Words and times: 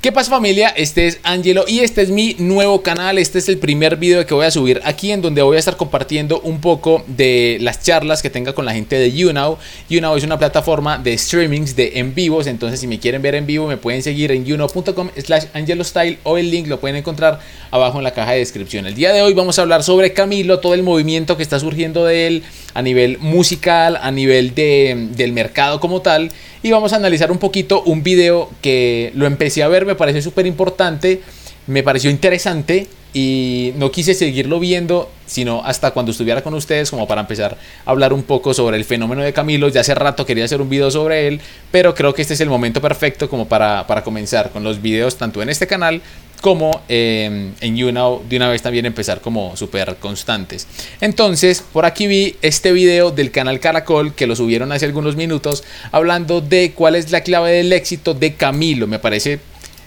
¿Qué 0.00 0.12
pasa 0.12 0.30
familia? 0.30 0.70
Este 0.70 1.06
es 1.08 1.20
Angelo 1.24 1.66
y 1.68 1.80
este 1.80 2.00
es 2.00 2.08
mi 2.08 2.34
nuevo 2.38 2.80
canal. 2.80 3.18
Este 3.18 3.38
es 3.38 3.50
el 3.50 3.58
primer 3.58 3.98
video 3.98 4.24
que 4.24 4.32
voy 4.32 4.46
a 4.46 4.50
subir 4.50 4.80
aquí 4.86 5.12
en 5.12 5.20
donde 5.20 5.42
voy 5.42 5.56
a 5.56 5.58
estar 5.58 5.76
compartiendo 5.76 6.40
un 6.40 6.62
poco 6.62 7.04
de 7.06 7.58
las 7.60 7.82
charlas 7.82 8.22
que 8.22 8.30
tenga 8.30 8.54
con 8.54 8.64
la 8.64 8.72
gente 8.72 8.98
de 8.98 9.12
YouNow. 9.12 9.58
YouNow 9.90 10.16
es 10.16 10.24
una 10.24 10.38
plataforma 10.38 10.96
de 10.96 11.18
streamings 11.18 11.76
de 11.76 11.92
en 11.96 12.14
vivos, 12.14 12.46
entonces 12.46 12.80
si 12.80 12.86
me 12.86 12.98
quieren 12.98 13.20
ver 13.20 13.34
en 13.34 13.44
vivo 13.44 13.66
me 13.66 13.76
pueden 13.76 14.02
seguir 14.02 14.32
en 14.32 14.46
younow.com 14.46 15.10
slash 15.18 15.44
angelostyle 15.52 16.18
o 16.22 16.38
el 16.38 16.50
link 16.50 16.68
lo 16.68 16.80
pueden 16.80 16.96
encontrar 16.96 17.38
abajo 17.70 17.98
en 17.98 18.04
la 18.04 18.14
caja 18.14 18.32
de 18.32 18.38
descripción. 18.38 18.86
El 18.86 18.94
día 18.94 19.12
de 19.12 19.20
hoy 19.20 19.34
vamos 19.34 19.58
a 19.58 19.62
hablar 19.62 19.82
sobre 19.82 20.14
Camilo, 20.14 20.60
todo 20.60 20.72
el 20.72 20.82
movimiento 20.82 21.36
que 21.36 21.42
está 21.42 21.60
surgiendo 21.60 22.06
de 22.06 22.26
él 22.26 22.42
a 22.72 22.80
nivel 22.80 23.18
musical, 23.18 23.98
a 24.00 24.10
nivel 24.10 24.54
de, 24.54 25.08
del 25.14 25.34
mercado 25.34 25.78
como 25.78 26.00
tal 26.00 26.30
y 26.62 26.70
vamos 26.70 26.92
a 26.92 26.96
analizar 26.96 27.32
un 27.32 27.38
poquito 27.38 27.82
un 27.82 28.02
video 28.02 28.50
que 28.60 29.12
lo 29.14 29.26
empecé 29.26 29.62
a 29.62 29.68
ver, 29.68 29.86
me 29.90 29.96
pareció 29.96 30.22
súper 30.22 30.46
importante, 30.46 31.20
me 31.66 31.82
pareció 31.82 32.10
interesante 32.10 32.86
y 33.12 33.72
no 33.76 33.90
quise 33.90 34.14
seguirlo 34.14 34.60
viendo, 34.60 35.10
sino 35.26 35.62
hasta 35.64 35.90
cuando 35.90 36.12
estuviera 36.12 36.42
con 36.42 36.54
ustedes, 36.54 36.90
como 36.90 37.08
para 37.08 37.22
empezar 37.22 37.58
a 37.84 37.90
hablar 37.90 38.12
un 38.12 38.22
poco 38.22 38.54
sobre 38.54 38.76
el 38.76 38.84
fenómeno 38.84 39.22
de 39.22 39.32
Camilo. 39.32 39.68
Ya 39.68 39.80
hace 39.80 39.94
rato 39.94 40.24
quería 40.24 40.44
hacer 40.44 40.60
un 40.60 40.68
video 40.68 40.90
sobre 40.90 41.26
él, 41.26 41.40
pero 41.72 41.94
creo 41.94 42.14
que 42.14 42.22
este 42.22 42.34
es 42.34 42.40
el 42.40 42.48
momento 42.48 42.80
perfecto 42.80 43.28
como 43.28 43.48
para, 43.48 43.86
para 43.86 44.04
comenzar 44.04 44.50
con 44.50 44.62
los 44.62 44.80
videos 44.80 45.16
tanto 45.16 45.42
en 45.42 45.48
este 45.48 45.66
canal 45.66 46.02
como 46.40 46.80
em, 46.88 47.52
en 47.60 47.76
YouNow 47.76 48.22
de 48.28 48.36
una 48.36 48.48
vez 48.48 48.62
también 48.62 48.86
empezar 48.86 49.20
como 49.20 49.56
súper 49.56 49.96
constantes. 49.96 50.66
Entonces, 51.00 51.62
por 51.72 51.84
aquí 51.84 52.06
vi 52.06 52.36
este 52.42 52.72
video 52.72 53.10
del 53.10 53.30
canal 53.30 53.60
Caracol 53.60 54.14
que 54.14 54.26
lo 54.26 54.34
subieron 54.36 54.72
hace 54.72 54.86
algunos 54.86 55.16
minutos 55.16 55.64
hablando 55.92 56.40
de 56.40 56.72
cuál 56.72 56.94
es 56.94 57.10
la 57.10 57.22
clave 57.22 57.52
del 57.52 57.72
éxito 57.72 58.14
de 58.14 58.34
Camilo. 58.34 58.86
Me 58.86 58.98
parece 58.98 59.40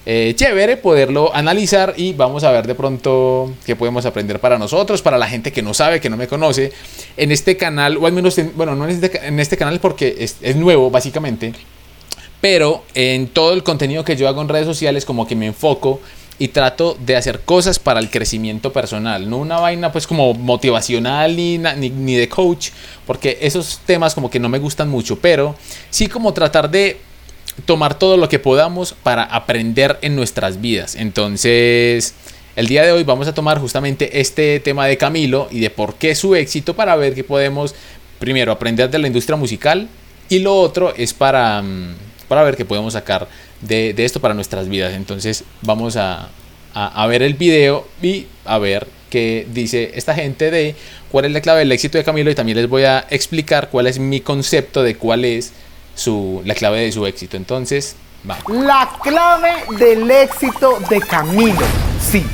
eh, 0.05 0.33
chévere 0.35 0.75
poderlo 0.75 1.33
analizar 1.33 1.93
y 1.95 2.11
vamos 2.11 2.43
a 2.43 2.51
ver 2.51 2.67
de 2.67 2.75
pronto 2.75 3.53
qué 3.65 3.77
podemos 3.77 4.05
aprender 4.05 4.39
para 4.39 4.57
nosotros, 4.57 5.01
para 5.01 5.17
la 5.17 5.27
gente 5.27 5.53
que 5.53 5.61
no 5.61 5.73
sabe, 5.73 6.01
que 6.01 6.09
no 6.09 6.17
me 6.17 6.27
conoce. 6.27 6.73
En 7.15 7.31
este 7.31 7.55
canal, 7.55 7.95
o 7.97 8.05
al 8.05 8.11
menos, 8.11 8.39
bueno, 8.55 8.75
no 8.75 8.83
en 8.83 8.91
este, 8.91 9.41
este 9.41 9.57
canal 9.57 9.79
porque 9.79 10.15
es, 10.19 10.55
nuevo 10.57 10.91
básicamente, 10.91 11.53
pero 12.41 12.83
en 12.93 13.27
todo 13.27 13.53
el 13.53 13.63
contenido 13.63 14.03
que 14.03 14.17
yo 14.17 14.27
hago 14.27 14.41
en 14.41 14.49
redes 14.49 14.65
sociales 14.65 15.05
como 15.05 15.25
que 15.25 15.35
me 15.35 15.47
enfoco 15.47 16.01
y 16.37 16.49
trato 16.49 16.97
de 16.99 17.15
hacer 17.15 17.39
cosas 17.41 17.79
para 17.79 18.01
el 18.01 18.09
crecimiento 18.09 18.73
personal, 18.73 19.29
no 19.29 19.37
una 19.37 19.59
vaina 19.59 19.93
pues 19.93 20.05
como 20.05 20.33
motivacional 20.33 21.37
ni, 21.37 21.57
ni, 21.57 22.15
de 22.15 22.27
coach, 22.27 22.71
porque 23.07 23.37
esos 23.39 23.79
temas 23.85 24.13
como 24.13 24.29
que 24.29 24.39
no 24.39 24.49
me 24.49 24.59
gustan 24.59 24.89
mucho, 24.89 25.17
pero 25.19 25.55
sí 25.89 26.07
como 26.07 26.33
tratar 26.33 26.69
de 26.69 26.97
tomar 27.65 27.97
todo 27.97 28.17
lo 28.17 28.29
que 28.29 28.39
podamos 28.39 28.93
para 29.03 29.23
aprender 29.23 29.99
en 30.01 30.15
nuestras 30.15 30.61
vidas. 30.61 30.95
Entonces, 30.95 32.13
el 32.55 32.67
día 32.67 32.83
de 32.83 32.91
hoy 32.91 33.03
vamos 33.03 33.27
a 33.27 33.33
tomar 33.33 33.59
justamente 33.59 34.19
este 34.19 34.59
tema 34.59 34.85
de 34.85 34.97
Camilo 34.97 35.47
y 35.51 35.59
de 35.59 35.69
por 35.69 35.95
qué 35.95 36.15
su 36.15 36.35
éxito 36.35 36.75
para 36.75 36.95
ver 36.95 37.15
qué 37.15 37.23
podemos, 37.23 37.73
primero, 38.19 38.51
aprender 38.51 38.89
de 38.89 38.99
la 38.99 39.07
industria 39.07 39.35
musical 39.35 39.87
y 40.29 40.39
lo 40.39 40.55
otro 40.55 40.93
es 40.95 41.13
para, 41.13 41.61
mm, 41.61 41.95
para 42.27 42.43
ver 42.43 42.55
qué 42.55 42.65
podemos 42.65 42.93
sacar 42.93 43.27
de, 43.61 43.93
esto 43.97 44.19
para 44.19 44.33
nuestras 44.33 44.67
vidas. 44.69 44.93
Entonces 44.93 45.43
vamos 45.61 45.95
a, 45.97 46.29
ver 47.07 47.21
el 47.21 47.35
video 47.35 47.87
y 48.01 48.25
a 48.45 48.57
ver 48.57 48.87
qué 49.09 49.47
dice 49.53 49.91
esta 49.93 50.15
gente 50.15 50.49
de 50.49 50.75
cuál 51.11 51.25
es 51.25 51.31
la 51.31 51.41
clave 51.41 51.59
del 51.59 51.71
éxito 51.71 51.97
de 51.97 52.03
Camilo 52.03 52.31
y 52.31 52.35
también 52.35 52.57
les 52.57 52.67
voy 52.67 52.83
a 52.83 53.05
explicar 53.11 53.69
cuál 53.69 53.85
es 53.85 53.99
mi 53.99 54.21
concepto 54.21 54.81
de 54.81 54.95
cuál 54.95 55.23
es 55.23 55.53
su, 55.95 56.41
la 56.45 56.55
clave 56.55 56.81
de 56.81 56.91
su 56.91 57.05
éxito. 57.05 57.37
Entonces, 57.37 57.95
vamos. 58.23 58.43
La 58.49 58.89
clave 59.01 59.51
del 59.77 60.09
éxito 60.09 60.79
de 60.89 60.99
Camilo, 61.01 61.65
sí. 61.99 62.25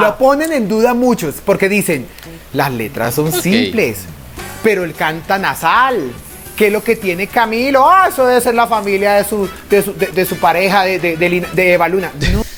Lo 0.00 0.18
ponen 0.18 0.52
en 0.52 0.68
duda 0.68 0.92
muchos 0.92 1.36
porque 1.44 1.68
dicen, 1.68 2.06
las 2.52 2.70
letras 2.70 3.14
son 3.14 3.32
simples, 3.32 4.00
pero 4.62 4.84
él 4.84 4.92
canta 4.92 5.38
nasal 5.38 6.12
¿Qué 6.56 6.66
es 6.66 6.72
lo 6.72 6.84
que 6.84 6.96
tiene 6.96 7.26
Camilo? 7.26 7.88
Ah, 7.88 8.08
eso 8.08 8.26
debe 8.26 8.40
ser 8.40 8.54
la 8.54 8.66
familia 8.66 9.14
de 9.14 9.24
su, 9.24 9.48
de 9.70 10.24
su, 10.26 10.36
pareja, 10.36 10.84
de, 10.84 10.98
de, 10.98 11.72
Eva 11.72 11.88
Luna. 11.88 12.12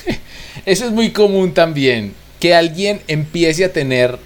eso 0.67 0.85
es 0.85 0.91
muy 0.91 1.13
común 1.13 1.55
también. 1.55 2.13
Que 2.41 2.55
alguien 2.55 3.01
empiece 3.07 3.65
a 3.65 3.73
tener 3.73 4.19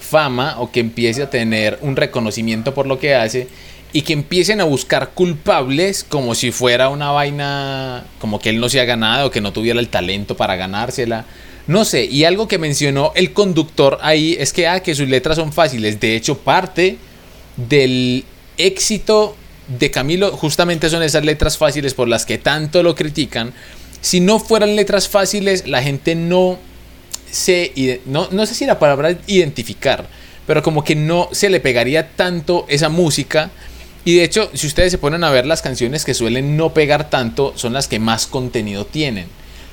fama 0.00 0.54
o 0.58 0.70
que 0.70 0.80
empiece 0.80 1.22
a 1.22 1.28
tener 1.28 1.78
un 1.82 1.96
reconocimiento 1.96 2.72
por 2.72 2.86
lo 2.86 2.98
que 2.98 3.14
hace 3.14 3.48
y 3.92 4.02
que 4.02 4.12
empiecen 4.12 4.60
a 4.60 4.64
buscar 4.64 5.10
culpables 5.10 6.04
como 6.04 6.34
si 6.34 6.50
fuera 6.52 6.90
una 6.90 7.10
vaina 7.10 8.04
como 8.20 8.38
que 8.38 8.50
él 8.50 8.60
no 8.60 8.68
se 8.68 8.80
ha 8.80 8.84
ganado, 8.84 9.30
que 9.30 9.40
no 9.40 9.52
tuviera 9.52 9.80
el 9.80 9.88
talento 9.88 10.36
para 10.36 10.56
ganársela. 10.56 11.24
No 11.66 11.84
sé, 11.84 12.04
y 12.04 12.24
algo 12.24 12.48
que 12.48 12.58
mencionó 12.58 13.12
el 13.14 13.32
conductor 13.32 13.98
ahí 14.00 14.36
es 14.38 14.52
que, 14.52 14.66
ah, 14.66 14.80
que 14.80 14.94
sus 14.94 15.08
letras 15.08 15.36
son 15.36 15.52
fáciles. 15.52 16.00
De 16.00 16.16
hecho, 16.16 16.38
parte 16.38 16.96
del 17.56 18.24
éxito 18.56 19.36
de 19.68 19.90
Camilo 19.90 20.32
justamente 20.32 20.88
son 20.88 21.02
esas 21.02 21.24
letras 21.24 21.58
fáciles 21.58 21.94
por 21.94 22.08
las 22.08 22.24
que 22.24 22.38
tanto 22.38 22.82
lo 22.82 22.94
critican. 22.94 23.52
Si 24.00 24.20
no 24.20 24.38
fueran 24.38 24.76
letras 24.76 25.08
fáciles, 25.08 25.66
la 25.66 25.82
gente 25.82 26.14
no 26.14 26.58
se... 27.30 28.00
No, 28.06 28.28
no 28.30 28.46
sé 28.46 28.54
si 28.54 28.64
la 28.64 28.78
palabra 28.78 29.18
identificar, 29.26 30.08
pero 30.46 30.62
como 30.62 30.84
que 30.84 30.94
no 30.94 31.28
se 31.32 31.50
le 31.50 31.60
pegaría 31.60 32.10
tanto 32.12 32.64
esa 32.68 32.88
música. 32.88 33.50
Y 34.08 34.14
de 34.14 34.24
hecho, 34.24 34.48
si 34.54 34.66
ustedes 34.66 34.90
se 34.90 34.96
ponen 34.96 35.22
a 35.22 35.28
ver 35.28 35.44
las 35.44 35.60
canciones 35.60 36.06
que 36.06 36.14
suelen 36.14 36.56
no 36.56 36.72
pegar 36.72 37.10
tanto, 37.10 37.52
son 37.56 37.74
las 37.74 37.88
que 37.88 37.98
más 37.98 38.26
contenido 38.26 38.86
tienen. 38.86 39.26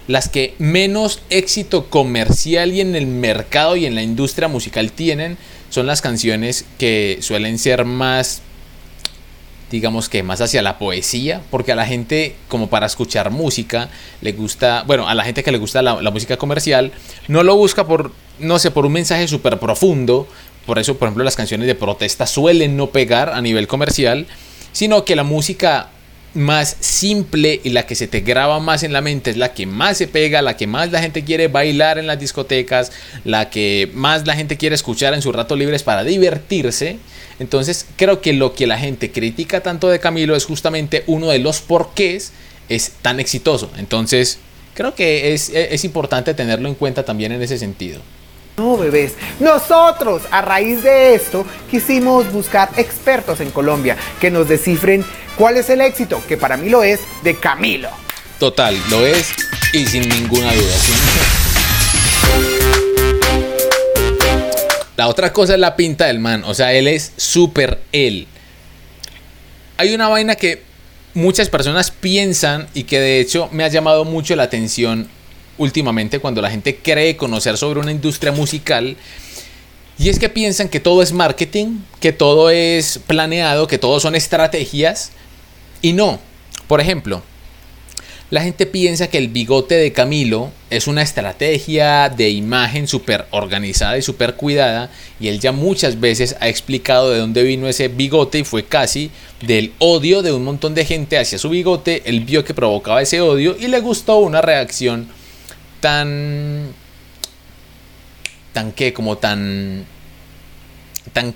Las 0.10 0.28
que 0.28 0.56
menos 0.60 1.22
éxito 1.30 1.90
comercial 1.90 2.74
y 2.74 2.82
en 2.82 2.98
el 2.98 3.08
mercado 3.08 3.78
y 3.78 3.86
en 3.86 3.96
la 3.96 4.04
industria 4.04 4.50
musical 4.50 4.92
tienen, 4.92 5.38
son 5.70 5.88
las 5.88 6.02
canciones 6.02 6.66
que 6.78 7.20
suelen 7.22 7.58
ser 7.58 7.86
más 7.86 8.42
digamos 9.72 10.10
que 10.10 10.24
más 10.24 10.42
hacia 10.42 10.62
la 10.62 10.78
poesía, 10.78 11.42
porque 11.50 11.72
a 11.72 11.76
la 11.76 11.86
gente, 11.86 12.36
como 12.48 12.70
para 12.70 12.86
escuchar 12.86 13.32
música, 13.32 13.90
le 14.22 14.32
gusta, 14.32 14.84
bueno, 14.86 15.08
a 15.08 15.16
la 15.16 15.24
gente 15.24 15.44
que 15.44 15.52
le 15.52 15.58
gusta 15.58 15.82
la, 15.82 16.12
música 16.12 16.38
comercial, 16.38 16.92
no 17.28 17.44
lo 17.44 17.56
busca 17.56 17.86
por, 17.86 18.12
no 18.40 18.60
sé, 18.60 18.72
por 18.72 18.86
un 18.86 18.94
mensaje 18.94 19.28
súper 19.28 19.60
profundo, 19.60 20.28
por 20.66 20.80
eso, 20.80 20.98
por 20.98 21.08
ejemplo, 21.08 21.24
las 21.24 21.36
canciones 21.36 21.68
de 21.68 21.76
protesta 21.76 22.26
suelen 22.26 22.76
no 22.78 22.90
pegar 22.90 23.30
a 23.30 23.42
nivel 23.42 23.68
comercial, 23.68 24.26
sino 24.72 25.06
que 25.06 25.16
la 25.16 25.24
música 25.24 25.90
más 26.36 26.76
simple 26.82 27.62
y 27.64 27.70
la 27.70 27.86
que 27.86 27.96
se 27.96 28.08
te 28.08 28.20
graba 28.20 28.60
más 28.60 28.84
en 28.84 28.92
la 28.92 29.02
mente 29.02 29.32
es 29.32 29.38
la 29.38 29.54
que 29.54 29.66
más 29.66 29.98
se 29.98 30.08
pega, 30.08 30.42
la 30.42 30.58
que 30.58 30.68
más 30.68 30.92
la 30.92 31.02
gente 31.02 31.24
quiere 31.24 31.48
bailar 31.48 31.98
en 31.98 32.08
las 32.08 32.20
discotecas, 32.20 32.92
la 33.24 33.50
que 33.50 33.90
más 33.94 34.28
la 34.28 34.36
gente 34.36 34.58
quiere 34.58 34.76
escuchar 34.76 35.14
en 35.14 35.22
sus 35.22 35.34
ratos 35.34 35.58
libres 35.58 35.84
para 35.84 36.04
divertirse. 36.04 36.98
Entonces 37.40 37.86
creo 37.96 38.22
que 38.22 38.34
lo 38.34 38.54
que 38.54 38.68
la 38.68 38.78
gente 38.78 39.12
critica 39.12 39.62
tanto 39.62 39.88
de 39.88 40.00
Camilo 40.00 40.36
es 40.36 40.46
justamente 40.46 41.04
uno 41.08 41.30
de 41.30 41.40
los 41.40 41.62
porqués 41.62 42.34
es 42.68 42.92
tan 43.02 43.20
exitoso. 43.20 43.72
Entonces 43.78 44.40
creo 44.74 44.94
que 44.94 45.34
es, 45.34 45.50
es 45.50 45.86
importante 45.86 46.34
tenerlo 46.34 46.68
en 46.68 46.76
cuenta 46.76 47.04
también 47.04 47.32
en 47.32 47.42
ese 47.42 47.58
sentido. 47.58 48.02
No, 48.58 48.78
bebés. 48.78 49.16
Nosotros, 49.42 50.22
a 50.32 50.42
raíz 50.42 50.82
de 50.84 51.14
esto, 51.14 51.46
quisimos 51.70 52.32
buscar 52.32 52.70
expertos 52.78 53.42
en 53.42 53.52
Colombia 53.52 53.98
que 54.22 54.32
nos 54.32 54.48
descifren 54.48 55.04
cuál 55.38 55.58
es 55.58 55.70
el 55.70 55.82
éxito, 55.82 56.24
que 56.26 56.38
para 56.38 56.56
mí 56.56 56.70
lo 56.70 56.82
es, 56.82 57.02
de 57.24 57.36
Camilo. 57.36 57.90
Total, 58.40 58.78
lo 58.90 59.06
es 59.06 59.34
y 59.74 59.86
sin 59.86 60.08
ninguna 60.08 60.54
duda. 60.54 60.74
La 64.96 65.10
otra 65.10 65.34
cosa 65.34 65.56
es 65.56 65.60
la 65.60 65.76
pinta 65.76 66.06
del 66.06 66.20
man, 66.20 66.44
o 66.46 66.54
sea, 66.54 66.72
él 66.72 66.88
es 66.88 67.12
súper 67.18 67.82
él. 67.92 68.28
Hay 69.76 69.94
una 69.94 70.08
vaina 70.08 70.36
que 70.36 70.64
muchas 71.14 71.50
personas 71.50 71.92
piensan 71.92 72.68
y 72.74 72.84
que 72.84 73.02
de 73.02 73.20
hecho 73.20 73.50
me 73.52 73.66
ha 73.66 73.68
llamado 73.68 74.06
mucho 74.06 74.38
la 74.38 74.44
atención 74.44 75.10
últimamente 75.58 76.20
cuando 76.20 76.42
la 76.42 76.50
gente 76.50 76.78
cree 76.78 77.16
conocer 77.16 77.58
sobre 77.58 77.80
una 77.80 77.92
industria 77.92 78.32
musical. 78.32 78.98
Y 79.98 80.10
es 80.10 80.20
que 80.20 80.30
piensan 80.30 80.70
que 80.70 80.80
todo 80.80 81.02
es 81.02 81.14
marketing, 81.14 81.80
que 82.00 82.12
todo 82.12 82.50
es 82.50 83.00
planeado, 83.08 83.68
que 83.68 83.78
todo 83.78 84.00
son 84.00 84.16
estrategias. 84.16 85.12
Y 85.82 85.94
no. 85.94 86.20
Por 86.68 86.82
ejemplo, 86.82 87.22
la 88.32 88.42
gente 88.42 88.66
piensa 88.66 89.08
que 89.08 89.20
el 89.20 89.28
bigote 89.28 89.76
de 89.76 89.94
Camilo 89.94 90.52
es 90.70 90.88
una 90.88 91.04
estrategia 91.04 92.10
de 92.10 92.32
imagen 92.32 92.88
súper 92.88 93.28
organizada 93.30 93.98
y 93.98 94.02
súper 94.02 94.34
cuidada. 94.34 94.92
Y 95.20 95.28
él 95.28 95.40
ya 95.40 95.52
muchas 95.52 96.00
veces 96.00 96.36
ha 96.42 96.50
explicado 96.50 97.12
de 97.12 97.20
dónde 97.20 97.44
vino 97.44 97.68
ese 97.68 97.88
bigote 97.88 98.40
y 98.40 98.44
fue 98.44 98.66
casi 98.66 99.12
del 99.42 99.74
odio 99.78 100.24
de 100.24 100.34
un 100.34 100.44
montón 100.44 100.74
de 100.74 100.86
gente 100.86 101.20
hacia 101.20 101.38
su 101.38 101.50
bigote. 101.50 102.02
Él 102.06 102.22
vio 102.22 102.44
que 102.44 102.54
provocaba 102.54 103.02
ese 103.02 103.22
odio 103.22 103.56
y 103.58 103.68
le 103.68 103.80
gustó 103.80 104.18
una 104.18 104.42
reacción 104.42 105.08
tan... 105.86 106.74
tan 108.54 108.72
que 108.72 108.92
como 108.92 109.20
tan... 109.20 109.86
tan, 111.14 111.36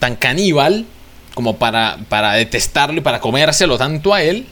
tan, 0.00 0.16
caníbal 0.16 0.86
como 1.36 1.56
para, 1.56 1.98
para 2.08 2.32
detestarlo 2.32 2.98
y 2.98 3.00
para 3.00 3.20
comérselo 3.20 3.78
tanto 3.78 4.12
a 4.12 4.24
él. 4.24 4.46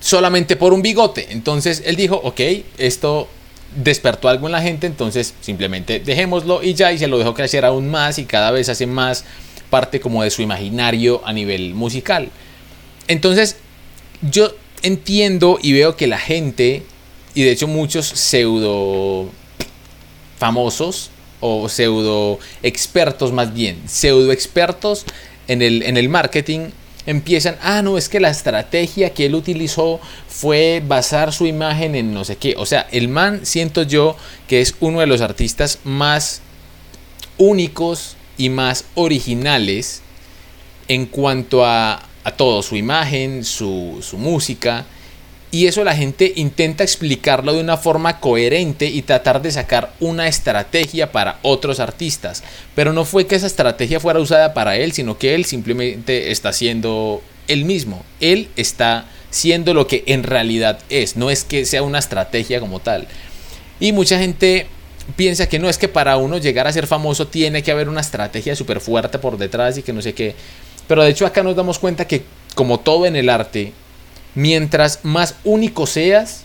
solamente 0.00 0.56
por 0.56 0.72
un 0.72 0.80
bigote. 0.80 1.26
Entonces 1.30 1.82
él 1.84 1.96
dijo, 1.96 2.16
ok, 2.16 2.40
esto 2.78 3.28
despertó 3.74 4.30
algo 4.30 4.46
en 4.46 4.52
la 4.52 4.62
gente, 4.62 4.86
entonces 4.86 5.34
simplemente 5.42 6.00
dejémoslo 6.00 6.62
y 6.62 6.72
ya, 6.72 6.90
y 6.92 6.98
se 6.98 7.06
lo 7.06 7.18
dejó 7.18 7.34
crecer 7.34 7.66
aún 7.66 7.90
más 7.90 8.18
y 8.18 8.24
cada 8.24 8.50
vez 8.50 8.70
hace 8.70 8.86
más 8.86 9.24
parte 9.68 10.00
como 10.00 10.22
de 10.22 10.30
su 10.30 10.40
imaginario 10.40 11.20
a 11.26 11.34
nivel 11.34 11.74
musical. 11.74 12.30
Entonces, 13.08 13.56
yo 14.22 14.54
entiendo 14.82 15.58
y 15.60 15.72
veo 15.72 15.96
que 15.96 16.06
la 16.06 16.18
gente, 16.18 16.82
y 17.36 17.44
de 17.44 17.52
hecho 17.52 17.68
muchos 17.68 18.06
pseudo 18.06 19.28
famosos, 20.38 21.10
o 21.40 21.68
pseudo 21.68 22.38
expertos 22.62 23.30
más 23.30 23.52
bien, 23.52 23.78
pseudo 23.86 24.32
expertos 24.32 25.04
en 25.46 25.60
el, 25.60 25.82
en 25.82 25.98
el 25.98 26.08
marketing, 26.08 26.70
empiezan, 27.04 27.58
ah, 27.62 27.82
no, 27.82 27.98
es 27.98 28.08
que 28.08 28.20
la 28.20 28.30
estrategia 28.30 29.10
que 29.10 29.26
él 29.26 29.34
utilizó 29.34 30.00
fue 30.28 30.82
basar 30.84 31.32
su 31.32 31.46
imagen 31.46 31.94
en 31.94 32.14
no 32.14 32.24
sé 32.24 32.36
qué. 32.36 32.54
O 32.56 32.64
sea, 32.64 32.88
el 32.90 33.08
man 33.08 33.40
siento 33.44 33.82
yo 33.82 34.16
que 34.48 34.62
es 34.62 34.74
uno 34.80 35.00
de 35.00 35.06
los 35.06 35.20
artistas 35.20 35.80
más 35.84 36.40
únicos 37.36 38.16
y 38.38 38.48
más 38.48 38.86
originales 38.94 40.00
en 40.88 41.04
cuanto 41.04 41.66
a, 41.66 42.02
a 42.24 42.30
todo, 42.32 42.62
su 42.62 42.76
imagen, 42.76 43.44
su, 43.44 43.98
su 44.00 44.16
música. 44.16 44.86
Y 45.56 45.66
eso 45.66 45.84
la 45.84 45.96
gente 45.96 46.34
intenta 46.36 46.84
explicarlo 46.84 47.54
de 47.54 47.62
una 47.62 47.78
forma 47.78 48.20
coherente 48.20 48.88
y 48.88 49.00
tratar 49.00 49.40
de 49.40 49.50
sacar 49.50 49.94
una 50.00 50.28
estrategia 50.28 51.12
para 51.12 51.38
otros 51.40 51.80
artistas. 51.80 52.42
Pero 52.74 52.92
no 52.92 53.06
fue 53.06 53.26
que 53.26 53.36
esa 53.36 53.46
estrategia 53.46 53.98
fuera 53.98 54.20
usada 54.20 54.52
para 54.52 54.76
él, 54.76 54.92
sino 54.92 55.16
que 55.16 55.34
él 55.34 55.46
simplemente 55.46 56.30
está 56.30 56.52
siendo 56.52 57.22
él 57.48 57.64
mismo. 57.64 58.04
Él 58.20 58.50
está 58.56 59.06
siendo 59.30 59.72
lo 59.72 59.86
que 59.86 60.04
en 60.08 60.24
realidad 60.24 60.78
es. 60.90 61.16
No 61.16 61.30
es 61.30 61.42
que 61.42 61.64
sea 61.64 61.82
una 61.82 62.00
estrategia 62.00 62.60
como 62.60 62.80
tal. 62.80 63.08
Y 63.80 63.92
mucha 63.92 64.18
gente 64.18 64.66
piensa 65.16 65.48
que 65.48 65.58
no 65.58 65.70
es 65.70 65.78
que 65.78 65.88
para 65.88 66.18
uno 66.18 66.36
llegar 66.36 66.66
a 66.66 66.72
ser 66.74 66.86
famoso 66.86 67.28
tiene 67.28 67.62
que 67.62 67.72
haber 67.72 67.88
una 67.88 68.02
estrategia 68.02 68.54
súper 68.54 68.82
fuerte 68.82 69.18
por 69.18 69.38
detrás 69.38 69.78
y 69.78 69.82
que 69.82 69.94
no 69.94 70.02
sé 70.02 70.12
qué. 70.12 70.34
Pero 70.86 71.02
de 71.02 71.08
hecho 71.08 71.24
acá 71.24 71.42
nos 71.42 71.56
damos 71.56 71.78
cuenta 71.78 72.06
que 72.06 72.24
como 72.54 72.80
todo 72.80 73.06
en 73.06 73.16
el 73.16 73.30
arte, 73.30 73.72
mientras 74.36 75.00
más 75.02 75.34
único 75.42 75.86
seas, 75.86 76.42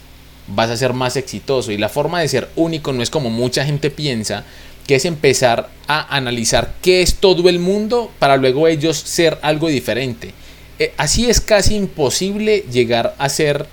vas 0.47 0.71
a 0.71 0.77
ser 0.77 0.93
más 0.93 1.15
exitoso. 1.15 1.71
Y 1.71 1.77
la 1.77 1.89
forma 1.89 2.19
de 2.19 2.27
ser 2.27 2.49
único 2.55 2.91
no 2.93 3.03
es 3.03 3.11
como 3.11 3.29
mucha 3.29 3.63
gente 3.63 3.91
piensa, 3.91 4.43
que 4.87 4.95
es 4.95 5.05
empezar 5.05 5.69
a 5.87 6.15
analizar 6.15 6.73
qué 6.81 7.03
es 7.03 7.15
todo 7.15 7.47
el 7.49 7.59
mundo 7.59 8.11
para 8.17 8.37
luego 8.37 8.67
ellos 8.67 8.97
ser 8.97 9.37
algo 9.43 9.67
diferente. 9.67 10.33
Eh, 10.79 10.93
así 10.97 11.29
es 11.29 11.39
casi 11.39 11.75
imposible 11.75 12.65
llegar 12.71 13.15
a 13.19 13.29
ser 13.29 13.67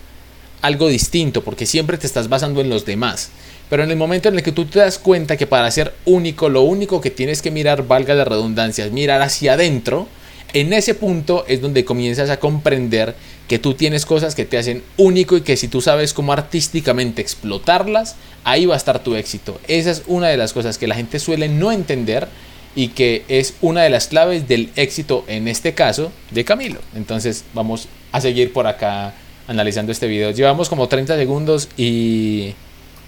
algo 0.60 0.88
distinto, 0.88 1.42
porque 1.42 1.64
siempre 1.64 1.96
te 1.96 2.06
estás 2.06 2.28
basando 2.28 2.60
en 2.60 2.68
los 2.68 2.84
demás. 2.84 3.30
Pero 3.70 3.84
en 3.84 3.90
el 3.90 3.96
momento 3.96 4.28
en 4.28 4.34
el 4.34 4.42
que 4.42 4.52
tú 4.52 4.64
te 4.64 4.80
das 4.80 4.98
cuenta 4.98 5.36
que 5.36 5.46
para 5.46 5.70
ser 5.70 5.94
único, 6.04 6.48
lo 6.48 6.62
único 6.62 7.00
que 7.00 7.10
tienes 7.10 7.40
que 7.40 7.50
mirar, 7.50 7.86
valga 7.86 8.14
la 8.14 8.24
redundancia, 8.24 8.84
es 8.84 8.92
mirar 8.92 9.22
hacia 9.22 9.52
adentro, 9.52 10.08
en 10.54 10.72
ese 10.72 10.94
punto 10.94 11.44
es 11.46 11.60
donde 11.60 11.84
comienzas 11.84 12.30
a 12.30 12.38
comprender 12.38 13.14
que 13.48 13.58
tú 13.58 13.74
tienes 13.74 14.04
cosas 14.04 14.34
que 14.34 14.44
te 14.44 14.58
hacen 14.58 14.82
único 14.98 15.36
y 15.36 15.40
que 15.40 15.56
si 15.56 15.68
tú 15.68 15.80
sabes 15.80 16.12
cómo 16.12 16.32
artísticamente 16.34 17.22
explotarlas, 17.22 18.14
ahí 18.44 18.66
va 18.66 18.74
a 18.74 18.76
estar 18.76 19.02
tu 19.02 19.14
éxito. 19.14 19.58
Esa 19.66 19.90
es 19.90 20.02
una 20.06 20.28
de 20.28 20.36
las 20.36 20.52
cosas 20.52 20.76
que 20.76 20.86
la 20.86 20.94
gente 20.94 21.18
suele 21.18 21.48
no 21.48 21.72
entender 21.72 22.28
y 22.76 22.88
que 22.88 23.24
es 23.28 23.54
una 23.62 23.82
de 23.82 23.90
las 23.90 24.08
claves 24.08 24.46
del 24.46 24.70
éxito 24.76 25.24
en 25.26 25.48
este 25.48 25.72
caso 25.72 26.12
de 26.30 26.44
Camilo. 26.44 26.80
Entonces 26.94 27.44
vamos 27.54 27.88
a 28.12 28.20
seguir 28.20 28.52
por 28.52 28.66
acá 28.66 29.14
analizando 29.46 29.92
este 29.92 30.06
video. 30.06 30.30
Llevamos 30.30 30.68
como 30.68 30.86
30 30.86 31.16
segundos 31.16 31.70
y, 31.78 32.54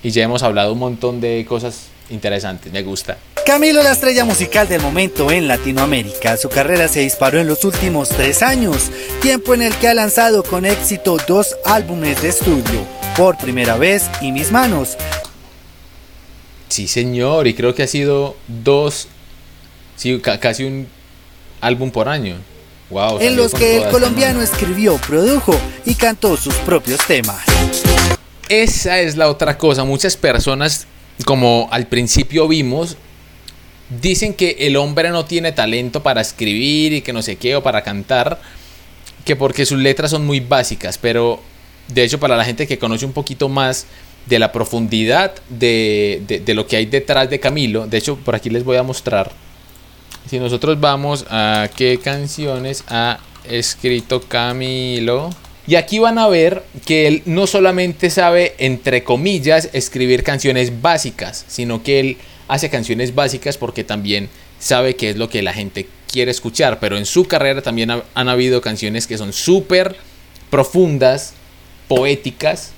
y 0.03 0.11
ya 0.11 0.25
hemos 0.25 0.43
hablado 0.43 0.73
un 0.73 0.79
montón 0.79 1.21
de 1.21 1.45
cosas 1.47 1.89
interesantes. 2.11 2.73
Me 2.73 2.83
gusta. 2.83 3.19
Camilo, 3.47 3.83
la 3.83 3.93
estrella 3.93 4.25
musical 4.25 4.69
del 4.69 4.83
momento 4.83 5.31
en 5.31 5.49
Latinoamérica. 5.49 6.37
Su 6.37 6.49
carrera 6.49 6.89
se 6.89 7.01
disparó 7.01 7.41
en 7.41 7.47
los 7.47 7.65
últimos 7.65 8.11
tres 8.11 8.43
años, 8.43 8.91
tiempo 9.23 9.55
en 9.55 9.63
el 9.63 9.75
que 9.77 9.89
ha 9.89 9.95
lanzado 9.95 10.43
con 10.43 10.67
éxito 10.67 11.17
dos 11.27 11.57
álbumes 11.65 12.23
de 12.23 12.29
estudio, 12.29 12.87
Por 13.17 13.37
Primera 13.39 13.77
Vez 13.77 14.05
y 14.21 14.33
Mis 14.33 14.53
Manos. 14.53 14.97
Sí, 16.69 16.87
señor, 16.87 17.49
y 17.49 17.55
creo 17.55 17.75
que 17.75 17.83
ha 17.83 17.89
sido 17.89 18.37
dos, 18.47 19.09
sí, 19.97 20.21
casi 20.21 20.65
un 20.65 20.87
álbum 21.61 21.91
por 21.91 22.09
año. 22.09 22.37
Wow, 22.91 23.21
en 23.21 23.37
los 23.37 23.55
que 23.55 23.79
el 23.79 23.89
colombiano 23.89 24.43
escribió, 24.43 24.97
produjo 24.99 25.55
y 25.85 25.95
cantó 25.95 26.37
sus 26.37 26.55
propios 26.55 27.05
temas. 27.07 27.45
Esa 28.49 28.99
es 29.01 29.17
la 29.17 29.29
otra 29.29 29.57
cosa. 29.57 29.85
Muchas 29.85 30.17
personas, 30.17 30.87
como 31.25 31.69
al 31.71 31.87
principio 31.87 32.49
vimos, 32.49 32.97
dicen 34.01 34.35
que 34.35 34.57
el 34.61 34.77
hombre 34.77 35.11
no 35.11 35.25
tiene 35.25 35.53
talento 35.53 36.03
para 36.03 36.21
escribir 36.21 36.93
y 36.93 37.01
que 37.03 37.13
no 37.13 37.23
sé 37.23 37.37
qué 37.37 37.57
o 37.57 37.63
para 37.63 37.83
cantar, 37.83 38.41
que 39.25 39.37
porque 39.37 39.67
sus 39.67 39.79
letras 39.79 40.13
son 40.13 40.25
muy 40.25 40.41
básicas, 40.41 40.99
pero 40.99 41.41
de 41.89 42.05
hecho 42.05 42.21
para 42.21 42.37
la 42.37 42.45
gente 42.45 42.67
que 42.67 42.79
conoce 42.79 43.05
un 43.05 43.13
poquito 43.13 43.49
más 43.49 43.87
de 44.27 44.39
la 44.39 44.53
profundidad 44.53 45.35
de, 45.49 46.43
de, 46.45 46.55
lo 46.55 46.67
que 46.67 46.77
hay 46.77 46.87
detrás 46.87 47.29
de 47.31 47.41
Camilo, 47.41 47.87
de 47.87 47.99
hecho 47.99 48.17
por 48.17 48.35
aquí 48.35 48.51
les 48.51 48.65
voy 48.65 48.77
a 48.77 48.83
mostrar, 48.83 49.33
si 50.29 50.39
nosotros 50.39 50.79
vamos 50.79 51.27
a 51.31 51.69
qué 51.75 51.99
canciones 51.99 52.85
ha 52.89 53.19
escrito 53.45 54.21
Camilo, 54.21 55.31
y 55.67 55.75
aquí 55.75 55.99
van 55.99 56.19
a 56.19 56.29
ver 56.29 56.63
que 56.87 57.07
él 57.07 57.23
no 57.27 57.47
solamente 57.47 58.11
sabe, 58.11 58.55
entre 58.59 59.05
comillas, 59.05 59.69
escribir 59.73 60.23
canciones 60.23 60.81
básicas, 60.81 61.45
sino 61.49 61.83
que 61.83 62.01
él 62.01 62.17
hace 62.49 62.71
canciones 62.71 63.15
básicas 63.15 63.57
porque 63.57 63.85
también 63.85 64.29
sabe 64.59 64.97
qué 64.97 65.11
es 65.11 65.17
lo 65.17 65.29
que 65.29 65.43
la 65.43 65.53
gente 65.53 65.87
quiere 66.11 66.31
escuchar, 66.31 66.81
pero 66.81 66.99
en 66.99 67.07
su 67.07 67.27
carrera 67.27 67.63
también 67.63 67.91
han 67.91 68.29
habido 68.29 68.61
canciones 68.61 69.07
que 69.07 69.19
son 69.19 69.33
súper 69.33 69.97
profundas, 70.51 71.35
poéticas, 71.89 72.73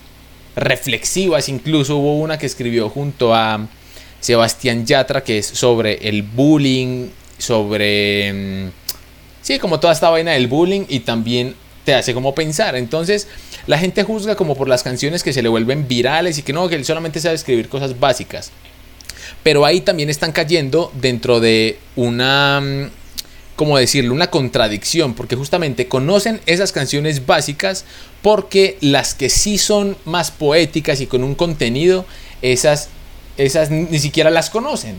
reflexivas, 0.55 1.49
incluso 1.49 1.97
hubo 1.97 2.19
una 2.19 2.39
que 2.39 2.47
escribió 2.47 2.89
junto 2.91 3.35
a 3.35 3.67
Sebastián 4.21 4.85
Yatra 4.87 5.25
que 5.25 5.39
es 5.39 5.47
sobre 5.47 6.09
el 6.09 6.23
bullying, 6.23 7.09
sobre... 7.39 8.33
Mm, 8.33 8.71
sí, 9.41 9.59
como 9.59 9.81
toda 9.81 9.93
esta 9.93 10.11
vaina 10.11 10.33
del 10.33 10.47
bullying 10.47 10.85
y 10.89 11.01
también 11.01 11.55
te 11.85 11.95
hace 11.95 12.15
como 12.15 12.35
pensar. 12.35 12.77
Entonces, 12.77 13.29
la 13.67 13.79
gente 13.79 14.03
juzga 14.05 14.35
como 14.37 14.55
por 14.55 14.69
las 14.69 14.83
canciones 14.83 15.23
que 15.23 15.33
se 15.33 15.43
le 15.43 15.49
vuelven 15.49 15.89
virales 15.89 16.39
y 16.39 16.43
que 16.43 16.53
no, 16.53 16.69
que 16.69 16.77
él 16.77 16.85
solamente 16.85 17.21
sabe 17.21 17.35
escribir 17.35 17.69
cosas 17.69 17.99
básicas. 17.99 18.51
Pero 19.43 19.65
ahí 19.65 19.81
también 19.81 20.11
están 20.11 20.33
cayendo 20.33 20.93
dentro 20.95 21.41
de 21.41 21.79
una, 21.97 22.61
mm, 22.61 22.91
¿cómo 23.57 23.79
decirlo? 23.79 24.15
Una 24.15 24.31
contradicción, 24.31 25.15
porque 25.15 25.37
justamente 25.37 25.89
conocen 25.89 26.41
esas 26.47 26.73
canciones 26.73 27.27
básicas 27.27 27.85
porque 28.23 28.79
las 28.81 29.15
que 29.15 29.29
sí 29.29 29.59
son 29.59 29.97
más 30.05 30.31
poéticas 30.31 31.01
y 31.01 31.07
con 31.07 31.25
un 31.25 31.35
contenido, 31.35 32.07
esas, 32.41 32.89
esas 33.37 33.71
ni 33.71 33.99
siquiera 33.99 34.31
las 34.31 34.51
conocen. 34.51 34.97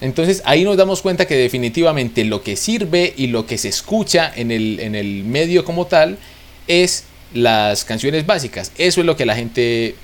Entonces 0.00 0.42
ahí 0.44 0.64
nos 0.64 0.76
damos 0.76 1.00
cuenta 1.02 1.26
que 1.26 1.36
definitivamente 1.36 2.24
lo 2.24 2.42
que 2.42 2.56
sirve 2.56 3.14
y 3.16 3.28
lo 3.28 3.46
que 3.46 3.58
se 3.58 3.68
escucha 3.68 4.30
en 4.34 4.50
el, 4.50 4.78
en 4.80 4.94
el 4.94 5.24
medio 5.24 5.64
como 5.64 5.86
tal 5.86 6.18
es 6.68 7.04
las 7.32 7.84
canciones 7.84 8.26
básicas. 8.26 8.72
Eso 8.76 9.00
es 9.00 9.06
lo 9.06 9.16
que 9.16 9.26
la 9.26 9.36
gente 9.36 9.94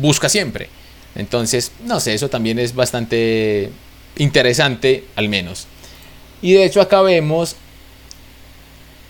busca 0.00 0.28
siempre. 0.28 0.68
Entonces, 1.14 1.72
no 1.84 2.00
sé, 2.00 2.14
eso 2.14 2.28
también 2.28 2.58
es 2.58 2.74
bastante 2.74 3.70
interesante, 4.16 5.04
al 5.16 5.28
menos. 5.28 5.66
Y 6.40 6.52
de 6.52 6.64
hecho 6.64 6.80
acá 6.80 7.02
vemos, 7.02 7.56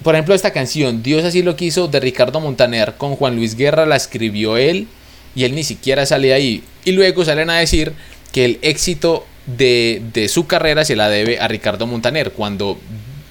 por 0.02 0.14
ejemplo, 0.14 0.34
esta 0.34 0.52
canción, 0.52 1.02
Dios 1.02 1.24
así 1.24 1.42
lo 1.42 1.56
quiso, 1.56 1.88
de 1.88 2.00
Ricardo 2.00 2.40
Montaner, 2.40 2.94
con 2.96 3.16
Juan 3.16 3.36
Luis 3.36 3.56
Guerra 3.56 3.86
la 3.86 3.96
escribió 3.96 4.56
él 4.56 4.88
y 5.34 5.44
él 5.44 5.54
ni 5.54 5.64
siquiera 5.64 6.06
sale 6.06 6.34
ahí. 6.34 6.62
Y 6.84 6.92
luego 6.92 7.24
salen 7.24 7.50
a 7.50 7.58
decir 7.58 7.92
que 8.32 8.44
el 8.44 8.58
éxito 8.62 9.26
de, 9.46 10.02
de 10.12 10.28
su 10.28 10.46
carrera 10.46 10.84
se 10.84 10.96
la 10.96 11.08
debe 11.08 11.38
a 11.38 11.48
Ricardo 11.48 11.86
Montaner, 11.86 12.32
cuando 12.32 12.78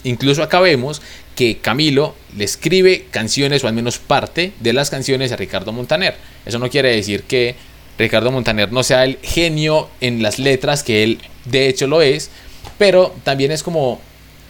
incluso 0.04 0.44
acá 0.44 0.60
vemos 0.60 1.02
que 1.36 1.58
Camilo 1.58 2.16
le 2.38 2.44
escribe 2.44 3.06
canciones 3.12 3.64
o 3.64 3.68
al 3.68 3.74
menos 3.74 3.98
parte 3.98 4.54
de 4.60 4.74
las 4.74 4.90
canciones 4.90 5.32
a 5.32 5.36
Ricardo 5.36 5.72
Montaner. 5.72 6.16
Eso 6.46 6.60
no 6.60 6.70
quiere 6.70 6.96
decir 6.96 7.24
que 7.24 7.56
Ricardo 7.98 8.32
Montaner 8.32 8.72
no 8.72 8.84
sea 8.84 9.04
el 9.04 9.18
genio 9.22 9.90
en 10.02 10.24
las 10.24 10.40
letras, 10.40 10.84
que 10.84 11.04
él 11.04 11.20
de 11.46 11.68
hecho 11.68 11.88
lo 11.88 12.02
es, 12.02 12.30
pero 12.78 13.14
también 13.24 13.52
es 13.52 13.64
como 13.64 14.02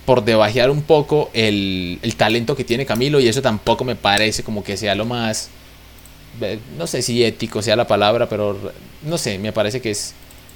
por 0.05 0.23
debajear 0.23 0.69
un 0.69 0.81
poco 0.81 1.29
el, 1.33 1.99
talento 2.17 2.55
que 2.55 2.63
tiene 2.63 2.85
Camilo 2.85 3.19
y 3.19 3.27
eso 3.27 3.41
tampoco 3.41 3.83
me 3.83 3.95
parece 3.95 4.43
como 4.43 4.63
que 4.63 4.77
sea 4.77 4.95
lo 4.95 5.05
más, 5.05 5.49
eh, 6.41 6.59
no 6.77 6.87
sé 6.87 7.01
si 7.01 7.23
ético 7.23 7.61
sea 7.61 7.75
la 7.75 7.87
palabra, 7.87 8.27
pero 8.27 8.73
no 9.03 9.17
sé, 9.17 9.37
me 9.37 9.53
parece 9.53 9.81
que 9.81 9.91
es 9.91 10.13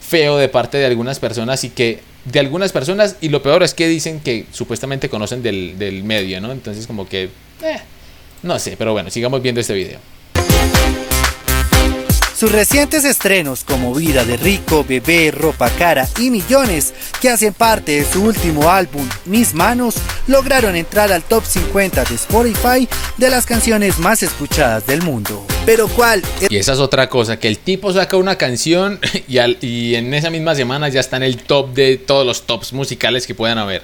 feo 0.07 0.38
de 0.38 0.50
parte 0.50 0.77
de 0.77 0.85
algunas 0.85 1.19
personas 1.19 1.63
y 1.63 1.69
que 1.69 2.00
de 2.25 2.39
algunas 2.39 2.71
personas 2.71 3.17
y 3.21 3.29
lo 3.29 3.41
peor 3.41 3.63
es 3.63 3.74
que 3.74 3.88
dicen 3.88 4.19
que 4.19 4.45
supuestamente 4.51 5.09
conocen 5.09 5.43
del, 5.43 5.77
del 5.77 6.03
medio, 6.03 6.41
¿no? 6.41 6.51
Entonces 6.51 6.88
como 6.88 7.07
que, 7.07 7.24
eh, 7.24 7.79
no 8.43 8.57
sé, 8.59 8.75
pero 8.77 8.93
bueno, 8.93 9.09
sigamos 9.09 9.41
viendo 9.41 9.62
este 9.62 9.74
video. 9.74 10.00
Sus 12.37 12.51
recientes 12.51 13.05
estrenos 13.05 13.63
como 13.63 13.93
Vida 13.93 14.25
de 14.25 14.35
Rico, 14.35 14.83
Bebé, 14.83 15.31
Ropa 15.31 15.69
Cara 15.69 16.05
y 16.19 16.29
Millones, 16.29 16.93
que 17.21 17.29
hacen 17.29 17.53
parte 17.53 17.93
de 17.93 18.03
su 18.03 18.25
último 18.25 18.69
álbum 18.69 19.07
Mis 19.23 19.53
Manos, 19.53 19.95
lograron 20.27 20.75
entrar 20.75 21.13
al 21.13 21.23
top 21.23 21.45
50 21.45 22.03
de 22.03 22.15
Spotify 22.15 22.89
de 23.15 23.29
las 23.29 23.45
canciones 23.45 23.99
más 23.99 24.21
escuchadas 24.21 24.85
del 24.85 25.01
mundo. 25.01 25.47
Pero 25.65 25.87
¿cuál? 25.87 26.23
Y 26.49 26.57
esa 26.57 26.73
es 26.73 26.79
otra 26.79 27.07
cosa, 27.07 27.39
que 27.39 27.47
el 27.47 27.57
tipo 27.57 27.93
saca 27.93 28.17
una 28.17 28.37
canción 28.37 28.99
y, 29.29 29.39
y 29.65 29.95
en 29.95 30.13
esa 30.13 30.29
misma 30.29 30.55
semana 30.55 30.89
ya 30.89 30.99
está 30.99 31.15
en 31.15 31.23
el 31.23 31.37
top 31.37 31.73
de 31.73 31.95
todos 31.95 32.25
los 32.25 32.45
tops 32.45 32.73
musicales 32.73 33.25
que 33.25 33.33
puedan 33.33 33.59
haber. 33.59 33.81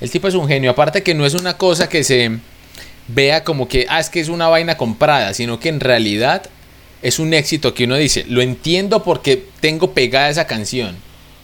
El 0.00 0.10
tipo 0.10 0.26
es 0.26 0.34
un 0.34 0.48
genio, 0.48 0.72
aparte 0.72 1.04
que 1.04 1.14
no 1.14 1.24
es 1.24 1.34
una 1.34 1.56
cosa 1.56 1.88
que 1.88 2.02
se 2.02 2.32
vea 3.06 3.44
como 3.44 3.68
que, 3.68 3.86
ah, 3.88 4.00
es 4.00 4.10
que 4.10 4.18
es 4.18 4.28
una 4.28 4.48
vaina 4.48 4.76
comprada, 4.76 5.32
sino 5.34 5.60
que 5.60 5.68
en 5.68 5.78
realidad 5.78 6.50
es 7.06 7.20
un 7.20 7.34
éxito 7.34 7.72
que 7.72 7.84
uno 7.84 7.96
dice, 7.96 8.24
lo 8.28 8.42
entiendo 8.42 9.04
porque 9.04 9.40
tengo 9.60 9.92
pegada 9.92 10.28
esa 10.28 10.48
canción. 10.48 10.96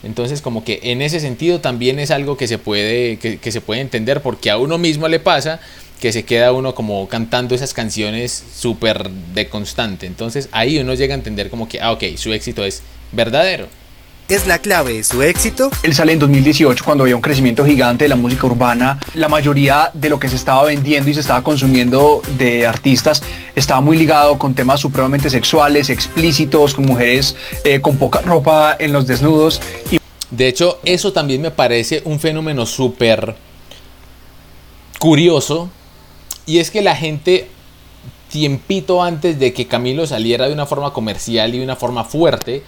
Entonces 0.02 0.42
como 0.42 0.64
que 0.64 0.80
en 0.82 1.00
ese 1.02 1.20
sentido 1.20 1.60
también 1.60 2.00
es 2.00 2.10
algo 2.10 2.36
que 2.36 2.48
se 2.48 2.58
puede, 2.58 3.18
que, 3.18 3.52
se 3.52 3.60
puede 3.60 3.80
entender 3.80 4.22
porque 4.22 4.50
a 4.50 4.58
uno 4.58 4.76
mismo 4.76 5.06
le 5.06 5.20
pasa 5.20 5.60
que 6.00 6.10
se 6.10 6.24
queda 6.24 6.52
uno 6.52 6.74
como 6.74 7.06
cantando 7.06 7.54
esas 7.54 7.74
canciones 7.74 8.42
súper 8.56 9.08
de 9.08 9.48
constante. 9.48 10.06
Entonces 10.06 10.48
ahí 10.50 10.78
uno 10.78 10.94
llega 10.94 11.14
a 11.14 11.18
entender 11.18 11.48
como 11.48 11.68
que, 11.68 11.80
ah, 11.80 11.92
ok, 11.92 12.16
su 12.16 12.32
éxito 12.32 12.64
es 12.64 12.82
verdadero 13.12 13.68
es 14.28 14.46
la 14.46 14.58
clave 14.58 14.94
de 14.94 15.04
su 15.04 15.22
éxito? 15.22 15.70
Él 15.82 15.94
sale 15.94 16.12
en 16.12 16.18
2018 16.18 16.84
cuando 16.84 17.04
había 17.04 17.16
un 17.16 17.22
crecimiento 17.22 17.64
gigante 17.64 18.04
de 18.04 18.08
la 18.08 18.16
música 18.16 18.46
urbana. 18.46 18.98
La 19.14 19.28
mayoría 19.28 19.90
de 19.94 20.08
lo 20.08 20.18
que 20.18 20.28
se 20.28 20.36
estaba 20.36 20.64
vendiendo 20.64 21.10
y 21.10 21.14
se 21.14 21.20
estaba 21.20 21.42
consumiendo 21.42 22.22
de 22.38 22.66
artistas 22.66 23.22
estaba 23.54 23.80
muy 23.80 23.96
ligado 23.96 24.38
con 24.38 24.54
temas 24.54 24.80
supremamente 24.80 25.30
sexuales, 25.30 25.90
explícitos, 25.90 26.74
con 26.74 26.86
mujeres 26.86 27.36
eh, 27.64 27.80
con 27.80 27.96
poca 27.96 28.20
ropa 28.22 28.76
en 28.78 28.92
los 28.92 29.06
desnudos. 29.06 29.60
Y... 29.90 29.98
De 30.30 30.48
hecho, 30.48 30.80
eso 30.84 31.12
también 31.12 31.42
me 31.42 31.50
parece 31.50 32.00
un 32.04 32.18
fenómeno 32.18 32.64
súper 32.64 33.36
curioso. 34.98 35.68
Y 36.46 36.58
es 36.58 36.70
que 36.70 36.80
la 36.80 36.96
gente 36.96 37.48
tiempito 38.32 39.02
antes 39.02 39.38
de 39.38 39.52
que 39.52 39.66
Camilo 39.66 40.06
saliera 40.06 40.48
de 40.48 40.54
una 40.54 40.64
forma 40.64 40.94
comercial 40.94 41.54
y 41.54 41.58
de 41.58 41.64
una 41.64 41.76
forma 41.76 42.02
fuerte, 42.02 42.62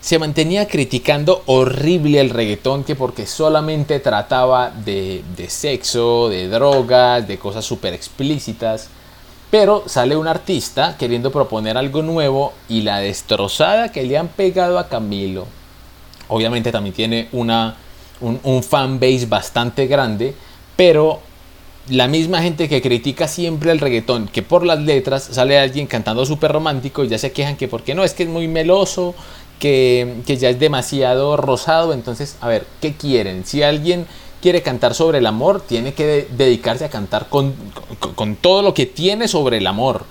se 0.00 0.18
mantenía 0.18 0.66
criticando 0.66 1.42
horrible 1.46 2.20
el 2.20 2.30
reggaetón 2.30 2.84
que 2.84 2.96
porque 2.96 3.26
solamente 3.26 4.00
trataba 4.00 4.70
de, 4.70 5.22
sexo, 5.48 6.28
de 6.30 6.48
drogas, 6.48 7.28
de 7.28 7.38
cosas 7.38 7.64
súper 7.64 7.92
explícitas. 7.92 8.88
Pero 9.50 9.82
sale 9.86 10.16
un 10.16 10.28
artista 10.28 10.96
queriendo 10.96 11.30
proponer 11.30 11.76
algo 11.76 12.02
nuevo 12.02 12.54
y 12.68 12.82
la 12.82 12.98
destrozada 12.98 13.90
que 13.90 14.04
le 14.04 14.16
han 14.16 14.28
pegado 14.28 14.78
a 14.78 14.88
Camilo, 14.88 15.46
obviamente 16.28 16.70
también 16.70 16.94
tiene 16.94 17.28
una, 17.32 17.76
un, 18.20 18.38
un 18.44 18.62
fan 18.62 19.00
base 19.00 19.26
bastante 19.26 19.86
grande, 19.88 20.34
pero 20.76 21.20
la 21.88 22.06
misma 22.06 22.40
gente 22.40 22.68
que 22.68 22.80
critica 22.80 23.26
siempre 23.26 23.72
el 23.72 23.80
reggaetón, 23.80 24.28
que 24.28 24.42
por 24.42 24.64
las 24.64 24.78
letras 24.78 25.28
sale 25.32 25.58
alguien 25.58 25.88
cantando 25.88 26.24
súper 26.24 26.52
romántico 26.52 27.02
y 27.02 27.08
ya 27.08 27.18
se 27.18 27.32
quejan 27.32 27.56
que 27.56 27.66
porque 27.66 27.96
no, 27.96 28.04
es 28.04 28.14
que 28.14 28.22
es 28.22 28.28
muy 28.28 28.46
meloso, 28.46 29.16
que, 29.60 30.22
ya 30.26 30.48
es 30.48 30.58
demasiado 30.58 31.36
rosado. 31.36 31.92
Entonces, 31.92 32.36
a 32.40 32.48
ver, 32.48 32.66
¿qué 32.80 32.94
quieren? 32.94 33.44
Si 33.44 33.62
alguien 33.62 34.06
quiere 34.42 34.62
cantar 34.62 34.94
sobre 34.94 35.18
el 35.18 35.26
amor, 35.26 35.60
tiene 35.60 35.94
que 35.94 36.26
dedicarse 36.36 36.84
a 36.86 36.90
cantar 36.90 37.28
con, 37.28 37.54
todo 38.40 38.62
lo 38.62 38.74
que 38.74 38.86
tiene 38.86 39.28
sobre 39.28 39.58
el 39.58 39.66
amor. 39.68 40.04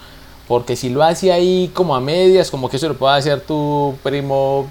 Porque 0.47 0.75
si 0.75 0.89
lo 0.89 1.03
hace 1.03 1.33
ahí 1.33 1.69
como 1.73 1.95
a 1.95 1.99
medias, 1.99 2.49
como 2.49 2.69
que 2.69 2.77
eso 2.77 2.87
lo 2.87 2.97
puede 2.97 3.17
hacer 3.17 3.41
tu 3.41 3.95
primo 4.01 4.67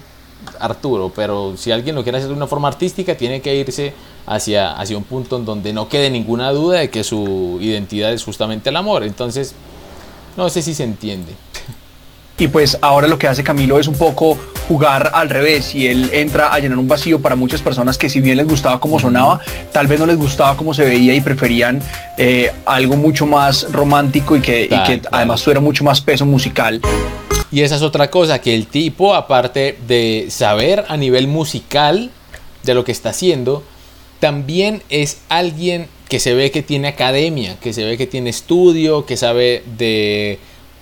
Arturo. 0.59 1.11
Pero 1.15 1.55
si 1.55 1.71
alguien 1.71 1.95
lo 1.95 2.03
quiere 2.03 2.17
hacer 2.17 2.29
de 2.29 2.35
una 2.35 2.47
forma 2.47 2.67
artística, 2.67 3.15
tiene 3.15 3.41
que 3.41 3.55
irse 3.55 3.93
hacia, 4.25 4.73
hacia 4.73 4.97
un 4.97 5.03
punto 5.03 5.37
en 5.37 5.45
donde 5.45 5.71
no 5.71 5.87
quede 5.87 6.09
ninguna 6.09 6.51
duda 6.51 6.79
de 6.79 6.89
que 6.89 7.03
su 7.03 7.59
identidad 7.61 8.11
es 8.11 8.23
justamente 8.23 8.69
el 8.69 8.75
amor. 8.75 9.03
Entonces, 9.03 9.53
no 10.35 10.49
sé 10.49 10.61
si 10.61 10.73
se 10.73 10.83
entiende. 10.83 11.33
Y 12.39 12.47
pues 12.47 12.77
ahora 12.81 13.07
lo 13.07 13.19
que 13.19 13.27
hace 13.27 13.43
Camilo 13.43 13.77
es 13.79 13.87
un 13.87 13.95
poco 13.95 14.37
jugar 14.69 15.11
al 15.13 15.29
revés 15.29 15.75
y 15.75 15.87
él 15.87 16.09
entra 16.13 16.53
a 16.53 16.59
llenar 16.59 16.77
un 16.77 16.87
vacío 16.87 17.21
para 17.21 17.35
muchas 17.35 17.61
personas 17.61 17.97
que 17.97 18.09
si 18.09 18.21
bien 18.21 18.37
les 18.37 18.47
gustaba 18.47 18.79
cómo 18.79 18.97
sonaba, 18.97 19.41
tal 19.73 19.87
vez 19.87 19.99
no 19.99 20.05
les 20.05 20.15
gustaba 20.15 20.55
cómo 20.55 20.73
se 20.73 20.85
veía 20.85 21.13
y 21.13 21.19
preferían 21.19 21.81
eh, 22.17 22.51
algo 22.65 22.95
mucho 22.95 23.25
más 23.25 23.69
romántico 23.73 24.37
y 24.37 24.41
que, 24.41 25.01
además 25.11 25.43
tuviera 25.43 25.59
mucho 25.59 25.83
más 25.83 25.99
peso 25.99 26.25
musical. 26.25 26.81
Y 27.51 27.61
esa 27.61 27.75
es 27.75 27.81
otra 27.81 28.09
cosa, 28.09 28.39
que 28.39 28.55
el 28.55 28.67
tipo, 28.67 29.15
aparte 29.15 29.77
de 29.87 30.27
saber 30.29 30.85
a 30.87 30.95
nivel 30.95 31.27
musical 31.27 32.11
de 32.63 32.73
lo 32.73 32.85
que 32.85 32.91
está 32.91 33.09
haciendo, 33.09 33.63
también 34.19 34.83
es 34.89 35.21
alguien 35.27 35.87
que 36.07 36.19
se 36.19 36.33
ve 36.35 36.51
que 36.51 36.61
tiene 36.61 36.89
academia, 36.89 37.57
que 37.59 37.73
se 37.73 37.83
ve 37.83 37.97
que 37.97 38.07
tiene 38.07 38.29
estudio, 38.29 39.05
que 39.05 39.17
sabe 39.17 39.63
de 39.77 40.39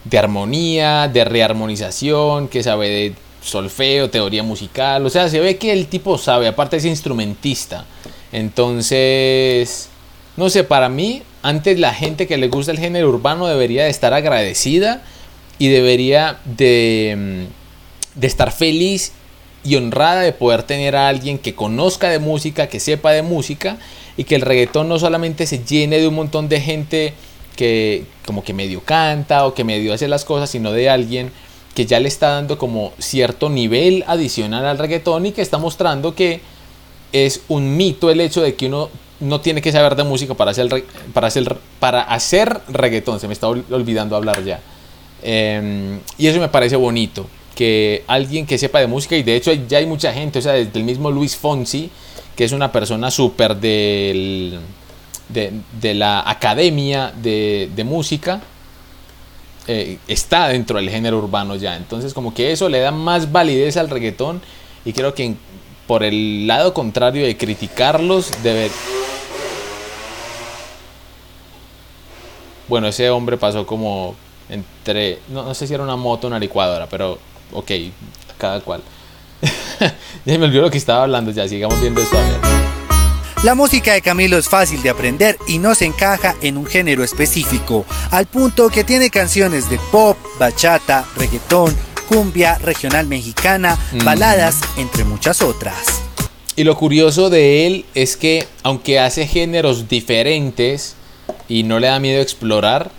de 0.10 0.18
armonía, 0.18 1.08
de 1.08 1.26
rearmonización, 1.26 2.48
que 2.48 2.64
sabe 2.64 2.90
de 2.90 3.14
solfeo, 3.42 4.10
teoría 4.10 4.44
musical, 4.44 5.06
o 5.06 5.10
sea, 5.10 5.30
se 5.30 5.40
ve 5.40 5.58
que 5.58 5.72
el 5.72 5.88
tipo 5.88 6.18
sabe, 6.18 6.48
aparte 6.48 6.78
es 6.78 6.86
instrumentista. 6.86 7.86
Entonces, 8.32 9.90
no 10.36 10.50
sé, 10.50 10.64
para 10.64 10.90
mí, 10.90 11.24
antes 11.42 11.80
la 11.80 11.94
gente 11.94 12.28
que 12.28 12.38
le 12.38 12.50
gusta 12.50 12.72
el 12.72 12.80
género 12.80 13.10
urbano 13.10 13.48
debería 13.48 13.86
de 13.86 13.90
estar 13.90 14.14
agradecida 14.14 15.02
y 15.60 15.70
debería 15.70 16.40
de, 16.46 17.16
mm, 17.18 18.20
de 18.20 18.28
estar 18.28 18.52
feliz 18.52 19.14
y 19.64 19.76
honrada 19.76 20.22
de 20.22 20.34
poder 20.34 20.64
tener 20.64 20.96
a 20.96 21.08
alguien 21.08 21.38
que 21.38 21.56
conozca 21.56 22.10
de 22.10 22.20
música, 22.20 22.68
que 22.68 22.80
sepa 22.80 23.12
de 23.12 23.22
música 23.22 23.78
y 24.16 24.24
que 24.24 24.36
el 24.36 24.42
reggaetón 24.42 24.90
no 24.90 25.00
solamente 25.00 25.46
se 25.46 25.60
llene 25.60 26.00
de 26.00 26.08
un 26.08 26.16
montón 26.16 26.50
de 26.50 26.62
gente 26.62 27.14
que 27.58 28.06
como 28.26 28.44
que 28.44 28.54
medio 28.54 28.82
canta 28.82 29.46
o 29.46 29.54
que 29.54 29.66
medio 29.66 29.94
hace 29.94 30.08
las 30.08 30.24
cosas, 30.24 30.50
sino 30.50 30.72
de 30.72 30.90
alguien 30.90 31.32
que 31.76 31.86
ya 31.86 32.00
le 32.00 32.08
está 32.08 32.30
dando 32.30 32.58
como 32.58 32.94
cierto 33.00 33.50
nivel 33.50 34.06
adicional 34.08 34.66
al 34.66 34.78
reggaetón 34.78 35.26
y 35.26 35.32
que 35.34 35.42
está 35.42 35.58
mostrando 35.58 36.16
que 36.16 36.40
es 37.12 37.42
un 37.50 37.76
mito 37.76 38.10
el 38.10 38.22
hecho 38.22 38.42
de 38.42 38.56
que 38.56 38.68
uno 38.68 38.90
no 39.20 39.42
tiene 39.42 39.62
que 39.62 39.72
saber 39.72 39.96
de 39.96 40.04
música 40.04 40.34
para 40.34 40.52
hacer, 40.52 40.84
para 41.14 41.28
hacer, 41.28 41.58
para 41.80 42.02
hacer 42.02 42.62
reggaetón. 42.70 43.20
Se 43.20 43.28
me 43.28 43.34
está 43.34 43.48
olvidando 43.48 44.16
hablar 44.16 44.44
ya. 44.44 44.62
Em, 45.24 46.00
y 46.18 46.28
eso 46.28 46.40
me 46.40 46.50
parece 46.50 46.76
bonito. 46.76 47.28
Que 47.56 48.04
alguien 48.08 48.46
que 48.46 48.58
sepa 48.58 48.80
de 48.80 48.88
música, 48.88 49.18
y 49.18 49.24
de 49.24 49.36
hecho 49.36 49.52
ya 49.54 49.80
hay 49.80 49.88
mucha 49.88 50.14
gente, 50.14 50.40
o 50.40 50.42
sea, 50.42 50.54
desde 50.54 50.78
el 50.78 50.86
mismo 50.86 51.10
Luis 51.10 51.36
Fonsi, 51.36 51.90
que 52.36 52.44
es 52.44 52.52
una 52.52 52.72
persona 52.72 53.10
súper 53.10 53.56
del 53.56 54.60
de, 55.30 55.94
la 55.94 56.30
academia 56.30 57.12
de, 57.16 57.84
música 57.86 58.42
eh, 59.68 59.98
está 60.08 60.48
dentro 60.48 60.78
del 60.78 60.90
género 60.90 61.18
urbano 61.18 61.56
ya. 61.56 61.76
Entonces 61.76 62.14
como 62.14 62.34
que 62.34 62.52
eso 62.52 62.70
le 62.70 62.80
da 62.80 62.92
más 62.92 63.32
validez 63.32 63.78
al 63.78 63.90
reggaetón 63.90 64.42
y 64.86 64.94
creo 64.94 65.14
que 65.14 65.36
por 65.88 66.04
el 66.04 66.48
lado 66.48 66.74
contrario 66.74 67.26
de 67.26 67.38
criticarlos 67.38 68.32
debe... 68.44 68.70
Bueno, 72.68 72.88
ese 72.88 73.10
hombre 73.10 73.38
pasó 73.38 73.66
como 73.66 74.16
entre... 74.50 75.20
No, 75.30 75.44
no 75.44 75.54
sé 75.54 75.68
si 75.68 75.74
era 75.74 75.84
una 75.84 75.96
moto 75.96 76.28
o 76.28 76.30
una 76.30 76.40
licuadora, 76.40 76.88
pero 76.88 77.18
ok, 77.54 77.72
cada 78.38 78.60
cual. 78.60 78.82
ya 80.26 80.38
me 80.38 80.46
olvidó 80.46 80.64
lo 80.64 80.72
que 80.72 80.78
estaba 80.78 81.04
hablando, 81.04 81.32
ya 81.32 81.48
sigamos 81.48 81.80
viendo 81.80 82.02
esto 82.02 82.18
a 82.18 82.22
ver. 82.22 82.67
La 83.48 83.56
música 83.56 83.94
de 83.94 84.02
Camilo 84.02 84.38
es 84.38 84.50
fácil 84.50 84.84
de 84.84 84.90
aprender 84.90 85.38
y 85.48 85.58
no 85.58 85.74
se 85.74 85.86
encaja 85.86 86.36
en 86.42 86.58
un 86.58 86.66
género 86.66 87.02
específico, 87.02 87.86
al 88.12 88.26
punto 88.26 88.68
que 88.68 88.84
tiene 88.84 89.10
canciones 89.10 89.70
de 89.70 89.80
pop, 89.90 90.18
bachata, 90.38 91.08
reggaetón, 91.16 91.74
cumbia, 92.10 92.58
regional 92.58 93.08
mexicana, 93.08 93.80
mm. 93.94 94.04
baladas, 94.04 94.60
entre 94.76 95.06
muchas 95.06 95.42
otras. 95.42 96.02
Y 96.58 96.66
lo 96.66 96.76
curioso 96.76 97.30
de 97.30 97.66
él 97.66 97.86
es 97.96 98.18
que 98.18 98.46
aunque 98.64 99.00
hace 99.00 99.26
géneros 99.26 99.88
diferentes 99.88 100.98
y 101.48 101.64
no 101.64 101.80
le 101.80 101.88
da 101.88 102.02
miedo 102.02 102.22
explorar, 102.22 102.92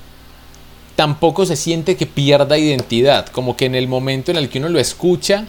tampoco 0.96 1.44
se 1.44 1.56
siente 1.56 1.98
que 1.98 2.06
pierda 2.06 2.56
identidad, 2.56 3.26
como 3.26 3.54
que 3.54 3.66
en 3.66 3.74
el 3.74 3.86
momento 3.86 4.30
en 4.30 4.38
el 4.38 4.48
que 4.48 4.60
uno 4.60 4.70
lo 4.70 4.80
escucha, 4.80 5.44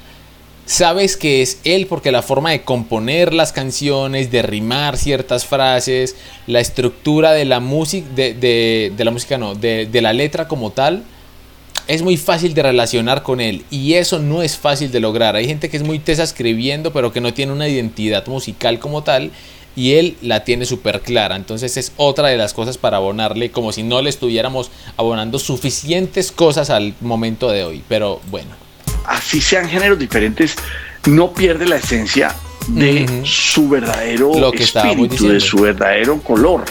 sabes 0.70 1.18
que 1.18 1.42
es 1.42 1.60
él 1.64 1.88
porque 1.88 2.12
la 2.12 2.22
forma 2.22 2.52
de 2.52 2.62
componer 2.62 3.34
las 3.34 3.52
canciones, 3.52 4.30
de 4.30 4.44
rimar 4.44 4.98
ciertas 4.98 5.48
frases, 5.48 6.16
la 6.46 6.60
estructura 6.60 7.32
de 7.32 7.44
la 7.44 7.60
música, 7.60 8.08
de, 8.14 8.94
la 8.96 9.10
música 9.10 9.40
no, 9.40 9.56
de, 9.56 9.90
la 10.00 10.14
letra 10.14 10.48
como 10.48 10.70
tal, 10.70 11.06
es 11.88 12.04
muy 12.04 12.18
fácil 12.18 12.54
de 12.54 12.62
relacionar 12.62 13.24
con 13.24 13.42
él 13.42 13.66
y 13.72 13.96
eso 13.96 14.20
no 14.20 14.44
es 14.44 14.58
fácil 14.58 14.92
de 14.92 15.00
lograr. 15.00 15.36
Hay 15.36 15.48
gente 15.48 15.72
que 15.72 15.78
es 15.78 15.82
muy 15.82 15.98
tesa 15.98 16.22
escribiendo 16.22 16.94
pero 16.94 17.12
que 17.12 17.20
no 17.20 17.34
tiene 17.34 17.52
una 17.52 17.68
identidad 17.68 18.28
musical 18.28 18.78
como 18.78 19.02
tal 19.02 19.32
y 19.76 19.94
él 19.94 20.18
la 20.22 20.44
tiene 20.44 20.66
súper 20.66 21.02
clara. 21.02 21.36
Entonces 21.36 21.78
es 21.78 21.94
otra 21.98 22.28
de 22.28 22.38
las 22.38 22.54
cosas 22.54 22.78
para 22.78 22.98
abonarle 22.98 23.50
como 23.50 23.72
si 23.72 23.82
no 23.82 24.04
le 24.04 24.12
estuviéramos 24.12 24.70
abonando 24.98 25.40
suficientes 25.40 26.32
cosas 26.32 26.70
al 26.70 26.94
momento 27.02 27.50
de 27.50 27.64
hoy. 27.64 27.84
Pero 27.90 28.22
bueno. 28.30 28.69
Así 29.10 29.42
sean 29.42 29.68
géneros 29.68 30.00
diferentes, 30.00 30.56
no 31.08 31.34
pierde 31.34 31.66
la 31.66 31.78
esencia 31.78 32.36
de 32.68 33.22
su 33.24 33.68
verdadero 33.68 34.54
espíritu, 34.54 35.28
de 35.28 35.40
su 35.40 35.58
verdadero 35.58 36.20
color, 36.22 36.66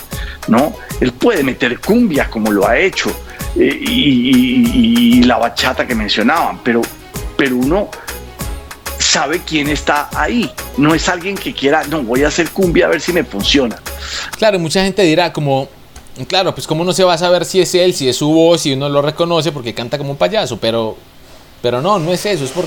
¿no? 0.46 0.74
Él 1.00 1.12
puede 1.12 1.42
meter 1.42 1.80
cumbia 1.80 2.30
como 2.30 2.52
lo 2.52 2.66
ha 2.68 2.78
hecho 2.78 3.10
eh, 3.56 3.78
y, 3.80 5.22
la 5.24 5.38
bachata 5.38 5.86
que 5.86 5.94
mencionaban, 5.94 6.60
pero, 6.62 6.80
pero 7.36 7.56
uno 7.56 7.90
sabe 8.98 9.40
quién 9.44 9.68
está 9.68 10.08
ahí. 10.14 10.50
No 10.76 10.94
es 10.94 11.08
alguien 11.08 11.36
que 11.36 11.52
quiera, 11.52 11.84
no, 11.84 12.02
voy 12.02 12.22
a 12.22 12.28
hacer 12.28 12.50
cumbia 12.50 12.86
a 12.86 12.88
ver 12.88 13.00
si 13.00 13.12
me 13.12 13.24
funciona. 13.24 13.76
Claro, 14.38 14.58
mucha 14.58 14.82
gente 14.84 15.02
dirá 15.02 15.32
como, 15.32 15.68
claro, 16.28 16.54
pues 16.54 16.66
como 16.66 16.82
uno 16.82 16.92
se 16.92 17.04
va 17.04 17.14
a 17.14 17.18
saber 17.18 17.44
si 17.44 17.60
es 17.60 17.74
él, 17.74 17.92
si 17.92 18.08
es 18.08 18.16
su 18.16 18.30
voz, 18.30 18.62
si 18.62 18.72
uno 18.72 18.88
lo 18.88 19.02
reconoce 19.02 19.52
porque 19.52 19.74
canta 19.74 19.98
como 19.98 20.12
un 20.12 20.16
payaso, 20.16 20.58
pero, 20.58 20.96
pero 21.62 21.80
no, 21.80 21.98
no 21.98 22.12
es 22.12 22.24
eso, 22.26 22.44
es 22.44 22.50
por 22.50 22.66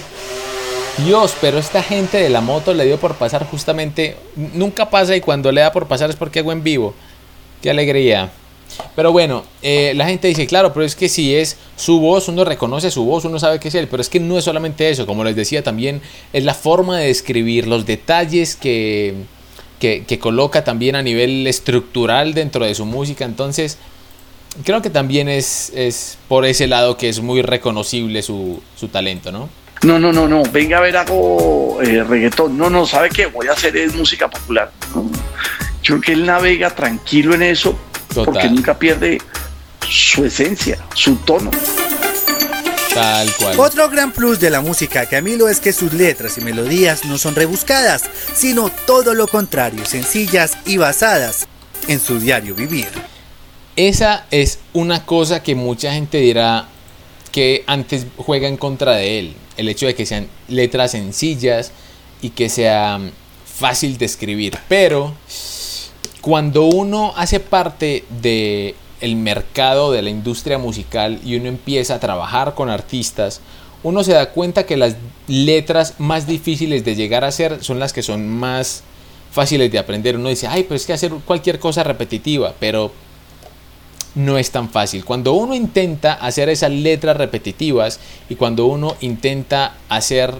Dios, 1.05 1.35
pero 1.39 1.57
esta 1.57 1.81
gente 1.81 2.17
de 2.17 2.29
la 2.29 2.41
moto 2.41 2.73
le 2.73 2.85
dio 2.85 2.99
por 2.99 3.15
pasar 3.15 3.45
justamente, 3.45 4.17
nunca 4.35 4.89
pasa 4.89 5.15
y 5.15 5.21
cuando 5.21 5.51
le 5.51 5.61
da 5.61 5.71
por 5.71 5.87
pasar 5.87 6.09
es 6.09 6.15
porque 6.15 6.39
hago 6.39 6.51
en 6.51 6.63
vivo. 6.63 6.93
Qué 7.61 7.69
alegría. 7.69 8.31
Pero 8.95 9.11
bueno, 9.11 9.43
eh, 9.61 9.93
la 9.95 10.05
gente 10.05 10.27
dice, 10.27 10.47
claro, 10.47 10.73
pero 10.73 10.85
es 10.85 10.95
que 10.95 11.09
si 11.09 11.35
es 11.35 11.57
su 11.75 11.99
voz, 11.99 12.27
uno 12.27 12.43
reconoce 12.43 12.89
su 12.91 13.03
voz, 13.03 13.25
uno 13.25 13.39
sabe 13.39 13.59
que 13.59 13.67
es 13.67 13.75
él, 13.75 13.87
pero 13.87 14.01
es 14.01 14.09
que 14.09 14.19
no 14.19 14.37
es 14.37 14.45
solamente 14.45 14.89
eso, 14.89 15.05
como 15.05 15.23
les 15.23 15.35
decía 15.35 15.63
también, 15.63 16.01
es 16.33 16.43
la 16.43 16.53
forma 16.53 16.97
de 16.97 17.07
describir, 17.07 17.67
los 17.67 17.85
detalles 17.85 18.55
que, 18.55 19.13
que, 19.79 20.19
coloca 20.19 20.63
también 20.63 20.95
a 20.95 21.01
nivel 21.01 21.47
estructural 21.47 22.33
dentro 22.33 22.65
de 22.65 22.75
su 22.75 22.85
música, 22.85 23.25
entonces 23.25 23.77
creo 24.63 24.81
que 24.81 24.89
también 24.89 25.29
es, 25.29 25.71
es 25.75 26.17
por 26.27 26.45
ese 26.45 26.67
lado 26.67 26.97
que 26.97 27.09
es 27.09 27.21
muy 27.21 27.41
reconocible 27.41 28.21
su, 28.21 28.61
su 28.75 28.87
talento, 28.87 29.31
¿no? 29.31 29.49
No, 29.83 29.97
no, 29.97 30.13
no, 30.13 30.27
no, 30.27 30.43
venga 30.43 30.77
a 30.77 30.81
ver 30.81 30.95
algo 30.95 31.81
eh, 31.81 32.03
reggaetón. 32.03 32.55
No, 32.55 32.69
no, 32.69 32.85
¿sabe 32.85 33.09
qué? 33.09 33.25
Voy 33.25 33.47
a 33.47 33.53
hacer 33.53 33.75
es 33.75 33.95
música 33.95 34.29
popular. 34.29 34.71
Yo 35.81 35.95
creo 35.95 36.01
que 36.01 36.11
él 36.13 36.25
navega 36.25 36.69
tranquilo 36.69 37.33
en 37.33 37.41
eso 37.41 37.77
porque 38.13 38.47
nunca 38.49 38.77
pierde 38.77 39.19
su 39.89 40.23
esencia, 40.23 40.77
su 40.93 41.15
tono. 41.15 41.49
Tal 42.93 43.33
cual. 43.37 43.59
Otro 43.59 43.89
gran 43.89 44.11
plus 44.11 44.39
de 44.39 44.49
la 44.49 44.61
música 44.61 45.07
Camilo 45.07 45.47
es 45.47 45.59
que 45.59 45.73
sus 45.73 45.93
letras 45.93 46.37
y 46.37 46.41
melodías 46.41 47.05
no 47.05 47.17
son 47.17 47.33
rebuscadas, 47.33 48.03
sino 48.35 48.69
todo 48.85 49.15
lo 49.15 49.27
contrario, 49.27 49.85
sencillas 49.85 50.57
y 50.65 50.77
basadas 50.77 51.47
en 51.87 51.99
su 51.99 52.19
diario 52.19 52.53
vivir. 52.53 52.89
Esa 53.75 54.25
es 54.31 54.59
una 54.73 55.05
cosa 55.05 55.43
que 55.43 55.55
mucha 55.55 55.93
gente 55.93 56.17
dirá 56.17 56.67
que 57.31 57.63
antes 57.67 58.05
juega 58.17 58.47
en 58.47 58.57
contra 58.57 58.95
de 58.95 59.19
él 59.19 59.33
el 59.55 59.69
hecho 59.69 59.85
de 59.85 59.95
que 59.95 60.05
sean 60.05 60.27
letras 60.49 60.91
sencillas 60.91 61.71
y 62.21 62.31
que 62.31 62.49
sea 62.49 62.99
fácil 63.45 63.97
de 63.97 64.05
escribir. 64.05 64.57
Pero 64.67 65.13
cuando 66.19 66.65
uno 66.65 67.13
hace 67.15 67.39
parte 67.39 68.03
de 68.21 68.75
el 68.99 69.15
mercado 69.15 69.91
de 69.91 70.01
la 70.01 70.09
industria 70.09 70.57
musical 70.57 71.19
y 71.23 71.35
uno 71.35 71.47
empieza 71.47 71.95
a 71.95 71.99
trabajar 71.99 72.53
con 72.53 72.69
artistas, 72.69 73.41
uno 73.83 74.03
se 74.03 74.13
da 74.13 74.31
cuenta 74.31 74.65
que 74.65 74.77
las 74.77 74.95
letras 75.27 75.95
más 75.97 76.27
difíciles 76.27 76.83
de 76.85 76.95
llegar 76.95 77.23
a 77.23 77.31
ser 77.31 77.63
son 77.63 77.79
las 77.79 77.93
que 77.93 78.03
son 78.03 78.27
más 78.27 78.83
fáciles 79.31 79.71
de 79.71 79.79
aprender. 79.79 80.17
Uno 80.17 80.29
dice, 80.29 80.47
ay, 80.47 80.63
pues 80.63 80.81
es 80.81 80.87
que 80.87 80.93
hacer 80.93 81.11
cualquier 81.25 81.57
cosa 81.59 81.83
repetitiva, 81.83 82.53
pero 82.59 82.91
no 84.15 84.37
es 84.37 84.51
tan 84.51 84.69
fácil. 84.69 85.05
Cuando 85.05 85.33
uno 85.33 85.55
intenta 85.55 86.13
hacer 86.13 86.49
esas 86.49 86.71
letras 86.71 87.17
repetitivas 87.17 87.99
y 88.29 88.35
cuando 88.35 88.65
uno 88.65 88.95
intenta 89.01 89.75
hacer 89.89 90.33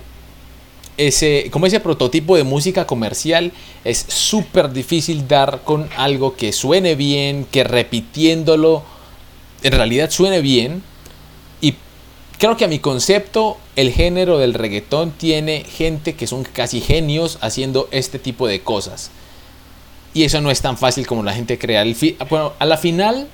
ese, 0.98 1.50
como 1.52 1.66
ese 1.66 1.80
prototipo 1.80 2.36
de 2.36 2.44
música 2.44 2.86
comercial, 2.86 3.52
es 3.84 4.06
súper 4.08 4.72
difícil 4.72 5.28
dar 5.28 5.62
con 5.64 5.90
algo 5.98 6.36
que 6.36 6.52
suene 6.52 6.96
bien, 6.96 7.46
que 7.50 7.64
repitiéndolo 7.64 8.84
en 9.64 9.72
realidad 9.72 10.12
suene 10.12 10.42
bien. 10.42 10.84
Y 11.62 11.76
creo 12.38 12.58
que 12.58 12.66
a 12.66 12.70
mi 12.70 12.80
concepto, 12.80 13.58
el 13.76 13.92
género 13.92 14.38
del 14.38 14.54
reggaetón 14.54 15.12
tiene 15.12 15.64
gente 15.64 16.14
que 16.16 16.28
son 16.28 16.44
casi 16.44 16.82
genios 16.82 17.38
haciendo 17.42 17.88
este 17.92 18.20
tipo 18.20 18.48
de 18.48 18.62
cosas. 18.62 19.12
Y 20.14 20.24
eso 20.24 20.42
no 20.42 20.52
es 20.52 20.62
tan 20.62 20.78
fácil 20.78 21.08
como 21.08 21.24
la 21.24 21.34
gente 21.34 21.58
crea. 21.58 21.86
Bueno, 22.30 22.52
a 22.60 22.66
la 22.66 22.76
final 22.76 23.30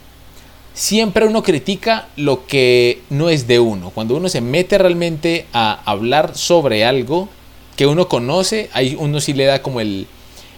siempre 0.78 1.26
uno 1.26 1.42
critica 1.42 2.08
lo 2.18 2.46
que 2.46 3.02
no 3.10 3.30
es 3.30 3.48
de 3.48 3.60
uno. 3.60 3.90
Cuando 3.90 4.16
uno 4.16 4.30
se 4.30 4.42
mete 4.42 4.78
realmente 4.78 5.48
a 5.52 5.82
hablar 5.90 6.38
sobre 6.38 6.86
algo 6.86 7.30
que 7.76 7.88
uno 7.88 8.08
conoce, 8.08 8.70
ahí 8.74 8.96
uno 8.98 9.20
sí 9.20 9.34
le 9.34 9.46
da 9.46 9.63
como 9.63 9.82
el, 9.82 10.06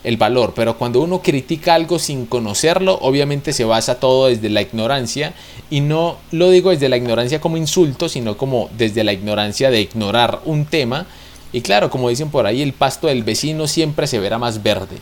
el 0.03 0.17
valor. 0.17 0.51
Pero 0.57 0.77
cuando 0.77 0.99
uno 0.99 1.21
critica 1.21 1.73
algo 1.73 1.99
sin 1.99 2.25
conocerlo, 2.25 2.99
obviamente 3.01 3.53
se 3.53 3.63
basa 3.63 4.01
todo 4.01 4.27
desde 4.27 4.49
la 4.49 4.61
ignorancia. 4.61 5.33
Y 5.69 5.79
no 5.79 6.17
lo 6.31 6.49
digo 6.49 6.71
desde 6.71 6.89
la 6.89 6.97
ignorancia 6.97 7.39
como 7.39 7.55
insulto, 7.55 8.09
sino 8.09 8.35
como 8.35 8.69
desde 8.77 9.05
la 9.05 9.13
ignorancia 9.13 9.71
de 9.71 9.79
ignorar 9.79 10.41
un 10.43 10.65
tema. 10.65 11.05
Y 11.53 11.61
claro, 11.61 11.89
como 11.89 12.09
dicen 12.09 12.29
por 12.29 12.45
ahí, 12.45 12.61
el 12.61 12.73
pasto 12.73 13.07
del 13.07 13.23
vecino 13.23 13.67
siempre 13.67 14.05
se 14.05 14.19
verá 14.19 14.37
más 14.37 14.61
verde. 14.63 14.97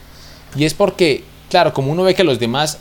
Y 0.56 0.66
es 0.66 0.76
porque, 0.76 1.24
claro, 1.50 1.74
como 1.74 1.92
uno 1.92 2.04
ve 2.04 2.14
que 2.14 2.24
los 2.24 2.38
demás 2.38 2.78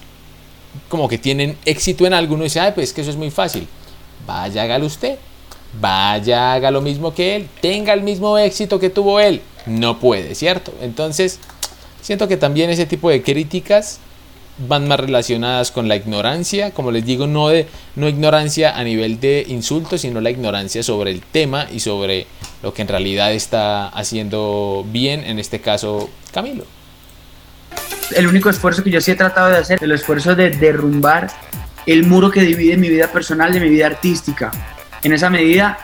como 0.89 1.09
que 1.09 1.19
tienen 1.19 1.57
éxito 1.65 2.07
en 2.07 2.15
algo, 2.15 2.35
uno 2.35 2.45
dice, 2.45 2.61
ay, 2.61 2.73
pues 2.75 2.93
que 2.93 3.01
eso 3.01 3.11
es 3.11 3.17
muy 3.17 3.31
fácil. 3.31 3.67
Vaya, 4.27 4.63
hágalo 4.63 4.87
usted. 4.87 5.19
Vaya, 5.81 6.55
haga 6.55 6.71
lo 6.71 6.81
mismo 6.81 7.15
que 7.15 7.37
él. 7.37 7.49
Tenga 7.61 7.93
el 7.93 8.03
mismo 8.03 8.39
éxito 8.39 8.79
que 8.79 8.91
tuvo 8.91 9.21
él. 9.21 9.43
No 9.67 9.99
puede, 9.99 10.35
¿cierto? 10.35 10.73
Entonces, 10.81 11.39
siento 12.01 12.29
que 12.29 12.37
también 12.37 12.71
ese 12.71 12.87
tipo 12.87 13.11
de 13.11 13.23
críticas 13.23 14.01
van 14.69 14.89
más 14.89 14.99
relacionadas 14.99 15.71
con 15.71 15.87
la 15.87 15.97
ignorancia, 15.97 16.71
como 16.71 16.91
les 16.91 17.05
digo, 17.05 17.27
no 17.27 17.49
de 17.49 17.67
no 17.95 18.09
ignorancia 18.09 18.79
a 18.79 18.85
nivel 18.85 19.21
de 19.21 19.45
insulto, 19.49 19.99
sino 19.99 20.21
la 20.23 20.31
ignorancia 20.31 20.83
sobre 20.83 21.11
el 21.11 21.21
tema 21.21 21.67
y 21.71 21.81
sobre 21.81 22.27
lo 22.63 22.73
que 22.73 22.83
en 22.83 22.89
realidad 22.89 23.35
está 23.35 23.89
haciendo 23.89 24.87
bien, 24.91 25.25
en 25.25 25.39
este 25.39 25.61
caso 25.61 26.09
Camilo 26.33 26.65
el 28.13 28.27
único 28.27 28.51
esfuerzo 28.51 28.83
que 28.83 28.91
yo 28.91 29.01
sí 29.01 29.11
he 29.11 29.17
tratado 29.17 29.49
de 29.49 29.59
hacer, 29.59 29.79
el 29.83 29.93
esfuerzo 29.93 30.35
de 30.35 30.51
derrumbar 30.51 31.29
el 31.87 32.05
muro 32.05 32.31
que 32.31 32.43
divide 32.43 32.77
mi 32.77 32.89
vida 32.89 33.09
personal 33.09 33.53
de 33.53 33.61
mi 33.61 33.69
vida 33.69 33.87
artística. 33.87 34.51
En 35.03 35.13
esa 35.13 35.31
medida, 35.31 35.79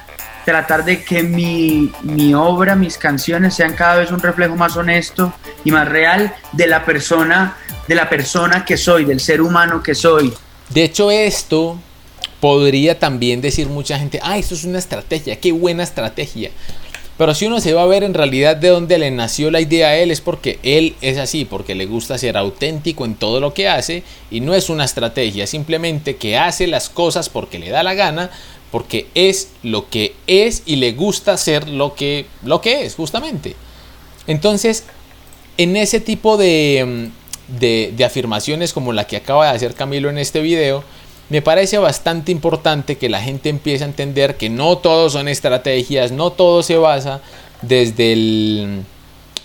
tratar 0.44 0.84
de 0.84 1.04
que 1.04 1.22
mi, 1.22 1.92
mi 2.02 2.34
obra, 2.34 2.74
mis 2.74 2.98
canciones 2.98 3.54
sean 3.54 3.74
cada 3.74 3.96
vez 3.96 4.10
un 4.10 4.20
reflejo 4.20 4.56
más 4.56 4.76
honesto 4.76 5.32
y 5.64 5.70
más 5.70 5.88
real 5.88 6.34
de 6.52 6.66
la 6.66 6.84
persona, 6.84 7.56
de 7.86 7.94
la 7.94 8.08
persona 8.08 8.64
que 8.64 8.76
soy, 8.76 9.04
del 9.04 9.20
ser 9.20 9.40
humano 9.40 9.82
que 9.82 9.94
soy. 9.94 10.32
De 10.70 10.84
hecho, 10.84 11.10
esto 11.10 11.78
podría 12.40 12.98
también 12.98 13.40
decir 13.40 13.68
mucha 13.68 13.98
gente, 13.98 14.18
ah, 14.22 14.36
esto 14.36 14.54
es 14.54 14.64
una 14.64 14.78
estrategia, 14.78 15.36
qué 15.36 15.52
buena 15.52 15.84
estrategia. 15.84 16.50
Pero 17.18 17.34
si 17.34 17.46
uno 17.46 17.60
se 17.60 17.74
va 17.74 17.82
a 17.82 17.86
ver 17.86 18.04
en 18.04 18.14
realidad 18.14 18.56
de 18.56 18.68
dónde 18.68 18.98
le 18.98 19.10
nació 19.10 19.50
la 19.50 19.60
idea 19.60 19.88
a 19.88 19.96
él 19.96 20.10
es 20.10 20.20
porque 20.20 20.58
él 20.62 20.94
es 21.02 21.18
así, 21.18 21.44
porque 21.44 21.74
le 21.74 21.86
gusta 21.86 22.18
ser 22.18 22.36
auténtico 22.36 23.04
en 23.04 23.14
todo 23.14 23.38
lo 23.38 23.52
que 23.52 23.68
hace 23.68 24.02
y 24.30 24.40
no 24.40 24.54
es 24.54 24.70
una 24.70 24.84
estrategia, 24.84 25.46
simplemente 25.46 26.16
que 26.16 26.38
hace 26.38 26.66
las 26.66 26.88
cosas 26.88 27.28
porque 27.28 27.58
le 27.58 27.70
da 27.70 27.82
la 27.82 27.94
gana, 27.94 28.30
porque 28.70 29.06
es 29.14 29.50
lo 29.62 29.90
que 29.90 30.14
es 30.26 30.62
y 30.64 30.76
le 30.76 30.92
gusta 30.92 31.36
ser 31.36 31.68
lo 31.68 31.94
que, 31.94 32.26
lo 32.42 32.62
que 32.62 32.86
es, 32.86 32.94
justamente. 32.94 33.54
Entonces, 34.26 34.84
en 35.58 35.76
ese 35.76 36.00
tipo 36.00 36.38
de, 36.38 37.10
de, 37.48 37.92
de 37.94 38.04
afirmaciones 38.04 38.72
como 38.72 38.94
la 38.94 39.06
que 39.06 39.16
acaba 39.16 39.50
de 39.50 39.56
hacer 39.56 39.74
Camilo 39.74 40.08
en 40.08 40.16
este 40.16 40.40
video, 40.40 40.82
me 41.32 41.40
parece 41.40 41.78
bastante 41.78 42.30
importante 42.30 42.98
que 42.98 43.08
la 43.08 43.22
gente 43.22 43.48
empiece 43.48 43.84
a 43.84 43.86
entender 43.86 44.36
que 44.36 44.50
no 44.50 44.76
todo 44.76 45.08
son 45.08 45.28
estrategias, 45.28 46.12
no 46.12 46.30
todo 46.30 46.62
se 46.62 46.76
basa 46.76 47.22
desde 47.62 48.12
el... 48.12 48.82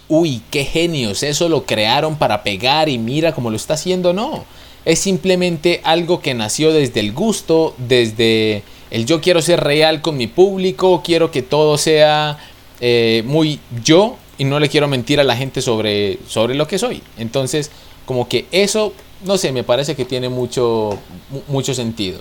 Uy, 0.09 0.41
qué 0.51 0.65
genios, 0.65 1.23
eso 1.23 1.47
lo 1.47 1.65
crearon 1.65 2.17
para 2.17 2.43
pegar 2.43 2.89
y 2.89 2.97
mira 2.97 3.33
cómo 3.33 3.49
lo 3.49 3.55
está 3.55 3.75
haciendo, 3.75 4.11
no. 4.11 4.43
Es 4.83 4.99
simplemente 4.99 5.79
algo 5.85 6.19
que 6.19 6.33
nació 6.33 6.73
desde 6.73 6.99
el 6.99 7.13
gusto, 7.13 7.73
desde 7.77 8.63
el 8.91 9.05
yo 9.05 9.21
quiero 9.21 9.41
ser 9.41 9.61
real 9.61 10.01
con 10.01 10.17
mi 10.17 10.27
público, 10.27 11.01
quiero 11.05 11.31
que 11.31 11.41
todo 11.41 11.77
sea 11.77 12.37
eh, 12.81 13.23
muy 13.25 13.61
yo 13.85 14.17
y 14.37 14.43
no 14.43 14.59
le 14.59 14.67
quiero 14.67 14.89
mentir 14.89 15.21
a 15.21 15.23
la 15.23 15.37
gente 15.37 15.61
sobre, 15.61 16.19
sobre 16.27 16.53
lo 16.53 16.67
que 16.67 16.79
soy. 16.79 17.01
Entonces, 17.17 17.71
como 18.05 18.27
que 18.27 18.45
eso 18.51 18.91
no 19.23 19.37
sé, 19.37 19.51
me 19.51 19.63
parece 19.63 19.95
que 19.95 20.05
tiene 20.05 20.29
mucho, 20.29 20.99
mucho 21.47 21.73
sentido. 21.73 22.19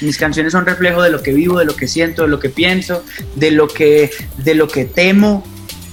Mis 0.00 0.16
canciones 0.16 0.52
son 0.52 0.66
reflejo 0.66 1.02
de 1.02 1.10
lo 1.10 1.22
que 1.22 1.32
vivo, 1.32 1.58
de 1.58 1.64
lo 1.64 1.74
que 1.74 1.88
siento, 1.88 2.22
de 2.22 2.28
lo 2.28 2.38
que 2.38 2.48
pienso, 2.48 3.02
de 3.34 3.50
lo 3.50 3.68
que, 3.68 4.10
de 4.38 4.54
lo 4.54 4.68
que 4.68 4.84
temo, 4.84 5.44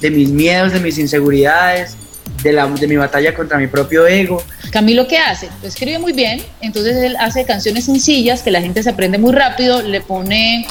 de 0.01 0.11
mis 0.11 0.29
miedos, 0.29 0.73
de 0.73 0.79
mis 0.79 0.97
inseguridades, 0.97 1.95
de, 2.43 2.53
la, 2.53 2.67
de 2.67 2.87
mi 2.87 2.95
batalla 2.95 3.33
contra 3.33 3.57
mi 3.57 3.67
propio 3.67 4.07
ego. 4.07 4.43
Camilo, 4.71 5.07
¿qué 5.07 5.17
hace? 5.17 5.49
Escribe 5.63 5.99
muy 5.99 6.13
bien, 6.13 6.41
entonces 6.61 6.97
él 6.97 7.15
hace 7.19 7.45
canciones 7.45 7.85
sencillas 7.85 8.41
que 8.41 8.51
la 8.51 8.61
gente 8.61 8.83
se 8.83 8.89
aprende 8.89 9.17
muy 9.17 9.33
rápido, 9.33 9.81
le 9.81 10.01
pone 10.01 10.65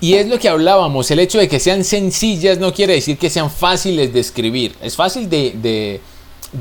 Y 0.00 0.14
es 0.14 0.26
lo 0.28 0.38
que 0.38 0.48
hablábamos, 0.48 1.10
el 1.10 1.18
hecho 1.18 1.38
de 1.38 1.48
que 1.48 1.60
sean 1.60 1.84
sencillas 1.84 2.58
no 2.58 2.72
quiere 2.72 2.94
decir 2.94 3.16
que 3.18 3.30
sean 3.30 3.50
fáciles 3.50 4.12
de 4.12 4.20
escribir. 4.20 4.74
Es 4.82 4.96
fácil 4.96 5.28
de, 5.28 5.54
de, 5.60 6.00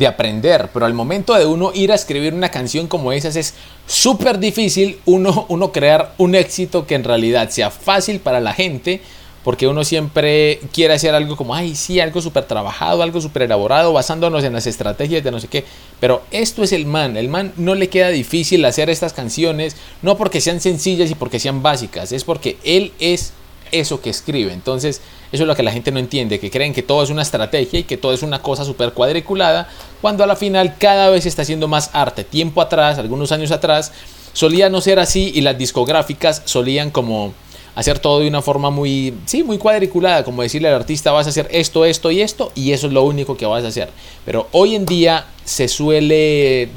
aprender, 0.08 0.69
pero 0.73 0.86
al 0.86 0.93
momento 0.93 1.34
de 1.34 1.45
uno 1.45 1.71
ir 1.73 1.91
a 1.91 1.95
escribir 1.95 2.34
una 2.34 2.49
canción 2.49 2.88
como 2.88 3.12
esas 3.12 3.36
es 3.36 3.53
súper 3.88 4.39
difícil 4.39 4.99
uno, 5.06 5.45
uno 5.49 5.71
crear 5.71 6.13
un 6.17 6.36
éxito 6.36 6.86
que 6.88 6.95
en 6.95 7.03
realidad 7.03 7.49
sea 7.49 7.69
fácil 7.69 8.19
para 8.19 8.39
la 8.39 8.53
gente 8.53 9.01
porque 9.43 9.67
uno 9.67 9.84
siempre 9.84 10.60
quiere 10.71 10.93
hacer 10.93 11.13
algo 11.13 11.36
como, 11.36 11.53
ay, 11.53 11.75
sí, 11.75 11.99
algo 11.99 12.21
súper 12.21 12.45
trabajado, 12.45 13.03
algo 13.03 13.19
súper 13.19 13.43
elaborado, 13.43 13.91
basándonos 13.91 14.43
en 14.43 14.53
las 14.53 14.67
estrategias 14.67 15.23
de 15.23 15.32
no 15.32 15.39
sé 15.39 15.47
qué. 15.49 15.65
Pero 15.99 16.23
esto 16.32 16.63
es 16.63 16.71
el 16.71 16.86
man, 16.86 17.17
el 17.17 17.27
man 17.27 17.51
no 17.58 17.75
le 17.75 17.89
queda 17.89 18.10
difícil 18.10 18.63
hacer 18.63 18.89
estas 18.89 19.12
canciones, 19.12 19.75
no 20.01 20.17
porque 20.17 20.39
sean 20.39 20.62
sencillas 20.62 21.12
y 21.12 21.15
porque 21.15 21.39
sean 21.39 21.62
básicas, 21.62 22.13
es 22.13 22.23
porque 22.23 22.58
él 22.63 22.93
es 22.99 23.34
eso 23.71 24.01
que 24.01 24.10
escribe. 24.10 24.53
Entonces, 24.53 25.01
eso 25.34 25.43
es 25.43 25.48
lo 25.48 25.56
que 25.56 25.63
la 25.63 25.72
gente 25.72 25.91
no 25.91 25.98
entiende, 25.98 26.39
que 26.39 26.52
creen 26.52 26.74
que 26.74 26.84
todo 26.84 27.02
es 27.02 27.10
una 27.10 27.24
estrategia 27.24 27.80
y 27.80 27.84
que 27.84 27.98
todo 27.98 28.13
es 28.13 28.22
una 28.22 28.43
cosa 28.43 28.63
súper 28.63 28.93
cuadriculada, 28.93 29.67
cuando 30.00 30.24
a 30.24 30.28
la 30.28 30.36
final 30.36 30.76
cada 30.78 31.10
vez 31.10 31.26
está 31.26 31.41
haciendo 31.41 31.67
más 31.67 31.89
arte. 31.93 32.24
Tiempo 32.24 32.62
atrás, 32.62 33.00
algunos 33.00 33.32
años 33.32 33.50
atrás, 33.50 33.91
solía 34.34 34.69
no 34.69 34.80
ser 34.80 35.00
así 35.00 35.32
y 35.34 35.41
las 35.41 35.58
discográficas 35.58 36.43
solían 36.46 36.91
como 36.91 37.34
hacer 37.74 37.98
todo 37.98 38.19
de 38.19 38.28
una 38.28 38.43
forma 38.43 38.69
muy, 38.69 39.15
sí, 39.26 39.41
muy 39.41 39.58
cuadriculada, 39.58 40.24
como 40.24 40.43
decirle 40.43 40.67
al 40.67 40.76
artista 40.76 41.12
vas 41.12 41.26
a 41.26 41.32
hacer 41.32 41.48
esto, 41.50 41.84
esto 41.84 42.12
y 42.12 42.22
esto, 42.22 42.52
y 42.54 42.72
eso 42.72 42.86
es 42.86 42.93
lo 42.93 43.02
único 43.02 43.36
que 43.36 43.48
vas 43.48 43.63
a 43.63 43.69
hacer. 43.69 43.89
Pero 44.26 44.48
hoy 44.52 44.76
en 44.76 44.86
día 44.86 45.26
se 45.46 45.67
suele 45.67 46.69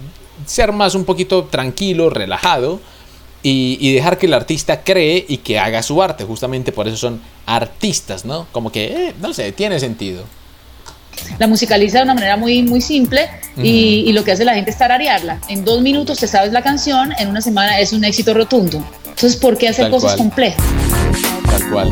ser 0.47 0.73
más 0.73 0.95
un 0.95 1.05
poquito 1.05 1.45
tranquilo, 1.45 2.09
relajado, 2.09 2.81
y, 3.49 3.95
dejar 3.95 4.19
que 4.19 4.27
el 4.27 4.35
artista 4.35 4.83
cree 4.83 5.25
y 5.29 5.39
que 5.39 5.59
haga 5.59 5.83
su 5.83 6.03
arte. 6.03 6.25
Justamente 6.25 6.73
por 6.73 6.89
eso 6.89 6.97
son 6.97 7.21
artistas, 7.47 8.25
¿no? 8.25 8.47
Como 8.51 8.73
que, 8.73 8.87
eh, 8.87 9.15
no 9.21 9.33
sé, 9.33 9.53
tiene 9.53 9.79
sentido. 9.79 10.25
La 11.39 11.47
musicaliza 11.47 11.99
de 11.99 12.05
una 12.05 12.15
manera 12.15 12.37
muy, 12.37 12.63
muy 12.63 12.81
simple 12.81 13.29
y, 13.57 14.05
y, 14.07 14.13
lo 14.13 14.25
que 14.25 14.33
hace 14.33 14.45
la 14.45 14.55
gente 14.55 14.71
es 14.71 14.79
tararearla. 14.79 15.41
En 15.49 15.65
dos 15.65 15.81
minutos 15.81 16.19
te 16.19 16.27
sabes 16.27 16.53
la 16.53 16.63
canción, 16.63 17.13
en 17.19 17.29
una 17.29 17.41
semana 17.41 17.79
es 17.79 17.93
un 17.93 18.05
éxito 18.05 18.35
rotundo. 18.35 18.85
Entonces, 19.05 19.37
¿por 19.37 19.57
qué 19.57 19.69
hacer 19.69 19.91
cosas 19.91 20.17
complejas? 20.17 20.63
Tal 21.49 21.71
cual. 21.71 21.91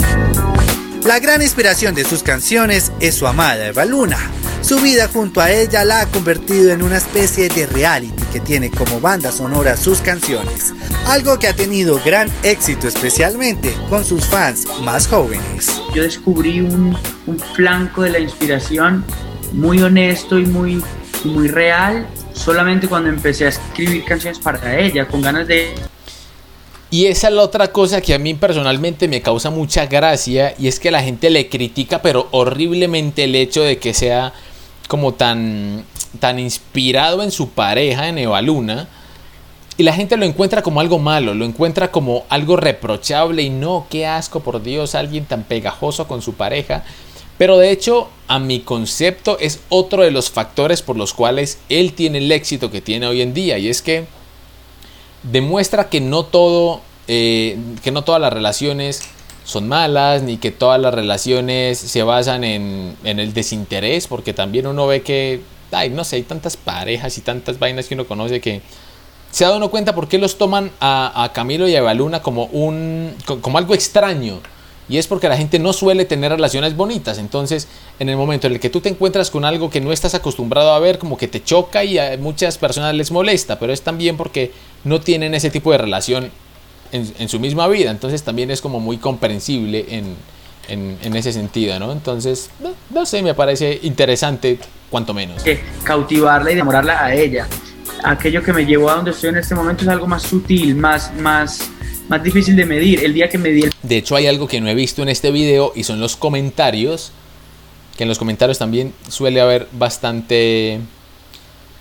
La 1.04 1.18
gran 1.18 1.42
inspiración 1.42 1.94
de 1.94 2.02
sus 2.02 2.22
canciones 2.22 2.90
es 2.98 3.14
su 3.14 3.26
amada 3.26 3.66
Eva 3.66 3.84
Luna. 3.84 4.16
Su 4.62 4.80
vida 4.80 5.06
junto 5.06 5.42
a 5.42 5.50
ella 5.50 5.84
la 5.84 6.00
ha 6.00 6.06
convertido 6.06 6.72
en 6.72 6.82
una 6.82 6.96
especie 6.96 7.50
de 7.50 7.66
reality 7.66 8.24
que 8.32 8.40
tiene 8.40 8.70
como 8.70 9.02
banda 9.02 9.30
sonora 9.30 9.76
sus 9.76 9.98
canciones, 9.98 10.72
algo 11.06 11.38
que 11.38 11.48
ha 11.48 11.54
tenido 11.54 12.00
gran 12.02 12.30
éxito 12.42 12.88
especialmente 12.88 13.76
con 13.90 14.02
sus 14.02 14.24
fans 14.24 14.66
más 14.82 15.06
jóvenes. 15.06 15.78
Yo 15.94 16.04
descubrí 16.04 16.60
un, 16.60 16.96
flanco 17.54 18.00
de 18.00 18.10
la 18.10 18.18
inspiración 18.18 19.04
muy 19.52 19.82
honesto 19.82 20.38
y 20.38 20.46
muy, 20.46 20.82
muy 21.24 21.48
real 21.48 22.06
solamente 22.32 22.88
cuando 22.88 23.10
empecé 23.10 23.44
a 23.44 23.48
escribir 23.50 24.04
canciones 24.06 24.38
para 24.38 24.80
ella, 24.80 25.06
con 25.06 25.20
ganas 25.20 25.46
de 25.46 25.74
y 26.94 27.06
esa 27.06 27.26
es 27.26 27.34
la 27.34 27.42
otra 27.42 27.72
cosa 27.72 28.00
que 28.00 28.14
a 28.14 28.20
mí 28.20 28.34
personalmente 28.34 29.08
me 29.08 29.20
causa 29.20 29.50
mucha 29.50 29.86
gracia 29.86 30.54
y 30.60 30.68
es 30.68 30.78
que 30.78 30.92
la 30.92 31.02
gente 31.02 31.28
le 31.28 31.48
critica 31.48 32.00
pero 32.00 32.28
horriblemente 32.30 33.24
el 33.24 33.34
hecho 33.34 33.64
de 33.64 33.78
que 33.78 33.92
sea 33.92 34.32
como 34.86 35.12
tan, 35.14 35.84
tan 36.20 36.38
inspirado 36.38 37.24
en 37.24 37.32
su 37.32 37.48
pareja, 37.48 38.06
en 38.06 38.18
Eva 38.18 38.40
Luna. 38.42 38.86
Y 39.76 39.82
la 39.82 39.92
gente 39.92 40.16
lo 40.16 40.24
encuentra 40.24 40.62
como 40.62 40.78
algo 40.78 41.00
malo, 41.00 41.34
lo 41.34 41.44
encuentra 41.44 41.90
como 41.90 42.26
algo 42.28 42.54
reprochable 42.56 43.42
y 43.42 43.50
no, 43.50 43.88
qué 43.90 44.06
asco, 44.06 44.38
por 44.38 44.62
Dios, 44.62 44.94
alguien 44.94 45.24
tan 45.24 45.42
pegajoso 45.42 46.06
con 46.06 46.22
su 46.22 46.34
pareja. 46.34 46.84
Pero 47.38 47.58
de 47.58 47.72
hecho, 47.72 48.08
a 48.28 48.38
mi 48.38 48.60
concepto 48.60 49.36
es 49.40 49.58
otro 49.68 50.04
de 50.04 50.12
los 50.12 50.30
factores 50.30 50.80
por 50.80 50.96
los 50.96 51.12
cuales 51.12 51.58
él 51.68 51.92
tiene 51.92 52.18
el 52.18 52.30
éxito 52.30 52.70
que 52.70 52.80
tiene 52.80 53.08
hoy 53.08 53.20
en 53.20 53.34
día. 53.34 53.58
Y 53.58 53.68
es 53.68 53.82
que 53.82 54.06
demuestra 55.24 55.88
que 55.88 56.00
no 56.00 56.24
todo, 56.24 56.80
eh, 57.08 57.58
que 57.82 57.90
no 57.90 58.04
todas 58.04 58.20
las 58.20 58.32
relaciones 58.32 59.02
son 59.44 59.68
malas, 59.68 60.22
ni 60.22 60.38
que 60.38 60.50
todas 60.50 60.80
las 60.80 60.94
relaciones 60.94 61.78
se 61.78 62.02
basan 62.02 62.44
en, 62.44 62.96
el 63.04 63.34
desinterés, 63.34 64.06
porque 64.06 64.32
también 64.32 64.66
uno 64.66 64.86
ve 64.86 65.02
que, 65.02 65.42
ay, 65.70 65.90
no 65.90 66.04
sé, 66.04 66.16
hay 66.16 66.22
tantas 66.22 66.56
parejas 66.56 67.18
y 67.18 67.20
tantas 67.20 67.58
vainas 67.58 67.86
que 67.86 67.94
uno 67.94 68.06
conoce 68.06 68.40
que 68.40 68.62
se 69.30 69.44
ha 69.44 69.48
dado 69.48 69.58
uno 69.58 69.70
cuenta 69.70 69.94
por 69.94 70.08
qué 70.08 70.18
los 70.18 70.38
toman 70.38 70.70
a, 70.80 71.30
Camilo 71.34 71.68
y 71.68 71.74
a 71.74 71.78
Evaluna 71.78 72.22
como, 72.22 72.44
un, 72.46 73.14
como 73.40 73.58
algo 73.58 73.74
extraño. 73.74 74.40
Y 74.88 74.98
es 74.98 75.06
porque 75.06 75.28
la 75.28 75.36
gente 75.36 75.58
no 75.58 75.72
suele 75.72 76.04
tener 76.04 76.30
relaciones 76.30 76.76
bonitas. 76.76 77.18
Entonces, 77.18 77.68
en 77.98 78.10
el 78.10 78.16
momento 78.16 78.46
en 78.46 78.52
el 78.52 78.60
que 78.60 78.68
tú 78.68 78.80
te 78.80 78.90
encuentras 78.90 79.30
con 79.30 79.44
algo 79.44 79.70
que 79.70 79.80
no 79.80 79.92
estás 79.92 80.14
acostumbrado 80.14 80.72
a 80.72 80.78
ver, 80.78 80.98
como 80.98 81.16
que 81.16 81.26
te 81.26 81.42
choca 81.42 81.84
y 81.84 81.98
a 81.98 82.16
muchas 82.18 82.58
personas 82.58 82.94
les 82.94 83.10
molesta. 83.10 83.58
Pero 83.58 83.72
es 83.72 83.80
también 83.80 84.16
porque 84.16 84.52
no 84.84 85.00
tienen 85.00 85.34
ese 85.34 85.50
tipo 85.50 85.72
de 85.72 85.78
relación 85.78 86.30
en, 86.92 87.28
su 87.28 87.40
misma 87.40 87.66
vida. 87.68 87.90
Entonces 87.90 88.22
también 88.22 88.50
es 88.50 88.60
como 88.60 88.80
muy 88.80 88.98
comprensible 88.98 89.86
en, 89.88 91.14
ese 91.14 91.32
sentido, 91.32 91.78
¿no? 91.78 91.92
Entonces, 91.92 92.50
no, 92.90 93.06
sé, 93.06 93.22
me 93.22 93.34
parece 93.34 93.80
interesante, 93.82 94.58
cuanto 94.90 95.12
menos. 95.12 95.42
Que 95.42 95.60
cautivarla 95.82 96.50
y 96.50 96.54
enamorarla 96.54 97.04
a 97.04 97.14
ella. 97.14 97.46
Aquello 98.04 98.42
que 98.42 98.52
me 98.52 98.64
llevó 98.64 98.90
a 98.90 98.96
donde 98.96 99.10
estoy 99.10 99.30
en 99.30 99.38
este 99.38 99.54
momento 99.54 99.82
es 99.82 99.88
algo 99.88 100.06
más 100.06 100.22
sutil, 100.22 100.74
más, 100.76 101.12
más, 101.14 101.70
más 102.08 102.22
difícil 102.22 102.54
de 102.54 102.66
medir. 102.66 103.02
El 103.02 103.14
día 103.14 103.28
que 103.28 103.38
me 103.38 103.48
di 103.50 103.64
De 103.82 103.96
hecho, 103.96 104.14
hay 104.14 104.26
algo 104.26 104.46
que 104.46 104.60
no 104.60 104.68
he 104.68 104.74
visto 104.74 105.02
en 105.02 105.08
este 105.08 105.30
video 105.30 105.72
y 105.74 105.84
son 105.84 106.00
los 106.00 106.16
comentarios. 106.16 107.12
Que 107.96 108.02
en 108.04 108.08
los 108.08 108.18
comentarios 108.18 108.58
también 108.58 108.92
suele 109.08 109.40
haber 109.40 109.68
bastante 109.72 110.80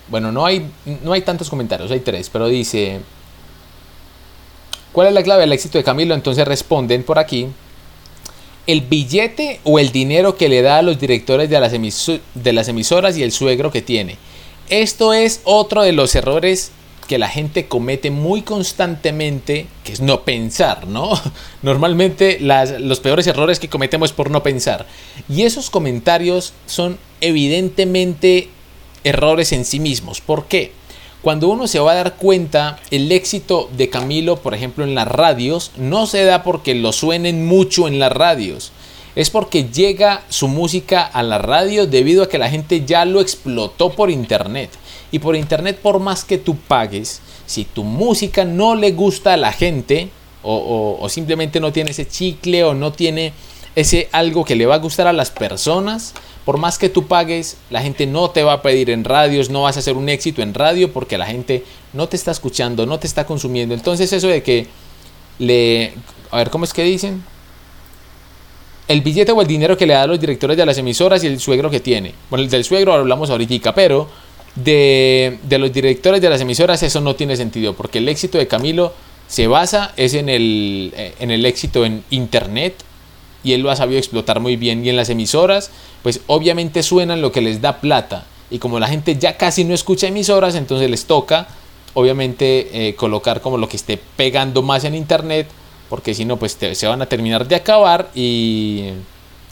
bueno, 0.08 0.32
no 0.32 0.44
hay, 0.44 0.70
no 1.02 1.12
hay 1.12 1.22
tantos 1.22 1.48
comentarios, 1.50 1.90
hay 1.90 2.00
tres, 2.00 2.30
pero 2.30 2.48
dice, 2.48 3.00
¿cuál 4.92 5.08
es 5.08 5.14
la 5.14 5.22
clave 5.22 5.42
del 5.42 5.52
éxito 5.52 5.78
de 5.78 5.84
Camilo? 5.84 6.14
Entonces 6.14 6.46
responden 6.46 7.02
por 7.02 7.18
aquí, 7.18 7.48
el 8.66 8.80
billete 8.82 9.60
o 9.64 9.78
el 9.78 9.92
dinero 9.92 10.36
que 10.36 10.48
le 10.48 10.62
da 10.62 10.78
a 10.78 10.82
los 10.82 10.98
directores 10.98 11.50
de 11.50 11.60
las, 11.60 11.72
de 11.72 12.52
las 12.52 12.68
emisoras 12.68 13.16
y 13.16 13.22
el 13.22 13.32
suegro 13.32 13.70
que 13.70 13.82
tiene. 13.82 14.16
Esto 14.68 15.12
es 15.12 15.40
otro 15.44 15.82
de 15.82 15.92
los 15.92 16.14
errores 16.14 16.72
que 17.06 17.18
la 17.18 17.28
gente 17.28 17.66
comete 17.66 18.10
muy 18.10 18.42
constantemente, 18.42 19.66
que 19.84 19.92
es 19.92 20.00
no 20.00 20.22
pensar, 20.22 20.86
¿no? 20.86 21.10
Normalmente 21.62 22.38
los 22.40 23.00
peores 23.00 23.26
errores 23.26 23.58
que 23.60 23.68
cometemos 23.68 24.10
es 24.10 24.16
por 24.16 24.30
no 24.30 24.42
pensar. 24.42 24.86
Y 25.28 25.42
esos 25.42 25.68
comentarios 25.68 26.54
son 26.66 26.98
evidentemente 27.20 28.48
errores 29.04 29.52
en 29.52 29.64
sí 29.64 29.78
mismos. 29.78 30.20
¿Por 30.20 30.46
qué? 30.46 30.72
Cuando 31.24 31.48
uno 31.48 31.66
se 31.66 31.78
va 31.78 31.92
a 31.92 31.94
dar 31.94 32.16
cuenta, 32.16 32.78
el 32.90 33.10
éxito 33.10 33.70
de 33.74 33.88
Camilo, 33.88 34.36
por 34.36 34.52
ejemplo, 34.52 34.84
en 34.84 34.94
las 34.94 35.08
radios, 35.08 35.70
no 35.78 36.06
se 36.06 36.24
da 36.24 36.42
porque 36.42 36.74
lo 36.74 36.92
suenen 36.92 37.46
mucho 37.46 37.88
en 37.88 37.98
las 37.98 38.12
radios. 38.12 38.72
Es 39.16 39.30
porque 39.30 39.64
llega 39.64 40.22
su 40.28 40.48
música 40.48 41.02
a 41.02 41.22
la 41.22 41.38
radio 41.38 41.86
debido 41.86 42.22
a 42.24 42.28
que 42.28 42.36
la 42.36 42.50
gente 42.50 42.84
ya 42.84 43.06
lo 43.06 43.22
explotó 43.22 43.90
por 43.90 44.10
internet. 44.10 44.70
Y 45.12 45.20
por 45.20 45.34
internet, 45.34 45.78
por 45.80 45.98
más 45.98 46.24
que 46.24 46.36
tú 46.36 46.56
pagues, 46.56 47.22
si 47.46 47.64
tu 47.64 47.84
música 47.84 48.44
no 48.44 48.74
le 48.74 48.92
gusta 48.92 49.32
a 49.32 49.38
la 49.38 49.52
gente, 49.52 50.10
o, 50.42 50.98
o 51.00 51.08
simplemente 51.08 51.58
no 51.58 51.72
tiene 51.72 51.92
ese 51.92 52.06
chicle, 52.06 52.64
o 52.64 52.74
no 52.74 52.92
tiene 52.92 53.32
ese 53.76 54.08
algo 54.12 54.44
que 54.44 54.56
le 54.56 54.66
va 54.66 54.74
a 54.74 54.78
gustar 54.78 55.06
a 55.06 55.12
las 55.12 55.30
personas, 55.30 56.14
por 56.44 56.58
más 56.58 56.78
que 56.78 56.88
tú 56.88 57.06
pagues, 57.06 57.56
la 57.70 57.82
gente 57.82 58.06
no 58.06 58.30
te 58.30 58.42
va 58.42 58.54
a 58.54 58.62
pedir 58.62 58.90
en 58.90 59.04
radios, 59.04 59.50
no 59.50 59.62
vas 59.62 59.76
a 59.76 59.80
hacer 59.80 59.96
un 59.96 60.08
éxito 60.08 60.42
en 60.42 60.52
radio 60.52 60.92
porque 60.92 61.16
la 61.16 61.26
gente 61.26 61.64
no 61.92 62.08
te 62.08 62.16
está 62.16 62.30
escuchando, 62.30 62.84
no 62.86 62.98
te 62.98 63.06
está 63.06 63.24
consumiendo. 63.24 63.74
Entonces 63.74 64.12
eso 64.12 64.28
de 64.28 64.42
que 64.42 64.66
le... 65.38 65.94
A 66.30 66.38
ver, 66.38 66.50
¿cómo 66.50 66.64
es 66.64 66.72
que 66.72 66.82
dicen? 66.82 67.22
El 68.88 69.00
billete 69.00 69.32
o 69.32 69.40
el 69.40 69.46
dinero 69.46 69.76
que 69.76 69.86
le 69.86 69.94
da 69.94 70.02
a 70.02 70.06
los 70.06 70.20
directores 70.20 70.56
de 70.56 70.66
las 70.66 70.76
emisoras 70.76 71.24
y 71.24 71.28
el 71.28 71.40
suegro 71.40 71.70
que 71.70 71.80
tiene. 71.80 72.12
Bueno, 72.28 72.44
el 72.44 72.50
del 72.50 72.64
suegro 72.64 72.92
hablamos 72.92 73.30
ahorita, 73.30 73.74
pero 73.74 74.08
de, 74.54 75.38
de 75.42 75.58
los 75.58 75.72
directores 75.72 76.20
de 76.20 76.28
las 76.28 76.40
emisoras 76.40 76.82
eso 76.82 77.00
no 77.00 77.16
tiene 77.16 77.36
sentido 77.36 77.74
porque 77.74 77.98
el 77.98 78.08
éxito 78.08 78.38
de 78.38 78.46
Camilo 78.46 78.92
se 79.26 79.46
basa 79.46 79.92
es 79.96 80.14
en 80.14 80.28
el, 80.28 80.92
en 81.18 81.30
el 81.30 81.44
éxito 81.46 81.84
en 81.84 82.04
internet 82.10 82.74
y 83.44 83.52
él 83.52 83.60
lo 83.60 83.70
ha 83.70 83.76
sabido 83.76 83.98
explotar 83.98 84.40
muy 84.40 84.56
bien. 84.56 84.84
Y 84.84 84.88
en 84.88 84.96
las 84.96 85.10
emisoras, 85.10 85.70
pues 86.02 86.20
obviamente 86.26 86.82
suenan 86.82 87.22
lo 87.22 87.30
que 87.30 87.42
les 87.42 87.60
da 87.60 87.80
plata. 87.80 88.24
Y 88.50 88.58
como 88.58 88.80
la 88.80 88.88
gente 88.88 89.16
ya 89.16 89.36
casi 89.36 89.64
no 89.64 89.74
escucha 89.74 90.08
emisoras, 90.08 90.54
entonces 90.54 90.90
les 90.90 91.04
toca, 91.04 91.46
obviamente, 91.92 92.88
eh, 92.88 92.94
colocar 92.94 93.40
como 93.40 93.58
lo 93.58 93.68
que 93.68 93.76
esté 93.76 94.00
pegando 94.16 94.62
más 94.62 94.84
en 94.84 94.94
internet, 94.94 95.48
porque 95.88 96.14
si 96.14 96.24
no, 96.24 96.38
pues 96.38 96.58
se 96.72 96.86
van 96.86 97.02
a 97.02 97.06
terminar 97.06 97.46
de 97.46 97.54
acabar. 97.54 98.10
Y, 98.14 98.90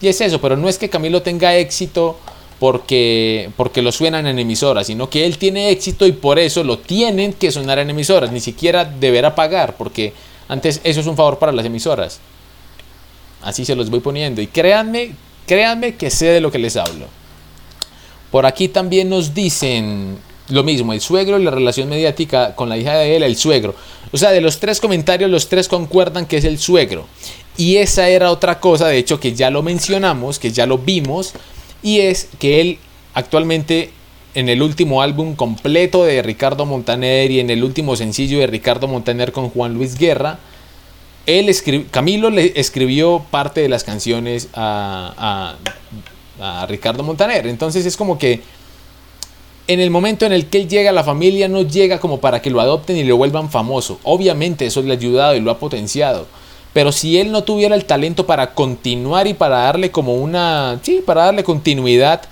y 0.00 0.08
es 0.08 0.20
eso, 0.20 0.40
pero 0.40 0.56
no 0.56 0.68
es 0.68 0.78
que 0.78 0.88
Camilo 0.88 1.22
tenga 1.22 1.56
éxito 1.56 2.18
porque, 2.62 3.50
porque 3.56 3.82
lo 3.82 3.90
suenan 3.90 4.26
en 4.28 4.38
emisoras, 4.38 4.86
sino 4.86 5.10
que 5.10 5.26
él 5.26 5.36
tiene 5.36 5.70
éxito 5.70 6.06
y 6.06 6.12
por 6.12 6.38
eso 6.38 6.62
lo 6.62 6.78
tienen 6.78 7.32
que 7.32 7.50
sonar 7.50 7.80
en 7.80 7.90
emisoras, 7.90 8.30
ni 8.30 8.38
siquiera 8.38 8.84
deberá 8.84 9.34
pagar, 9.34 9.76
porque 9.76 10.12
antes 10.48 10.80
eso 10.84 11.00
es 11.00 11.06
un 11.08 11.16
favor 11.16 11.40
para 11.40 11.50
las 11.50 11.66
emisoras. 11.66 12.20
Así 13.42 13.64
se 13.64 13.76
los 13.76 13.90
voy 13.90 14.00
poniendo. 14.00 14.40
Y 14.40 14.46
créanme, 14.46 15.12
créanme 15.46 15.96
que 15.96 16.10
sé 16.10 16.26
de 16.26 16.40
lo 16.40 16.50
que 16.50 16.58
les 16.58 16.76
hablo. 16.76 17.06
Por 18.30 18.46
aquí 18.46 18.68
también 18.68 19.10
nos 19.10 19.34
dicen 19.34 20.18
lo 20.48 20.62
mismo, 20.62 20.92
el 20.92 21.00
suegro 21.00 21.38
y 21.38 21.44
la 21.44 21.50
relación 21.50 21.88
mediática 21.88 22.54
con 22.54 22.68
la 22.68 22.76
hija 22.76 22.94
de 22.94 23.16
él, 23.16 23.22
el 23.22 23.36
suegro. 23.36 23.74
O 24.12 24.18
sea, 24.18 24.30
de 24.30 24.40
los 24.40 24.58
tres 24.58 24.80
comentarios, 24.80 25.30
los 25.30 25.48
tres 25.48 25.68
concuerdan 25.68 26.26
que 26.26 26.36
es 26.36 26.44
el 26.44 26.58
suegro. 26.58 27.06
Y 27.56 27.76
esa 27.76 28.08
era 28.08 28.30
otra 28.30 28.60
cosa, 28.60 28.88
de 28.88 28.98
hecho, 28.98 29.20
que 29.20 29.34
ya 29.34 29.50
lo 29.50 29.62
mencionamos, 29.62 30.38
que 30.38 30.50
ya 30.50 30.66
lo 30.66 30.78
vimos, 30.78 31.32
y 31.82 32.00
es 32.00 32.28
que 32.38 32.60
él 32.60 32.78
actualmente 33.14 33.90
en 34.34 34.48
el 34.48 34.62
último 34.62 35.02
álbum 35.02 35.34
completo 35.34 36.04
de 36.04 36.22
Ricardo 36.22 36.64
Montaner 36.64 37.30
y 37.30 37.40
en 37.40 37.50
el 37.50 37.64
último 37.64 37.96
sencillo 37.96 38.38
de 38.38 38.46
Ricardo 38.46 38.88
Montaner 38.88 39.32
con 39.32 39.50
Juan 39.50 39.74
Luis 39.74 39.98
Guerra, 39.98 40.38
él 41.26 41.86
Camilo 41.90 42.30
le 42.30 42.52
escribió 42.56 43.24
parte 43.30 43.60
de 43.60 43.68
las 43.68 43.84
canciones 43.84 44.48
a, 44.54 45.56
a, 46.40 46.62
a 46.62 46.66
Ricardo 46.66 47.02
Montaner. 47.02 47.46
Entonces 47.46 47.86
es 47.86 47.96
como 47.96 48.18
que 48.18 48.40
en 49.68 49.80
el 49.80 49.90
momento 49.90 50.26
en 50.26 50.32
el 50.32 50.46
que 50.46 50.58
él 50.58 50.68
llega 50.68 50.90
a 50.90 50.92
la 50.92 51.04
familia 51.04 51.48
no 51.48 51.62
llega 51.62 52.00
como 52.00 52.18
para 52.20 52.42
que 52.42 52.50
lo 52.50 52.60
adopten 52.60 52.96
y 52.96 53.04
lo 53.04 53.16
vuelvan 53.16 53.50
famoso. 53.50 53.98
Obviamente 54.02 54.66
eso 54.66 54.82
le 54.82 54.90
ha 54.90 54.96
ayudado 54.96 55.36
y 55.36 55.40
lo 55.40 55.50
ha 55.50 55.58
potenciado. 55.58 56.26
Pero 56.72 56.90
si 56.90 57.18
él 57.18 57.30
no 57.30 57.44
tuviera 57.44 57.74
el 57.74 57.84
talento 57.84 58.26
para 58.26 58.54
continuar 58.54 59.26
y 59.26 59.34
para 59.34 59.58
darle 59.58 59.90
como 59.90 60.14
una... 60.14 60.80
Sí, 60.82 61.02
para 61.04 61.26
darle 61.26 61.44
continuidad 61.44 62.22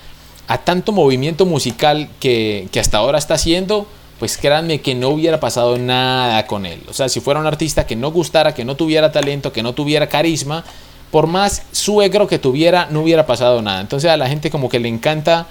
a 0.48 0.58
tanto 0.58 0.92
movimiento 0.92 1.46
musical 1.46 2.08
que, 2.18 2.66
que 2.72 2.80
hasta 2.80 2.98
ahora 2.98 3.18
está 3.18 3.34
haciendo, 3.34 3.86
pues 4.20 4.36
créanme 4.36 4.82
que 4.82 4.94
no 4.94 5.08
hubiera 5.08 5.40
pasado 5.40 5.78
nada 5.78 6.46
con 6.46 6.66
él. 6.66 6.82
O 6.90 6.92
sea, 6.92 7.08
si 7.08 7.20
fuera 7.20 7.40
un 7.40 7.46
artista 7.46 7.86
que 7.86 7.96
no 7.96 8.12
gustara, 8.12 8.52
que 8.52 8.66
no 8.66 8.76
tuviera 8.76 9.10
talento, 9.10 9.50
que 9.50 9.62
no 9.62 9.72
tuviera 9.72 10.10
carisma, 10.10 10.62
por 11.10 11.26
más 11.26 11.62
suegro 11.72 12.28
que 12.28 12.38
tuviera, 12.38 12.86
no 12.90 13.00
hubiera 13.00 13.24
pasado 13.24 13.62
nada. 13.62 13.80
Entonces 13.80 14.10
a 14.10 14.18
la 14.18 14.28
gente 14.28 14.50
como 14.50 14.68
que 14.68 14.78
le 14.78 14.88
encanta 14.88 15.46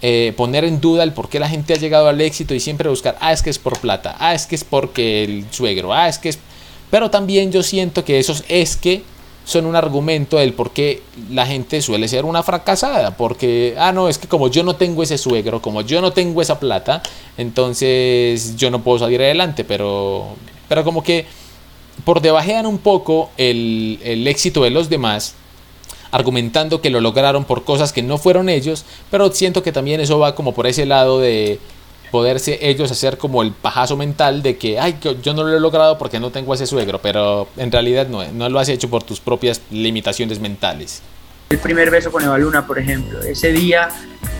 eh, 0.00 0.32
poner 0.38 0.64
en 0.64 0.80
duda 0.80 1.04
el 1.04 1.12
por 1.12 1.28
qué 1.28 1.38
la 1.38 1.50
gente 1.50 1.74
ha 1.74 1.76
llegado 1.76 2.08
al 2.08 2.18
éxito 2.22 2.54
y 2.54 2.60
siempre 2.60 2.88
buscar, 2.88 3.18
ah, 3.20 3.30
es 3.30 3.42
que 3.42 3.50
es 3.50 3.58
por 3.58 3.78
plata, 3.78 4.16
ah, 4.18 4.32
es 4.32 4.46
que 4.46 4.54
es 4.54 4.64
porque 4.64 5.24
el 5.24 5.44
suegro, 5.50 5.92
ah, 5.92 6.08
es 6.08 6.18
que 6.18 6.30
es... 6.30 6.38
Pero 6.90 7.10
también 7.10 7.52
yo 7.52 7.62
siento 7.62 8.06
que 8.06 8.18
esos 8.18 8.42
es 8.48 8.78
que 8.78 9.02
son 9.48 9.64
un 9.64 9.76
argumento 9.76 10.36
del 10.36 10.52
por 10.52 10.72
qué 10.72 11.02
la 11.30 11.46
gente 11.46 11.80
suele 11.80 12.06
ser 12.06 12.26
una 12.26 12.42
fracasada, 12.42 13.16
porque, 13.16 13.74
ah, 13.78 13.92
no, 13.92 14.10
es 14.10 14.18
que 14.18 14.28
como 14.28 14.48
yo 14.48 14.62
no 14.62 14.76
tengo 14.76 15.02
ese 15.02 15.16
suegro, 15.16 15.62
como 15.62 15.80
yo 15.80 16.02
no 16.02 16.12
tengo 16.12 16.42
esa 16.42 16.60
plata, 16.60 17.02
entonces 17.38 18.56
yo 18.56 18.70
no 18.70 18.82
puedo 18.82 18.98
salir 18.98 19.22
adelante, 19.22 19.64
pero, 19.64 20.26
pero 20.68 20.84
como 20.84 21.02
que 21.02 21.24
por 22.04 22.20
debajean 22.20 22.66
un 22.66 22.76
poco 22.76 23.30
el, 23.38 23.98
el 24.04 24.28
éxito 24.28 24.62
de 24.64 24.68
los 24.68 24.90
demás 24.90 25.34
argumentando 26.10 26.82
que 26.82 26.90
lo 26.90 27.00
lograron 27.00 27.44
por 27.44 27.64
cosas 27.64 27.94
que 27.94 28.02
no 28.02 28.18
fueron 28.18 28.50
ellos, 28.50 28.84
pero 29.10 29.32
siento 29.32 29.62
que 29.62 29.72
también 29.72 30.00
eso 30.02 30.18
va 30.18 30.34
como 30.34 30.52
por 30.52 30.66
ese 30.66 30.84
lado 30.84 31.20
de 31.20 31.58
poderse 32.10 32.58
ellos 32.60 32.90
hacer 32.90 33.18
como 33.18 33.42
el 33.42 33.52
pajazo 33.52 33.96
mental 33.96 34.42
de 34.42 34.56
que, 34.56 34.78
ay, 34.78 34.98
yo 35.00 35.34
no 35.34 35.44
lo 35.44 35.56
he 35.56 35.60
logrado 35.60 35.98
porque 35.98 36.20
no 36.20 36.30
tengo 36.30 36.54
ese 36.54 36.66
suegro, 36.66 37.00
pero 37.00 37.48
en 37.56 37.70
realidad 37.70 38.08
no, 38.08 38.24
no 38.32 38.48
lo 38.48 38.58
has 38.58 38.68
hecho 38.68 38.88
por 38.88 39.02
tus 39.02 39.20
propias 39.20 39.60
limitaciones 39.70 40.40
mentales. 40.40 41.02
El 41.50 41.58
primer 41.58 41.90
beso 41.90 42.12
con 42.12 42.22
Eva 42.22 42.36
Luna, 42.36 42.66
por 42.66 42.78
ejemplo, 42.78 43.22
ese 43.22 43.52
día 43.52 43.88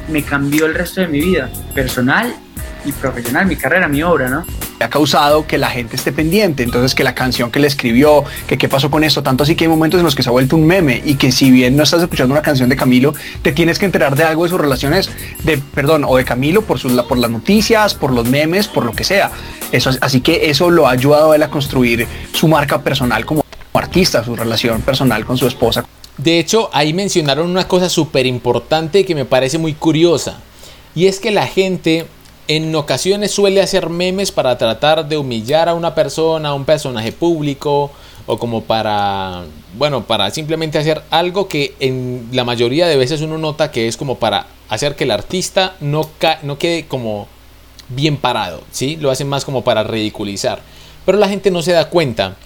me 0.09 0.23
cambió 0.23 0.67
el 0.67 0.75
resto 0.75 1.01
de 1.01 1.09
mi 1.09 1.21
vida, 1.21 1.51
personal 1.75 2.35
y 2.85 2.93
profesional, 2.93 3.47
mi 3.47 3.57
carrera, 3.57 3.89
mi 3.89 4.03
obra, 4.03 4.29
¿no? 4.29 4.45
Ha 4.81 4.89
causado 4.89 5.47
que 5.47 5.59
la 5.59 5.71
gente 5.71 5.97
esté 5.97 6.13
pendiente, 6.13 6.63
entonces 6.63 6.95
que 6.95 7.03
la 7.05 7.15
canción 7.15 7.51
que 7.51 7.59
le 7.59 7.67
escribió, 7.67 8.25
que 8.47 8.59
qué 8.59 8.69
pasó 8.69 8.91
con 8.91 9.03
esto, 9.03 9.23
tanto 9.23 9.43
así 9.43 9.57
que 9.57 9.65
hay 9.65 9.69
momentos 9.69 9.99
en 9.99 10.05
los 10.05 10.15
que 10.15 10.23
se 10.23 10.29
ha 10.29 10.33
vuelto 10.33 10.57
un 10.57 10.67
meme 10.67 11.03
y 11.05 11.17
que 11.17 11.33
si 11.33 11.51
bien 11.51 11.77
no 11.77 11.83
estás 11.83 12.03
escuchando 12.03 12.33
una 12.33 12.43
canción 12.43 12.69
de 12.69 12.77
Camilo, 12.77 13.15
te 13.43 13.53
tienes 13.53 13.79
que 13.79 13.87
enterar 13.87 14.15
de 14.15 14.25
algo 14.25 14.45
de 14.45 14.51
sus 14.51 14.61
relaciones, 14.61 15.11
de, 15.43 15.59
perdón, 15.59 16.05
o 16.07 16.17
de 16.17 16.25
Camilo 16.25 16.63
por, 16.63 16.79
sus, 16.79 16.93
por 17.03 17.19
las 17.19 17.31
noticias, 17.31 17.95
por 17.95 18.13
los 18.13 18.29
memes, 18.29 18.69
por 18.69 18.85
lo 18.85 18.93
que 18.93 19.05
sea. 19.05 19.31
Eso, 19.73 19.91
así 20.01 20.21
que 20.21 20.51
eso 20.51 20.71
lo 20.71 20.87
ha 20.87 20.93
ayudado 20.93 21.33
a 21.33 21.37
él 21.37 21.43
a 21.43 21.51
construir 21.51 22.07
su 22.33 22.49
marca 22.49 22.81
personal 22.83 23.25
como 23.27 23.45
artista, 23.75 24.25
su 24.25 24.37
relación 24.37 24.83
personal 24.83 25.25
con 25.25 25.37
su 25.37 25.47
esposa. 25.47 25.85
De 26.17 26.39
hecho, 26.39 26.69
ahí 26.73 26.93
mencionaron 26.93 27.49
una 27.49 27.69
cosa 27.69 27.89
súper 27.89 28.27
importante 28.27 29.05
que 29.05 29.15
me 29.15 29.25
parece 29.25 29.57
muy 29.59 29.75
curiosa. 29.75 30.41
Y 30.95 31.07
es 31.07 31.21
que 31.21 31.31
la 31.31 31.47
gente 31.47 32.07
en 32.49 32.75
ocasiones 32.75 33.31
suele 33.31 33.61
hacer 33.61 33.91
memes 33.91 34.33
para 34.33 34.57
tratar 34.57 35.07
de 35.07 35.19
humillar 35.19 35.69
a 35.69 35.75
una 35.75 35.95
persona, 35.95 36.49
a 36.49 36.55
un 36.55 36.65
personaje 36.65 37.13
público, 37.13 37.93
o 38.27 38.39
como 38.39 38.65
para, 38.65 39.45
bueno, 39.77 40.05
para 40.05 40.31
simplemente 40.31 40.79
hacer 40.79 41.03
algo 41.11 41.49
que 41.49 41.75
en 41.81 42.29
la 42.33 42.45
mayoría 42.45 42.87
de 42.87 42.97
veces 42.97 43.21
uno 43.21 43.39
nota 43.39 43.71
que 43.71 43.89
es 43.89 43.97
como 43.97 44.19
para 44.19 44.47
hacer 44.69 44.97
que 44.97 45.05
el 45.05 45.11
artista 45.11 45.77
no, 45.81 46.11
no 46.43 46.59
quede 46.59 46.87
como 46.87 47.27
bien 47.89 48.17
parado, 48.17 48.63
¿sí? 48.71 48.97
Lo 48.97 49.11
hacen 49.11 49.29
más 49.29 49.45
como 49.45 49.63
para 49.63 49.83
ridiculizar. 49.83 50.61
Pero 51.07 51.17
la 51.17 51.29
gente 51.29 51.51
no 51.51 51.63
se 51.63 51.73
da 51.73 51.89
cuenta 51.89 52.37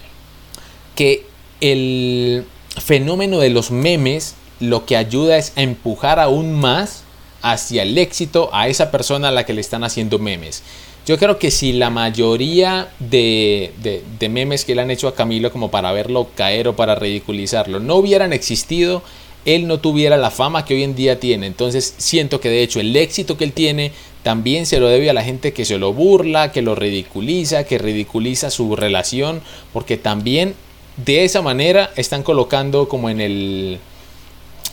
que 0.95 1.25
el 1.59 2.45
fenómeno 2.81 3.39
de 3.39 3.49
los 3.49 3.71
memes 3.71 4.35
lo 4.59 4.85
que 4.85 4.95
ayuda 4.95 5.37
es 5.37 5.51
a 5.57 5.61
empujar 5.61 6.19
aún 6.19 6.53
más 6.53 7.02
hacia 7.43 7.83
el 7.83 7.95
éxito 7.97 8.49
a 8.53 8.67
esa 8.67 8.89
persona 8.89 9.27
a 9.27 9.31
la 9.31 9.45
que 9.45 9.53
le 9.53 9.61
están 9.61 9.83
haciendo 9.83 10.17
memes. 10.17 10.63
Yo 11.05 11.19
creo 11.19 11.37
que 11.37 11.51
si 11.51 11.73
la 11.73 11.89
mayoría 11.89 12.87
de, 12.99 13.73
de, 13.83 14.29
memes 14.29 14.63
que 14.63 14.73
le 14.73 14.81
han 14.81 14.89
hecho 14.89 15.09
a 15.09 15.13
Camilo 15.13 15.51
como 15.51 15.69
para 15.69 15.91
verlo 15.91 16.29
caer 16.35 16.69
o 16.69 16.77
para 16.77 16.95
ridiculizarlo 16.95 17.81
no 17.81 17.97
hubieran 17.97 18.31
existido, 18.31 19.03
él 19.43 19.67
no 19.67 19.81
tuviera 19.81 20.15
la 20.15 20.31
fama 20.31 20.63
que 20.63 20.75
hoy 20.75 20.83
en 20.83 20.95
día 20.95 21.19
tiene. 21.19 21.45
Entonces 21.45 21.93
siento 21.97 22.39
que 22.39 22.47
de 22.47 22.63
hecho 22.63 22.79
el 22.79 22.95
éxito 22.95 23.35
que 23.35 23.43
él 23.43 23.51
tiene 23.51 23.91
también 24.23 24.65
se 24.65 24.79
lo 24.79 24.87
debe 24.87 25.09
a 25.09 25.13
la 25.13 25.23
gente 25.23 25.51
que 25.51 25.65
se 25.65 25.77
lo 25.77 25.91
burla, 25.91 26.53
que 26.53 26.61
lo 26.61 26.75
ridiculiza, 26.75 27.65
que 27.65 27.77
ridiculiza 27.77 28.49
su 28.49 28.73
relación, 28.77 29.41
porque 29.73 29.97
también 29.97 30.55
de 30.95 31.25
esa 31.25 31.41
manera 31.41 31.91
están 31.97 32.23
colocando 32.23 32.87
como 32.87 33.09
en 33.09 33.19
el 33.19 33.79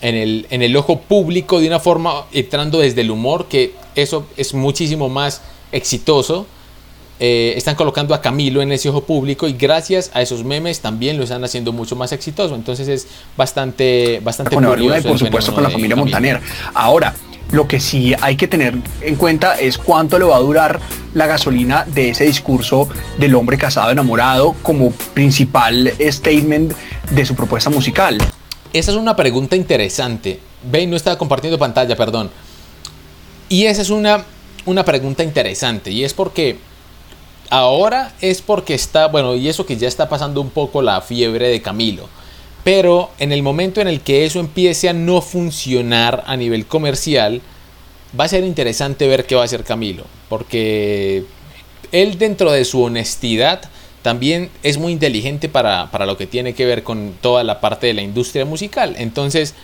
en 0.01 0.15
el, 0.15 0.47
en 0.51 0.63
el 0.63 0.77
ojo 0.77 1.01
público 1.01 1.61
de 1.61 1.67
una 1.67 1.81
forma 1.81 2.25
entrando 2.33 2.79
desde 2.79 3.03
el 3.03 3.11
humor, 3.11 3.47
que 3.49 3.75
eso 3.95 4.27
es 4.37 4.55
muchísimo 4.55 5.09
más 5.09 5.43
exitoso. 5.73 6.47
Eh, 7.23 7.53
están 7.55 7.75
colocando 7.75 8.15
a 8.15 8.23
Camilo 8.23 8.63
en 8.63 8.73
ese 8.73 8.89
ojo 8.89 9.03
público 9.03 9.47
y 9.47 9.53
gracias 9.53 10.11
a 10.15 10.23
esos 10.23 10.43
memes 10.43 10.81
también 10.81 11.19
lo 11.19 11.25
están 11.25 11.45
haciendo 11.45 11.71
mucho 11.71 11.95
más 11.95 12.13
exitoso. 12.13 12.55
Entonces 12.55 12.89
es 12.89 13.07
bastante, 13.37 14.21
bastante 14.25 14.55
con 14.55 14.65
curioso. 14.65 14.99
Y 14.99 15.03
por 15.03 15.19
supuesto 15.19 15.55
con 15.55 15.63
la 15.63 15.71
familia 15.71 15.97
Montaner. 15.97 16.41
Ahora, 16.73 17.15
lo 17.53 17.69
que 17.69 17.79
sí 17.79 18.15
hay 18.23 18.37
que 18.37 18.49
tener 18.49 18.75
en 19.03 19.17
cuenta 19.17 19.57
es 19.57 19.77
cuánto 19.77 20.19
le 20.19 20.25
va 20.25 20.37
a 20.37 20.41
durar 20.41 20.81
la 21.13 21.27
gasolina 21.27 21.85
de 21.85 22.11
ese 22.11 22.25
discurso 22.25 22.89
del 23.19 23.35
hombre 23.35 23.59
casado 23.59 23.91
enamorado 23.91 24.55
como 24.63 24.91
principal 24.91 25.93
statement 25.99 26.73
de 27.11 27.27
su 27.27 27.35
propuesta 27.35 27.69
musical. 27.69 28.17
Esa 28.72 28.90
es 28.92 28.96
una 28.96 29.16
pregunta 29.16 29.56
interesante. 29.56 30.38
Ve, 30.62 30.87
no 30.87 30.96
estaba 30.96 31.18
compartiendo 31.18 31.59
pantalla, 31.59 31.96
perdón. 31.96 32.30
Y 33.48 33.66
esa 33.66 33.83
es 33.83 33.90
una, 33.90 34.24
una 34.66 34.85
pregunta 34.85 35.24
interesante. 35.24 35.90
Y 35.90 36.04
es 36.04 36.14
porque 36.14 36.59
ahora 37.50 38.12
es 38.20 38.42
porque 38.42 38.74
está, 38.74 39.09
bueno, 39.09 39.35
y 39.35 39.48
eso 39.48 39.66
que 39.66 39.76
ya 39.76 39.88
está 39.88 40.09
pasando 40.09 40.40
un 40.40 40.50
poco 40.50 40.83
la 40.83 41.00
fiebre 41.00 41.48
de 41.48 41.61
Camilo. 41.61 42.09
Pero 42.62 43.11
en 43.18 43.33
el 43.33 43.42
momento 43.42 43.80
en 43.80 43.88
el 43.88 44.02
que 44.02 44.24
eso 44.24 44.38
empiece 44.38 44.88
a 44.88 44.92
no 44.92 45.20
funcionar 45.20 46.22
a 46.26 46.37
nivel 46.37 46.66
comercial, 46.66 47.40
va 48.18 48.24
a 48.24 48.28
ser 48.28 48.44
interesante 48.44 49.09
ver 49.09 49.26
qué 49.26 49.35
va 49.35 49.42
a 49.42 49.46
hacer 49.46 49.64
Camilo. 49.64 50.04
Porque 50.28 51.24
él 51.90 52.18
dentro 52.18 52.52
de 52.52 52.64
su 52.64 52.83
honestidad 52.83 53.62
también 54.03 54.51
es 54.63 54.79
muy 54.79 54.93
inteligente 54.93 55.49
para, 55.49 55.89
lo 56.07 56.17
que 56.17 56.27
tiene 56.27 56.55
que 56.55 56.65
ver 56.65 56.83
con 56.83 57.15
toda 57.21 57.45
la 57.45 57.61
parte 57.61 57.87
de 57.87 57.95
la 57.95 58.03
industria 58.03 58.45
musical. 58.45 58.95
Entonces, 58.99 59.55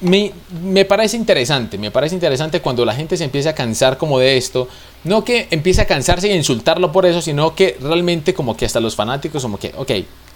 me, 0.00 0.32
me, 0.62 0.84
parece 0.84 1.16
interesante, 1.16 1.76
me 1.76 1.90
parece 1.90 2.14
interesante 2.14 2.60
cuando 2.60 2.84
la 2.84 2.94
gente 2.94 3.16
se 3.16 3.24
empieza 3.24 3.50
a 3.50 3.54
cansar 3.54 3.98
como 3.98 4.18
de 4.18 4.36
esto, 4.36 4.68
no 5.04 5.24
que 5.24 5.48
empiece 5.50 5.82
a 5.82 5.86
cansarse 5.86 6.28
y 6.28 6.36
insultarlo 6.36 6.92
por 6.92 7.04
eso, 7.04 7.20
sino 7.20 7.54
que 7.54 7.76
realmente 7.80 8.32
como 8.32 8.56
que 8.56 8.64
hasta 8.64 8.80
los 8.80 8.96
fanáticos 8.96 9.42
como 9.42 9.58
que, 9.58 9.72
ok, 9.76 9.92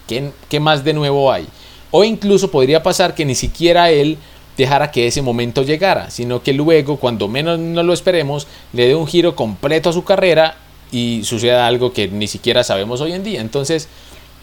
¿qué, 0.07 0.31
qué 0.51 0.61
más 0.61 0.85
de 0.85 0.92
nuevo 0.92 1.33
hay? 1.33 1.47
O 1.90 2.05
incluso 2.05 2.51
podría 2.51 2.83
pasar 2.83 3.14
que 3.14 3.25
ni 3.25 3.35
siquiera 3.35 3.90
él 3.90 4.18
dejara 4.57 4.90
que 4.90 5.07
ese 5.07 5.23
momento 5.23 5.62
llegara, 5.62 6.11
sino 6.11 6.42
que 6.42 6.53
luego, 6.53 6.99
cuando 6.99 7.29
menos 7.29 7.59
no 7.59 7.83
lo 7.83 7.92
esperemos, 7.92 8.47
le 8.73 8.88
dé 8.88 8.94
un 8.94 9.07
giro 9.07 9.35
completo 9.35 9.90
a 9.90 9.92
su 9.92 10.05
carrera 10.05 10.57
y 10.94 11.24
suceda 11.24 11.66
algo 11.66 11.92
que 11.92 12.07
ni 12.07 12.28
siquiera 12.28 12.62
sabemos 12.62 13.00
hoy 13.00 13.12
en 13.12 13.24
día. 13.24 13.40
Entonces, 13.40 13.88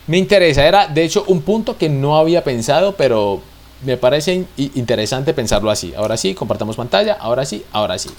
me 0.08 0.18
interesa, 0.18 0.68
era 0.68 0.88
de 0.88 1.06
hecho 1.06 1.24
un 1.28 1.42
punto 1.42 1.78
que 1.78 1.88
no 1.88 2.18
había 2.18 2.44
pensado, 2.44 2.96
pero 2.98 3.42
me 3.86 3.96
parece 3.96 4.44
interesante 4.58 5.34
pensarlo 5.34 5.72
así. 5.72 5.94
Ahora 5.96 6.18
sí, 6.18 6.34
compartamos 6.34 6.76
pantalla, 6.76 7.14
ahora 7.14 7.46
sí, 7.46 7.64
ahora 7.72 7.98
sí. 7.98 8.10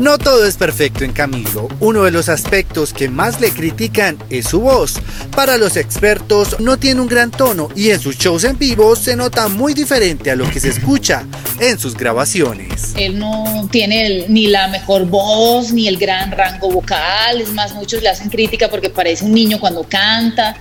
No 0.00 0.18
todo 0.18 0.46
es 0.46 0.56
perfecto 0.56 1.04
en 1.04 1.12
Camilo. 1.12 1.68
Uno 1.80 2.04
de 2.04 2.10
los 2.10 2.28
aspectos 2.28 2.92
que 2.92 3.08
más 3.08 3.40
le 3.40 3.50
critican 3.50 4.18
es 4.30 4.46
su 4.46 4.60
voz. 4.60 4.94
Para 5.34 5.58
los 5.58 5.76
expertos 5.76 6.58
no 6.60 6.76
tiene 6.76 7.00
un 7.00 7.08
gran 7.08 7.30
tono 7.30 7.68
y 7.76 7.90
en 7.90 8.00
sus 8.00 8.16
shows 8.18 8.44
en 8.44 8.58
vivo 8.58 8.96
se 8.96 9.16
nota 9.16 9.48
muy 9.48 9.74
diferente 9.74 10.30
a 10.30 10.36
lo 10.36 10.48
que 10.50 10.60
se 10.60 10.70
escucha 10.70 11.24
en 11.60 11.78
sus 11.78 11.96
grabaciones. 11.96 12.94
Él 12.96 13.18
no 13.18 13.68
tiene 13.70 14.26
ni 14.28 14.48
la 14.48 14.68
mejor 14.68 15.06
voz 15.06 15.72
ni 15.72 15.86
el 15.88 15.98
gran 15.98 16.32
rango 16.32 16.70
vocal. 16.70 17.40
Es 17.40 17.52
más, 17.52 17.74
muchos 17.74 18.02
le 18.02 18.08
hacen 18.08 18.28
crítica 18.28 18.68
porque 18.68 18.90
parece 18.90 19.24
un 19.24 19.32
niño 19.32 19.60
cuando 19.60 19.84
canta 19.84 20.56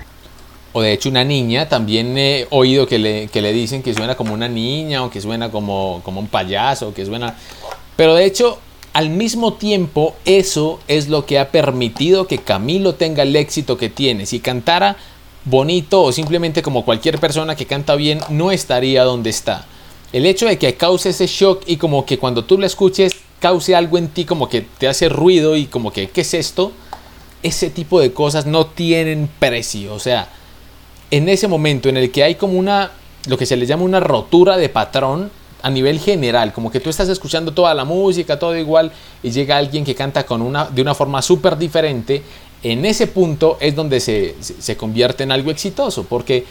o 0.74 0.82
de 0.82 0.94
hecho 0.94 1.10
una 1.10 1.26
niña, 1.26 1.68
también 1.68 2.18
he 2.18 2.48
oído 2.50 2.88
que 2.88 2.98
le, 2.98 3.28
que 3.28 3.42
le 3.42 3.52
dicen 3.52 3.84
que 3.84 3.94
suena 3.94 4.16
como 4.16 4.34
una 4.34 4.48
niña 4.48 5.04
o 5.04 5.10
que 5.10 5.20
suena 5.20 5.52
como, 5.52 6.02
como 6.04 6.22
un 6.22 6.28
payaso, 6.28 6.94
que 6.94 7.06
suena... 7.06 7.36
Pero 7.98 8.16
de 8.16 8.26
hecho 8.26 8.60
al 8.94 9.10
mismo 9.10 9.54
tiempo, 9.54 10.16
eso 10.26 10.80
es 10.88 11.08
lo 11.08 11.26
que 11.26 11.40
ha 11.40 11.50
permitido 11.50 12.28
que 12.28 12.40
Camilo 12.40 12.96
tenga 12.96 13.24
el 13.24 13.36
éxito 13.36 13.78
que 13.78 13.90
tiene. 13.90 14.26
Si 14.26 14.40
cantara 14.40 14.98
bonito 15.46 16.04
o 16.04 16.12
simplemente 16.12 16.62
como 16.62 16.86
cualquier 16.86 17.20
persona 17.20 17.56
que 17.56 17.66
canta 17.66 17.96
bien, 17.96 18.20
no 18.30 18.52
estaría 18.52 19.04
donde 19.04 19.30
está. 19.30 19.66
El 20.12 20.26
hecho 20.26 20.46
de 20.46 20.58
que 20.58 20.76
cause 20.76 21.10
ese 21.10 21.28
shock 21.28 21.64
y 21.68 21.78
como 21.78 22.06
que 22.06 22.20
cuando 22.20 22.44
tú 22.44 22.58
lo 22.58 22.66
escuches 22.66 23.14
cause 23.40 23.76
algo 23.76 23.98
en 23.98 24.10
ti 24.10 24.26
como 24.26 24.50
que 24.50 24.62
te 24.62 24.88
hace 24.88 25.08
ruido 25.08 25.56
y 25.56 25.66
como 25.66 25.92
que, 25.92 26.10
¿qué 26.10 26.22
es 26.22 26.34
esto? 26.34 26.74
Ese 27.44 27.70
tipo 27.70 28.00
de 28.02 28.12
cosas 28.12 28.46
no 28.46 28.68
tienen 28.68 29.30
precio. 29.40 29.94
O 29.94 30.00
sea, 30.00 30.28
en 31.12 31.30
ese 31.30 31.48
momento 31.48 31.88
en 31.88 31.98
el 31.98 32.12
que 32.12 32.24
hay 32.24 32.36
como 32.36 32.60
una, 32.60 32.92
lo 33.28 33.38
que 33.38 33.46
se 33.46 33.56
le 33.56 33.66
llama 33.66 33.84
una 33.84 34.02
rotura 34.02 34.58
de 34.58 34.68
patrón, 34.68 35.32
a 35.62 35.70
nivel 35.70 36.00
general, 36.00 36.54
como 36.54 36.72
que 36.72 36.80
tú 36.80 36.90
estás 36.90 37.10
escuchando 37.10 37.54
toda 37.54 37.74
la 37.74 37.86
música, 37.86 38.40
todo 38.40 38.58
igual, 38.58 38.92
y 39.24 39.32
llega 39.32 39.58
alguien 39.58 39.84
que 39.84 39.96
canta 39.96 40.26
con 40.26 40.42
una, 40.42 40.66
de 40.66 40.82
una 40.82 40.96
forma 40.96 41.22
súper 41.22 41.58
diferente, 41.58 42.22
en 42.64 42.86
ese 42.86 43.08
punto 43.08 43.58
es 43.60 43.76
donde 43.76 44.00
se, 44.00 44.36
se, 44.40 44.78
convierte 44.78 45.24
en 45.24 45.32
algo 45.32 45.50
exitoso, 45.50 46.06
porque 46.08 46.46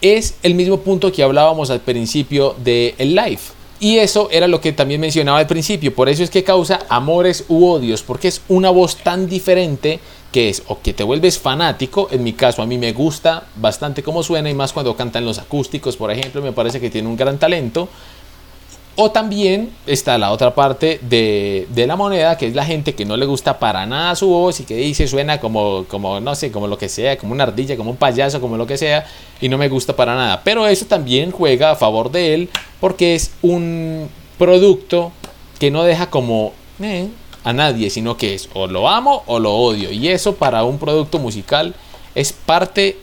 es 0.00 0.34
el 0.42 0.54
mismo 0.54 0.80
punto 0.80 1.10
que 1.10 1.22
hablábamos 1.22 1.70
al 1.70 1.80
principio 1.80 2.54
del 2.62 2.94
el 2.98 3.14
live. 3.14 3.40
Y 3.80 3.98
eso 3.98 4.28
era 4.32 4.48
lo 4.48 4.60
que 4.60 4.72
también 4.72 5.00
mencionaba 5.00 5.38
al 5.38 5.46
principio, 5.46 5.94
por 5.94 6.08
eso 6.08 6.22
es 6.22 6.30
que 6.30 6.42
causa 6.42 6.80
amores 6.88 7.44
u 7.48 7.64
odios, 7.66 8.02
porque 8.02 8.28
es 8.28 8.42
una 8.48 8.70
voz 8.70 8.96
tan 8.96 9.28
diferente 9.28 10.00
que 10.32 10.48
es 10.48 10.62
o 10.66 10.80
que 10.80 10.92
te 10.92 11.04
vuelves 11.04 11.38
fanático, 11.38 12.08
en 12.10 12.22
mi 12.22 12.32
caso 12.32 12.62
a 12.62 12.66
mí 12.66 12.76
me 12.76 12.92
gusta 12.92 13.44
bastante 13.56 14.02
cómo 14.02 14.22
suena 14.22 14.50
y 14.50 14.54
más 14.54 14.72
cuando 14.72 14.96
cantan 14.96 15.24
los 15.24 15.38
acústicos, 15.38 15.96
por 15.96 16.10
ejemplo, 16.10 16.42
me 16.42 16.52
parece 16.52 16.80
que 16.80 16.90
tiene 16.90 17.08
un 17.08 17.16
gran 17.16 17.38
talento. 17.38 17.88
O 19.00 19.12
también 19.12 19.70
está 19.86 20.18
la 20.18 20.32
otra 20.32 20.56
parte 20.56 20.98
de, 21.00 21.68
la 21.86 21.94
moneda, 21.94 22.36
que 22.36 22.48
es 22.48 22.54
la 22.56 22.64
gente 22.64 22.96
que 22.96 23.04
no 23.04 23.16
le 23.16 23.26
gusta 23.26 23.60
para 23.60 23.86
nada 23.86 24.16
su 24.16 24.26
voz 24.26 24.58
y 24.58 24.64
que 24.64 24.74
dice 24.74 25.06
suena 25.06 25.38
como, 25.38 25.84
como, 25.86 26.18
no 26.18 26.34
sé, 26.34 26.50
como 26.50 26.66
lo 26.66 26.76
que 26.76 26.88
sea, 26.88 27.16
como 27.16 27.32
una 27.32 27.44
ardilla, 27.44 27.76
como 27.76 27.92
un 27.92 27.96
payaso, 27.96 28.40
como 28.40 28.56
lo 28.56 28.66
que 28.66 28.76
sea, 28.76 29.06
y 29.40 29.48
no 29.48 29.56
me 29.56 29.68
gusta 29.68 29.94
para 29.94 30.16
nada. 30.16 30.42
Pero 30.42 30.66
eso 30.66 30.84
también 30.86 31.30
juega 31.30 31.70
a 31.70 31.76
favor 31.76 32.10
de 32.10 32.34
él 32.34 32.48
porque 32.80 33.14
es 33.14 33.30
un 33.40 34.08
producto 34.36 35.12
que 35.60 35.70
no 35.70 35.84
deja 35.84 36.10
como... 36.10 36.52
Eh, 36.82 37.08
a 37.44 37.52
nadie, 37.52 37.90
sino 37.90 38.16
que 38.16 38.34
es 38.34 38.48
o 38.54 38.66
lo 38.66 38.88
amo 38.88 39.22
o 39.26 39.38
lo 39.38 39.54
odio. 39.54 39.90
Y 39.90 40.08
eso 40.08 40.36
para 40.36 40.64
un 40.64 40.78
producto 40.78 41.18
musical 41.18 41.74
es 42.14 42.32
parte 42.32 42.98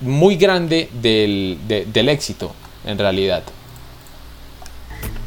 muy 0.00 0.36
grande 0.36 0.88
del, 1.00 1.58
del 1.66 2.08
éxito, 2.08 2.52
en 2.84 2.98
realidad. 2.98 3.42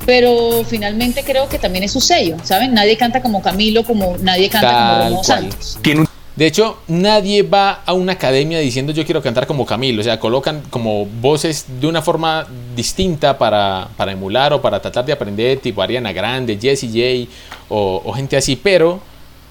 Pero 0.06 0.64
finalmente 0.66 1.24
creo 1.24 1.48
que 1.50 1.60
también 1.60 1.84
es 1.84 1.92
su 1.92 2.02
sello, 2.02 2.38
¿saben? 2.44 2.74
Nadie 2.74 2.98
canta 2.98 3.22
como 3.22 3.42
Camilo, 3.42 3.84
como 3.84 4.18
nadie 4.18 4.50
canta 4.50 4.72
como 4.72 5.10
Romo 5.10 5.24
Santos. 5.24 5.78
Tiene 5.82 6.02
un 6.02 6.09
de 6.40 6.48
hecho, 6.48 6.78
nadie 6.88 7.44
va 7.44 7.84
a 7.86 7.92
una 7.92 8.14
academia 8.14 8.60
diciendo 8.60 8.94
yo 8.94 9.04
quiero 9.04 9.22
cantar 9.22 9.46
como 9.46 9.66
Camilo. 9.66 10.00
O 10.00 10.04
sea, 10.06 10.22
colocan 10.22 10.62
como 10.70 11.06
voces 11.06 11.66
de 11.82 11.86
una 11.86 12.02
forma 12.02 12.48
distinta 12.78 13.38
para, 13.38 13.90
emular 14.08 14.54
o 14.54 14.62
para 14.62 14.82
tratar 14.82 15.04
de 15.04 15.12
aprender, 15.12 15.60
tipo 15.60 15.82
Ariana 15.82 16.14
Grande, 16.14 16.58
Jessie 16.58 17.28
J 17.28 17.30
o, 17.68 18.02
o 18.06 18.14
gente 18.14 18.38
así. 18.38 18.56
Pero 18.56 19.02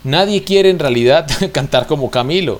nadie 0.03 0.43
quiere 0.45 0.71
en 0.71 0.79
realidad 0.79 1.27
cantar 1.53 1.87
como 1.87 2.11
Camilo. 2.11 2.59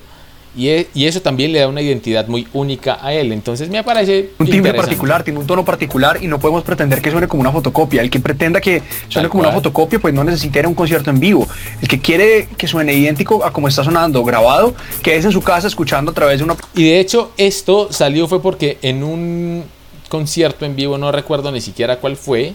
Y, 0.59 1.07
eso 1.07 1.23
también 1.23 1.53
le 1.53 1.61
da 1.61 1.69
una 1.69 1.81
identidad 1.81 2.27
muy 2.27 2.49
única 2.53 2.99
a 3.01 3.13
él. 3.13 3.31
Entonces 3.31 3.71
me 3.71 3.85
parece. 3.85 4.31
Un 4.39 4.51
timbre 4.51 4.75
particular, 4.75 5.23
tiene 5.23 5.39
un 5.39 5.47
tono 5.47 5.65
particular 5.65 6.19
y 6.21 6.27
no 6.27 6.41
podemos 6.41 6.65
pretender 6.65 7.01
que 7.01 7.13
suene 7.13 7.29
como 7.29 7.43
una 7.43 7.53
fotocopia. 7.53 8.03
El 8.03 8.11
que 8.11 8.19
pretenda 8.19 8.61
que 8.61 8.83
suene 9.09 9.29
como 9.29 9.45
una 9.45 9.53
fotocopia, 9.53 10.01
pues 10.01 10.13
no 10.13 10.25
necesita 10.25 10.59
ir 10.59 10.65
a 10.65 10.69
un 10.69 10.75
concierto 10.75 11.11
en 11.11 11.21
vivo. 11.21 11.47
El 11.81 11.87
que 11.87 12.01
quiere 12.01 12.49
que 12.57 12.67
suene 12.67 12.93
idéntico 12.93 13.45
a 13.45 13.53
como 13.53 13.69
está 13.69 13.85
sonando 13.85 14.25
grabado, 14.25 14.75
que 15.01 15.17
es 15.17 15.25
en 15.25 15.31
su 15.31 15.43
casa 15.43 15.69
escuchando 15.69 16.11
a 16.11 16.15
través 16.15 16.39
de 16.39 16.45
una. 16.45 16.57
Y 16.75 16.83
de 16.85 16.99
hecho, 16.99 17.31
esto 17.37 17.93
salió 17.93 18.27
fue 18.27 18.43
porque 18.43 18.79
en 18.83 19.05
un 19.05 19.65
concierto 20.09 20.65
en 20.65 20.75
vivo, 20.75 20.99
no 20.99 21.13
recuerdo 21.13 21.53
ni 21.53 21.61
siquiera 21.61 21.99
cuál 21.99 22.17
fue, 22.17 22.55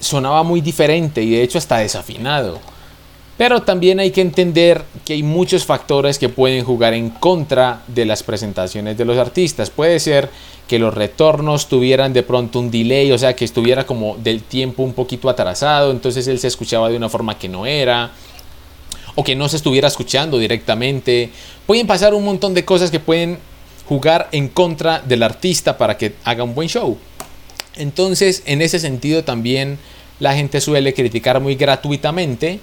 sonaba 0.00 0.42
muy 0.42 0.62
diferente 0.62 1.22
y 1.22 1.32
de 1.32 1.42
hecho 1.42 1.58
hasta 1.58 1.78
desafinado. 1.78 2.60
Pero 3.38 3.62
también 3.62 4.00
hay 4.00 4.10
que 4.10 4.20
entender 4.20 4.84
que 5.04 5.12
hay 5.14 5.22
muchos 5.22 5.64
factores 5.64 6.18
que 6.18 6.28
pueden 6.28 6.64
jugar 6.64 6.92
en 6.92 7.08
contra 7.08 7.82
de 7.86 8.04
las 8.04 8.24
presentaciones 8.24 8.98
de 8.98 9.04
los 9.04 9.16
artistas. 9.16 9.70
Puede 9.70 10.00
ser 10.00 10.28
que 10.66 10.80
los 10.80 10.92
retornos 10.92 11.68
tuvieran 11.68 12.12
de 12.12 12.24
pronto 12.24 12.58
un 12.58 12.70
delay, 12.70 13.12
o 13.12 13.16
sea, 13.16 13.36
que 13.36 13.44
estuviera 13.44 13.86
como 13.86 14.16
del 14.16 14.42
tiempo 14.42 14.82
un 14.82 14.92
poquito 14.92 15.30
atrasado, 15.30 15.92
entonces 15.92 16.26
él 16.26 16.40
se 16.40 16.48
escuchaba 16.48 16.90
de 16.90 16.96
una 16.96 17.08
forma 17.08 17.38
que 17.38 17.48
no 17.48 17.64
era, 17.64 18.10
o 19.14 19.22
que 19.22 19.36
no 19.36 19.48
se 19.48 19.56
estuviera 19.56 19.86
escuchando 19.86 20.36
directamente. 20.38 21.30
Pueden 21.64 21.86
pasar 21.86 22.14
un 22.14 22.24
montón 22.24 22.54
de 22.54 22.64
cosas 22.64 22.90
que 22.90 23.00
pueden 23.00 23.38
jugar 23.88 24.28
en 24.32 24.48
contra 24.48 25.00
del 25.00 25.22
artista 25.22 25.78
para 25.78 25.96
que 25.96 26.14
haga 26.24 26.42
un 26.42 26.56
buen 26.56 26.68
show. 26.68 26.98
Entonces, 27.76 28.42
en 28.46 28.62
ese 28.62 28.80
sentido 28.80 29.22
también 29.22 29.78
la 30.20 30.34
gente 30.34 30.60
suele 30.60 30.92
criticar 30.92 31.40
muy 31.40 31.54
gratuitamente 31.54 32.58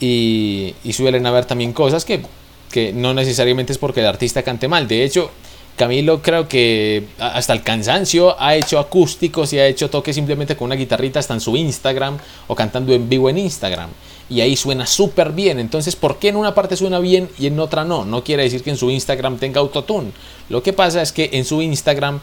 y, 0.00 0.74
suelen 0.92 1.26
haber 1.26 1.44
también 1.44 1.72
cosas 1.72 2.04
que, 2.04 2.22
que 2.70 2.92
no 2.92 3.14
necesariamente 3.14 3.72
es 3.72 3.78
porque 3.78 4.00
el 4.00 4.06
artista 4.06 4.42
cante 4.42 4.68
mal. 4.68 4.88
De 4.88 5.04
hecho, 5.04 5.30
Camilo 5.78 6.20
creo 6.22 6.48
que 6.48 7.04
hasta 7.20 7.52
el 7.52 7.62
cansancio 7.62 8.34
ha 8.40 8.56
hecho 8.56 8.80
acústicos 8.80 9.52
y 9.52 9.60
ha 9.60 9.66
hecho 9.66 9.88
toques 9.88 10.16
simplemente 10.16 10.56
con 10.56 10.66
una 10.66 10.74
guitarrita 10.74 11.20
hasta 11.20 11.34
en 11.34 11.40
su 11.40 11.56
Instagram 11.56 12.18
o 12.48 12.54
cantando 12.56 12.92
en 12.92 13.08
vivo 13.08 13.30
en 13.30 13.38
Instagram. 13.38 13.88
Y 14.28 14.40
ahí 14.40 14.56
suena 14.56 14.86
súper 14.86 15.32
bien. 15.32 15.58
Entonces, 15.58 15.94
¿por 15.94 16.18
qué 16.18 16.28
en 16.28 16.36
una 16.36 16.54
parte 16.54 16.76
suena 16.76 16.98
bien 16.98 17.30
y 17.38 17.46
en 17.46 17.58
otra 17.60 17.84
no? 17.84 18.04
No 18.04 18.24
quiere 18.24 18.42
decir 18.42 18.62
que 18.62 18.70
en 18.70 18.76
su 18.76 18.90
Instagram 18.90 19.38
tenga 19.38 19.60
autotune. 19.60 20.10
Lo 20.48 20.62
que 20.62 20.72
pasa 20.72 21.00
es 21.00 21.12
que 21.12 21.30
en 21.32 21.44
su 21.44 21.62
Instagram 21.62 22.20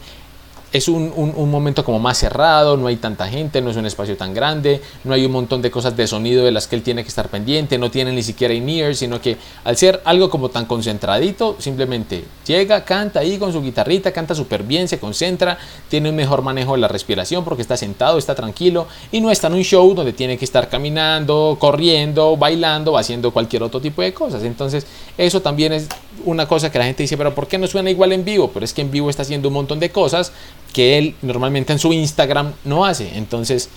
es 0.76 0.88
un, 0.88 1.50
momento 1.50 1.84
como 1.84 1.98
más 1.98 2.18
cerrado, 2.18 2.76
no 2.76 2.86
hay 2.86 2.96
tanta 2.96 3.28
gente, 3.28 3.60
no 3.60 3.70
es 3.70 3.76
un 3.76 3.86
espacio 3.86 4.16
tan 4.16 4.34
grande, 4.34 4.80
no 5.04 5.14
hay 5.14 5.24
un 5.24 5.32
montón 5.32 5.62
de 5.62 5.70
cosas 5.70 5.96
de 5.96 6.06
sonido 6.06 6.44
de 6.44 6.50
las 6.50 6.66
que 6.66 6.76
él 6.76 6.82
tiene 6.82 7.02
que 7.02 7.08
estar 7.08 7.28
pendiente, 7.28 7.78
no 7.78 7.90
tiene 7.90 8.12
ni 8.12 8.22
siquiera 8.22 8.52
in-ear, 8.54 8.94
sino 8.94 9.20
que 9.20 9.36
al 9.64 9.76
ser 9.76 10.00
algo 10.04 10.28
como 10.30 10.48
tan 10.48 10.66
concentradito, 10.66 11.56
simplemente 11.58 12.24
llega, 12.46 12.84
canta 12.84 13.20
ahí 13.20 13.38
con 13.38 13.52
su 13.52 13.62
guitarrita, 13.62 14.12
canta 14.12 14.34
súper 14.34 14.62
bien, 14.62 14.88
se 14.88 14.98
concentra, 14.98 15.58
tiene 15.88 16.10
un 16.10 16.16
mejor 16.16 16.42
manejo 16.42 16.72
de 16.72 16.78
la 16.78 16.88
respiración 16.88 17.44
porque 17.44 17.62
está 17.62 17.76
sentado, 17.76 18.18
está 18.18 18.34
tranquilo 18.34 18.86
y 19.12 19.20
no 19.20 19.30
está 19.30 19.46
en 19.46 19.54
un 19.54 19.62
show 19.62 19.94
donde 19.94 20.12
tiene 20.12 20.36
que 20.36 20.44
estar 20.44 20.68
caminando, 20.68 21.56
corriendo, 21.58 22.36
bailando 22.36 22.96
haciendo 22.96 23.30
cualquier 23.30 23.62
otro 23.62 23.80
tipo 23.80 24.02
de 24.02 24.12
cosas. 24.12 24.42
Entonces, 24.42 24.86
eso 25.16 25.40
también 25.40 25.72
es 25.72 25.88
una 26.24 26.46
cosa 26.46 26.70
que 26.70 26.78
la 26.78 26.84
gente 26.84 27.02
dice, 27.02 27.16
pero 27.16 27.34
¿por 27.34 27.46
qué 27.46 27.58
no 27.58 27.66
suena 27.66 27.90
igual 27.90 28.12
en 28.12 28.24
vivo? 28.24 28.50
Pero 28.52 28.64
es 28.64 28.72
que 28.72 28.82
en 28.82 28.90
vivo 28.90 29.10
está 29.10 29.22
haciendo 29.22 29.48
un 29.48 29.54
montón 29.54 29.80
de 29.80 29.90
cosas 29.90 30.32
que 30.72 30.98
él 30.98 31.14
normalmente 31.22 31.72
en 31.72 31.78
su 31.78 31.92
Instagram 31.92 32.52
no 32.64 32.84
hace. 32.84 33.16
Entonces 33.16 33.70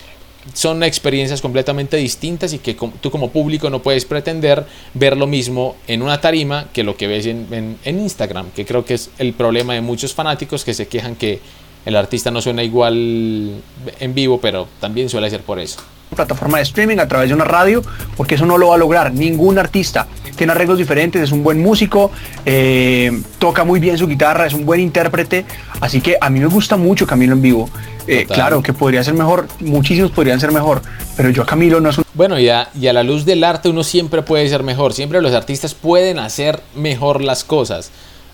son 0.53 0.83
experiencias 0.83 1.41
completamente 1.41 1.97
distintas 1.97 2.53
y 2.53 2.59
que 2.59 2.75
tú 3.01 3.11
como 3.11 3.29
público 3.29 3.69
no 3.69 3.81
puedes 3.81 4.05
pretender 4.05 4.65
ver 4.93 5.17
lo 5.17 5.27
mismo 5.27 5.75
en 5.87 6.01
una 6.01 6.21
tarima 6.21 6.69
que 6.73 6.83
lo 6.83 6.95
que 6.95 7.07
ves 7.07 7.25
en, 7.25 7.77
en, 7.83 7.99
Instagram, 7.99 8.51
que 8.51 8.65
creo 8.65 8.85
que 8.85 8.93
es 8.93 9.09
el 9.17 9.33
problema 9.33 9.73
de 9.73 9.81
muchos 9.81 10.13
fanáticos 10.13 10.63
que 10.63 10.73
se 10.73 10.87
quejan 10.87 11.15
que 11.15 11.39
el 11.85 11.95
artista 11.95 12.31
no 12.31 12.41
suena 12.41 12.63
igual 12.63 13.61
en 13.99 14.13
vivo, 14.13 14.39
pero 14.39 14.67
también 14.79 15.09
suele 15.09 15.29
ser 15.29 15.41
por 15.41 15.59
eso 15.59 15.79
plataforma 16.15 16.57
de 16.57 16.63
streaming, 16.63 16.97
a 16.97 17.07
través 17.07 17.29
de 17.29 17.35
una 17.35 17.45
radio, 17.45 17.81
porque 18.17 18.35
eso 18.35 18.45
no 18.45 18.57
lo 18.57 18.69
va 18.69 18.75
a 18.75 18.77
lograr 18.77 19.13
ningún 19.13 19.57
artista. 19.57 20.07
Tiene 20.35 20.53
arreglos 20.53 20.77
diferentes, 20.77 21.21
es 21.21 21.31
un 21.31 21.43
buen 21.43 21.61
músico, 21.61 22.11
eh, 22.45 23.11
toca 23.39 23.63
muy 23.63 23.79
bien 23.79 23.97
su 23.97 24.07
guitarra, 24.07 24.45
es 24.45 24.53
un 24.53 24.65
buen 24.65 24.79
intérprete, 24.79 25.45
así 25.81 25.99
que 25.99 26.17
a 26.19 26.29
mí 26.29 26.39
me 26.39 26.45
gusta 26.45 26.77
mucho 26.77 27.05
Camilo 27.05 27.33
en 27.33 27.41
vivo. 27.41 27.69
Eh, 28.07 28.25
claro 28.25 28.63
que 28.63 28.73
podría 28.73 29.03
ser 29.03 29.13
mejor, 29.13 29.47
muchísimos 29.59 30.11
podrían 30.11 30.39
ser 30.39 30.51
mejor, 30.51 30.81
pero 31.15 31.29
yo 31.29 31.43
a 31.43 31.45
Camilo 31.45 31.79
no 31.79 31.89
es 31.89 31.97
un... 31.97 32.05
Bueno, 32.13 32.39
y 32.39 32.49
a, 32.49 32.69
y 32.73 32.87
a 32.87 32.93
la 32.93 33.03
luz 33.03 33.25
del 33.25 33.43
arte 33.43 33.69
uno 33.69 33.83
siempre 33.83 34.21
puede 34.21 34.47
ser 34.49 34.63
mejor, 34.63 34.93
siempre 34.93 35.21
los 35.21 35.33
artistas 35.33 35.73
pueden 35.73 36.17
hacer 36.19 36.61
mejor 36.73 37.21
las 37.21 37.43
cosas, 37.43 37.91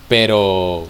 pero 0.07 0.88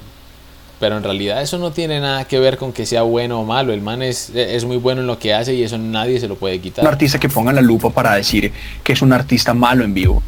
pero 0.79 0.97
en 0.97 1.03
realidad 1.03 1.41
eso 1.41 1.57
no 1.57 1.71
tiene 1.71 1.99
nada 1.99 2.25
que 2.25 2.39
ver 2.39 2.57
con 2.57 2.73
que 2.73 2.85
sea 2.85 3.03
bueno 3.03 3.39
o 3.39 3.45
malo. 3.45 3.73
El 3.73 3.81
man 3.81 4.01
es, 4.01 4.31
es 4.35 4.65
muy 4.65 4.77
bueno 4.77 5.01
en 5.01 5.07
lo 5.07 5.19
que 5.19 5.33
hace 5.33 5.53
y 5.53 5.63
eso 5.63 5.77
nadie 5.77 6.19
se 6.19 6.27
lo 6.27 6.35
puede 6.35 6.59
quitar. 6.59 6.83
Un 6.83 6.91
artista 6.91 7.19
que 7.19 7.29
ponga 7.29 7.53
la 7.53 7.61
lupa 7.61 7.89
para 7.89 8.15
decir 8.15 8.51
que 8.83 8.93
es 8.93 9.01
un 9.01 9.13
artista 9.13 9.53
malo 9.53 9.83
en 9.83 9.93
vivo. 9.93 10.23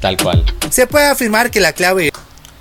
Tal 0.00 0.16
cual. 0.16 0.44
Se 0.70 0.86
puede 0.86 1.06
afirmar 1.06 1.50
que 1.50 1.60
la 1.60 1.72
clave 1.72 2.10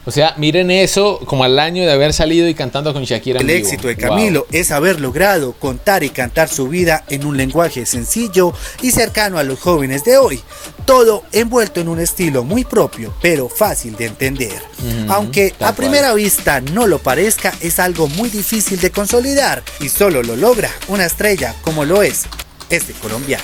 o 0.06 0.12
sea, 0.12 0.34
miren 0.38 0.70
eso 0.70 1.20
como 1.26 1.46
al 1.46 1.58
año 1.60 1.86
de 1.86 1.92
haber 1.92 2.12
salido 2.12 2.48
y 2.50 2.54
cantando 2.54 2.92
con 2.92 3.04
Shakira. 3.04 3.40
El 3.40 3.50
éxito 3.50 3.88
de 3.88 3.96
Camilo 3.96 4.46
es 4.52 4.72
haber 4.72 5.00
logrado 5.00 5.54
contar 5.54 6.04
y 6.04 6.10
cantar 6.10 6.50
su 6.50 6.68
vida 6.68 7.06
en 7.10 7.26
un 7.26 7.38
lenguaje 7.38 7.86
sencillo 7.86 8.54
y 8.82 8.92
cercano 8.92 9.38
a 9.38 9.44
los 9.44 9.60
jóvenes 9.60 10.04
de 10.04 10.18
hoy. 10.18 10.42
Todo 10.86 11.24
envuelto 11.32 11.80
en 11.80 11.88
un 11.88 12.02
estilo 12.02 12.44
muy 12.44 12.66
propio, 12.66 13.14
pero 13.22 13.48
fácil 13.48 13.96
de 13.96 14.08
entender. 14.08 14.62
Aunque 15.08 15.54
a 15.62 15.74
primera 15.74 16.14
vista 16.14 16.60
no 16.60 16.86
lo 16.86 17.00
parezca, 17.00 17.54
es 17.62 17.80
algo 17.80 18.08
muy 18.10 18.30
difícil 18.30 18.82
de 18.82 18.92
consolidar 18.92 19.64
y 19.80 19.88
solo 19.88 20.22
lo 20.22 20.36
logra 20.36 20.70
una 20.90 21.06
estrella 21.06 21.56
como 21.62 21.86
lo 21.86 22.04
es 22.04 22.24
este 22.70 22.92
colombiano. 22.94 23.44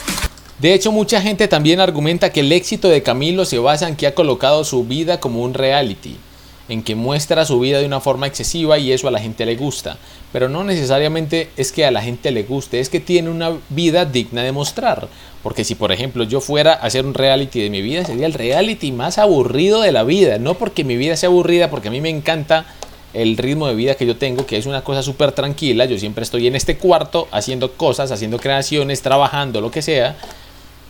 De 0.59 0.73
hecho, 0.73 0.91
mucha 0.91 1.21
gente 1.21 1.47
también 1.47 1.79
argumenta 1.79 2.33
que 2.33 2.41
el 2.41 2.51
éxito 2.51 2.89
de 2.89 3.01
Camilo 3.01 3.45
se 3.45 3.59
basa 3.59 3.87
en 3.87 3.95
que 3.95 4.07
ha 4.07 4.13
colocado 4.13 4.65
su 4.65 4.83
vida 4.83 5.21
como 5.21 5.41
un 5.41 5.53
reality 5.53 6.17
en 6.69 6.83
que 6.83 6.95
muestra 6.95 7.45
su 7.45 7.59
vida 7.59 7.79
de 7.79 7.85
una 7.85 7.99
forma 7.99 8.27
excesiva 8.27 8.77
y 8.77 8.91
eso 8.91 9.07
a 9.07 9.11
la 9.11 9.19
gente 9.19 9.45
le 9.45 9.55
gusta. 9.55 9.97
Pero 10.31 10.47
no 10.47 10.63
necesariamente 10.63 11.49
es 11.57 11.71
que 11.71 11.85
a 11.85 11.91
la 11.91 12.01
gente 12.01 12.31
le 12.31 12.43
guste, 12.43 12.79
es 12.79 12.89
que 12.89 12.99
tiene 12.99 13.29
una 13.29 13.57
vida 13.69 14.05
digna 14.05 14.43
de 14.43 14.51
mostrar. 14.51 15.07
Porque 15.41 15.63
si 15.63 15.73
por 15.73 15.91
ejemplo 15.91 16.23
yo 16.23 16.41
fuera 16.41 16.73
a 16.73 16.85
hacer 16.85 17.05
un 17.05 17.15
reality 17.15 17.61
de 17.61 17.71
mi 17.71 17.81
vida, 17.81 18.05
sería 18.05 18.27
el 18.27 18.33
reality 18.33 18.91
más 18.91 19.17
aburrido 19.17 19.81
de 19.81 19.91
la 19.91 20.03
vida. 20.03 20.37
No 20.37 20.53
porque 20.53 20.83
mi 20.83 20.95
vida 20.95 21.17
sea 21.17 21.29
aburrida, 21.29 21.71
porque 21.71 21.87
a 21.87 21.91
mí 21.91 22.01
me 22.01 22.09
encanta 22.09 22.65
el 23.13 23.35
ritmo 23.37 23.67
de 23.67 23.73
vida 23.73 23.95
que 23.95 24.05
yo 24.05 24.17
tengo, 24.17 24.45
que 24.45 24.57
es 24.57 24.67
una 24.67 24.83
cosa 24.83 25.01
súper 25.01 25.31
tranquila. 25.31 25.85
Yo 25.85 25.97
siempre 25.97 26.23
estoy 26.23 26.45
en 26.45 26.55
este 26.55 26.77
cuarto 26.77 27.27
haciendo 27.31 27.73
cosas, 27.73 28.11
haciendo 28.11 28.37
creaciones, 28.37 29.01
trabajando, 29.01 29.59
lo 29.59 29.71
que 29.71 29.81
sea. 29.81 30.17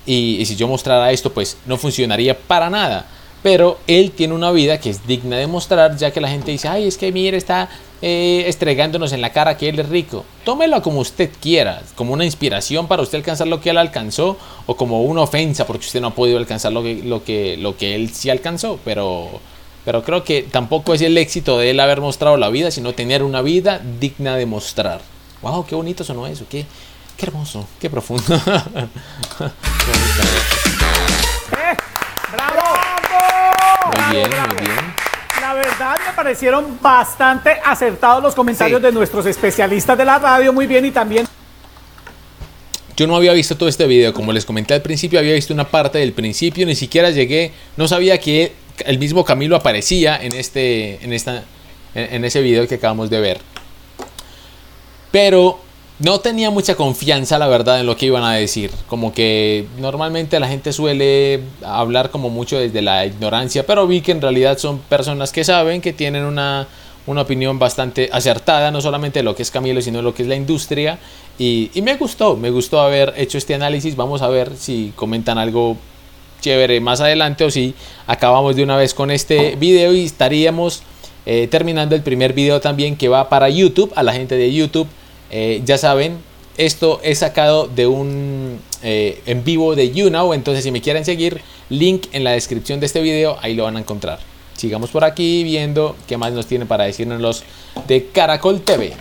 Y, 0.06 0.38
y 0.42 0.46
si 0.46 0.58
yo 0.58 0.68
mostrara 0.68 1.12
esto, 1.14 1.32
pues 1.32 1.56
no 1.66 1.78
funcionaría 1.78 2.38
para 2.38 2.70
nada 2.70 3.08
pero 3.42 3.80
él 3.88 4.12
tiene 4.12 4.34
una 4.34 4.52
vida 4.52 4.80
que 4.80 4.90
es 4.90 5.08
digna 5.08 5.38
de 5.38 5.48
mostrar, 5.48 5.96
ya 5.98 6.12
que 6.12 6.22
la 6.22 6.30
gente 6.30 6.52
dice, 6.52 6.68
ay, 6.68 6.88
es 6.88 6.98
que 6.98 7.12
mire, 7.12 7.38
está 7.38 7.70
eh, 8.02 8.44
estregándonos 8.48 9.14
en 9.14 9.22
la 9.22 9.32
cara 9.32 9.58
que 9.58 9.70
él 9.70 9.80
es 9.80 9.88
rico. 9.88 10.26
Tómelo 10.44 10.82
como 10.82 11.00
usted 11.00 11.30
quiera, 11.42 11.82
como 11.96 12.14
una 12.14 12.26
inspiración 12.26 12.88
para 12.88 13.02
usted 13.02 13.18
alcanzar 13.18 13.48
lo 13.48 13.62
que 13.62 13.70
él 13.70 13.78
alcanzó, 13.78 14.38
o 14.66 14.76
como 14.76 15.04
una 15.04 15.22
ofensa 15.22 15.66
porque 15.66 15.86
usted 15.86 16.02
no 16.02 16.08
ha 16.08 16.16
podido 16.16 16.38
alcanzar 16.38 16.74
lo 16.74 16.84
que, 16.84 17.02
lo 17.04 17.24
que, 17.24 17.58
lo 17.58 17.78
que 17.78 17.96
él 17.96 18.14
sí 18.14 18.30
alcanzó, 18.30 18.80
pero, 18.84 19.30
pero 19.86 20.04
creo 20.04 20.24
que 20.24 20.44
tampoco 20.44 20.94
es 20.94 21.02
el 21.02 21.18
éxito 21.18 21.58
de 21.58 21.72
él 21.72 21.80
haber 21.80 22.02
mostrado 22.02 22.38
la 22.38 22.50
vida, 22.50 22.72
sino 22.72 22.94
tener 22.94 23.24
una 23.24 23.42
vida 23.42 23.82
digna 24.00 24.36
de 24.36 24.46
mostrar. 24.46 25.02
¡Wow! 25.42 25.66
¡Qué 25.66 25.76
bonito 25.76 26.04
sonó 26.04 26.28
eso! 26.28 26.46
¡Qué, 26.50 26.66
qué 27.16 27.26
hermoso! 27.26 27.66
¡Qué 27.80 27.90
profundo! 27.90 28.24
Muy 33.96 34.16
bien, 34.16 34.30
muy 34.30 34.66
bien. 34.66 34.94
La 35.42 35.54
verdad 35.54 35.98
me 36.06 36.14
parecieron 36.14 36.78
bastante 36.82 37.52
acertados 37.66 38.22
los 38.22 38.36
comentarios 38.36 38.82
de 38.82 38.92
nuestros 38.92 39.26
especialistas 39.26 39.98
de 39.98 40.06
la 40.06 40.20
radio, 40.20 40.54
muy 40.54 40.68
bien 40.68 40.86
y 40.86 40.92
también... 40.92 41.28
Yo 42.96 43.08
no 43.08 43.16
había 43.16 43.32
visto 43.32 43.56
todo 43.56 43.70
este 43.70 43.88
video, 43.88 44.14
como 44.14 44.34
les 44.34 44.46
comenté 44.46 44.74
al 44.74 44.82
principio, 44.82 45.20
había 45.20 45.34
visto 45.34 45.54
una 45.54 45.66
parte 45.66 46.00
del 46.00 46.12
principio, 46.12 46.66
ni 46.66 46.76
siquiera 46.76 47.10
llegué, 47.10 47.54
no 47.78 47.88
sabía 47.88 48.20
que 48.20 48.54
el 48.86 49.00
mismo 49.00 49.24
Camilo 49.24 49.56
aparecía 49.56 50.22
en 50.22 50.34
este, 50.34 51.04
en 51.04 51.14
esta, 51.14 51.46
en 51.96 52.26
ese 52.26 52.42
video 52.42 52.68
que 52.68 52.76
acabamos 52.76 53.10
de 53.10 53.22
ver. 53.22 53.40
Pero 55.12 55.62
no 56.00 56.20
tenía 56.22 56.50
mucha 56.50 56.76
confianza, 56.76 57.38
la 57.38 57.48
verdad, 57.48 57.82
en 57.82 57.86
lo 57.86 57.98
que 57.98 58.06
iban 58.06 58.24
a 58.24 58.34
decir. 58.34 58.72
Como 58.88 59.14
que 59.14 59.68
normalmente 59.80 60.40
la 60.40 60.48
gente 60.48 60.72
suele 60.72 61.42
hablar 61.64 62.10
como 62.10 62.30
mucho 62.30 62.58
desde 62.58 62.82
la 62.82 63.06
ignorancia, 63.06 63.66
pero 63.66 63.86
vi 63.86 64.02
que 64.02 64.14
en 64.14 64.22
realidad 64.22 64.58
son 64.58 64.80
personas 64.80 65.34
que 65.34 65.44
saben, 65.44 65.82
que 65.82 65.92
tienen 65.92 66.24
una, 66.24 66.68
una 67.06 67.22
opinión 67.22 67.60
bastante 67.60 68.10
acertada, 68.14 68.72
no 68.72 68.80
solamente 68.80 69.20
de 69.20 69.24
lo 69.24 69.36
que 69.36 69.44
es 69.44 69.52
Camilo, 69.52 69.82
sino 69.82 69.98
de 69.98 70.04
lo 70.04 70.14
que 70.14 70.24
es 70.24 70.30
la 70.30 70.36
industria. 70.36 71.00
Y, 71.38 71.70
y 71.74 71.82
me 71.82 71.98
gustó, 71.98 72.38
me 72.38 72.50
gustó 72.50 72.80
haber 72.80 73.14
hecho 73.18 73.38
este 73.38 73.54
análisis. 73.54 73.98
Vamos 73.98 74.22
a 74.22 74.30
ver 74.30 74.56
si 74.58 74.94
comentan 74.96 75.38
algo 75.38 75.76
chévere 76.40 76.80
más 76.80 77.02
adelante 77.02 77.44
o 77.44 77.52
si 77.52 77.76
acabamos 78.08 78.56
de 78.56 78.64
una 78.64 78.78
vez 78.78 78.94
con 78.94 79.12
este 79.12 79.58
video 79.58 79.94
y 79.94 80.06
estaríamos 80.06 80.84
eh, 81.26 81.50
terminando 81.52 81.96
el 81.96 82.02
primer 82.02 82.32
video 82.32 82.62
también 82.62 82.96
que 82.96 83.10
va 83.10 83.28
para 83.28 83.50
YouTube, 83.50 83.92
a 83.98 84.04
la 84.04 84.14
gente 84.14 84.36
de 84.36 84.54
YouTube 84.54 84.88
eh, 85.30 85.62
ya 85.66 85.78
saben, 85.78 86.18
esto 86.58 87.00
es 87.04 87.20
sacado 87.20 87.68
de 87.68 87.88
un 87.88 88.60
eh, 88.82 89.22
en 89.26 89.44
vivo 89.44 89.76
de 89.76 89.92
YouNow, 89.92 90.34
entonces 90.34 90.64
si 90.64 90.72
me 90.72 90.82
quieren 90.82 91.06
seguir, 91.06 91.42
link 91.70 92.08
en 92.12 92.24
la 92.24 92.32
descripción 92.32 92.80
de 92.80 92.86
este 92.86 93.02
video, 93.02 93.38
ahí 93.42 93.56
lo 93.56 93.64
van 93.64 93.78
a 93.78 93.80
encontrar. 93.80 94.20
Sigamos 94.56 94.90
por 94.90 95.06
aquí 95.06 95.44
viendo 95.44 95.96
qué 96.08 96.18
más 96.18 96.34
nos 96.34 96.48
tiene 96.48 96.66
para 96.66 96.84
decirnos 96.84 97.22
los 97.22 97.44
de 97.88 98.08
Caracol 98.08 98.62
TV. 98.62 98.94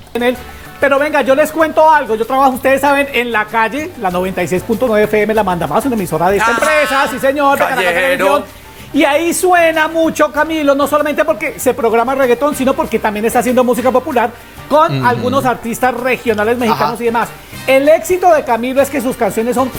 Pero 0.80 1.00
venga, 1.00 1.22
yo 1.22 1.34
les 1.34 1.50
cuento 1.50 1.90
algo. 1.90 2.14
Yo 2.14 2.24
trabajo, 2.24 2.52
ustedes 2.52 2.80
saben, 2.80 3.08
en 3.12 3.32
la 3.32 3.46
calle, 3.46 3.90
la 4.00 4.12
96.9 4.12 5.02
FM, 5.04 5.34
la 5.34 5.42
manda 5.42 5.66
más, 5.66 5.84
una 5.86 5.96
emisora 5.96 6.30
de 6.30 6.36
esta 6.36 6.50
ah, 6.50 6.52
empresa, 6.52 7.08
sí 7.10 7.18
señor, 7.18 7.58
de 7.58 7.84
Caracol 7.84 8.44
y 8.92 9.04
ahí 9.04 9.34
suena 9.34 9.86
mucho 9.86 10.32
Camilo, 10.32 10.74
no 10.74 10.86
solamente 10.86 11.24
porque 11.24 11.60
se 11.60 11.74
programa 11.74 12.14
reggaetón, 12.14 12.54
sino 12.54 12.72
porque 12.74 12.98
también 12.98 13.24
está 13.26 13.40
haciendo 13.40 13.62
música 13.62 13.90
popular 13.90 14.30
con 14.68 15.04
algunos 15.04 15.44
artistas 15.44 15.94
regionales 15.94 16.58
mexicanos 16.58 17.00
y 17.00 17.04
demás. 17.04 17.28
El 17.66 17.88
éxito 17.88 18.32
de 18.32 18.44
Camilo 18.44 18.80
es 18.80 18.90
que 18.90 19.00
sus 19.00 19.16
canciones 19.16 19.54
son 19.54 19.70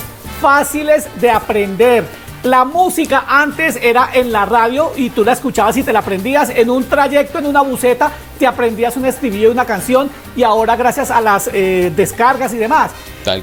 fáciles 0.41 1.07
de 1.19 1.29
aprender. 1.29 2.05
La 2.43 2.63
música 2.63 3.25
antes 3.27 3.77
era 3.81 4.11
en 4.13 4.31
la 4.31 4.45
radio 4.45 4.93
y 4.95 5.09
tú 5.09 5.25
la 5.25 5.33
escuchabas 5.33 5.75
y 5.75 5.83
te 5.83 5.91
la 5.91 5.99
aprendías 5.99 6.49
en 6.49 6.69
un 6.69 6.85
trayecto, 6.85 7.39
en 7.39 7.47
una 7.47 7.61
buceta, 7.61 8.13
te 8.37 8.47
aprendías 8.47 8.95
un 8.95 9.05
estribillo 9.05 9.47
de 9.47 9.53
una 9.53 9.65
canción 9.65 10.09
y 10.37 10.43
ahora 10.43 10.77
gracias 10.77 11.11
a 11.11 11.19
las 11.19 11.49
eh, 11.51 11.91
descargas 11.93 12.53
y 12.53 12.57
demás. 12.57 12.91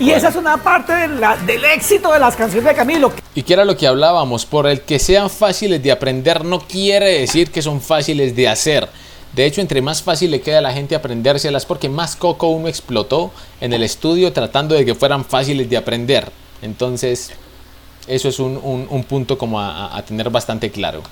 y 0.01 0.11
esa 0.13 0.31
es 0.31 0.37
una 0.37 0.57
parte 0.57 0.95
del 0.95 1.65
éxito 1.67 2.11
de 2.11 2.19
las 2.19 2.37
canciones 2.37 2.65
de 2.65 2.75
Camilo. 2.75 3.13
Y 3.35 3.43
que 3.43 3.53
era 3.53 3.67
lo 3.67 3.77
que 3.77 3.87
hablábamos, 3.87 4.47
por 4.47 4.67
el 4.67 4.81
que 4.81 4.99
sean 4.99 5.29
fáciles 5.29 5.83
de 5.83 5.93
aprender 5.93 6.43
no 6.43 6.61
quiere 6.61 7.21
decir 7.21 7.51
que 7.51 7.61
son 7.61 7.83
fáciles 7.83 8.35
de 8.35 8.49
hacer. 8.49 8.89
De 9.37 9.45
hecho, 9.45 9.61
entre 9.61 9.83
más 9.83 10.03
fácil 10.03 10.31
le 10.31 10.41
queda 10.41 10.59
a 10.59 10.63
la 10.63 10.73
gente 10.73 10.95
aprendérselas, 10.95 11.67
porque 11.67 11.91
más 11.91 12.17
coco 12.17 12.49
uno 12.49 12.69
explotó 12.69 13.31
en 13.61 13.75
el 13.75 13.83
estudio 13.83 14.33
tratando 14.33 14.75
de 14.75 14.87
que 14.87 14.95
fueran 14.95 15.27
fáciles 15.27 15.69
de 15.69 15.77
aprender. 15.77 16.33
Entonces, 16.63 17.33
eso 18.07 18.31
es 18.31 18.39
un, 18.39 19.05
punto 19.07 19.37
como 19.37 19.61
a 19.61 20.03
tener 20.09 20.31
bastante 20.31 20.71
claro. 20.71 21.03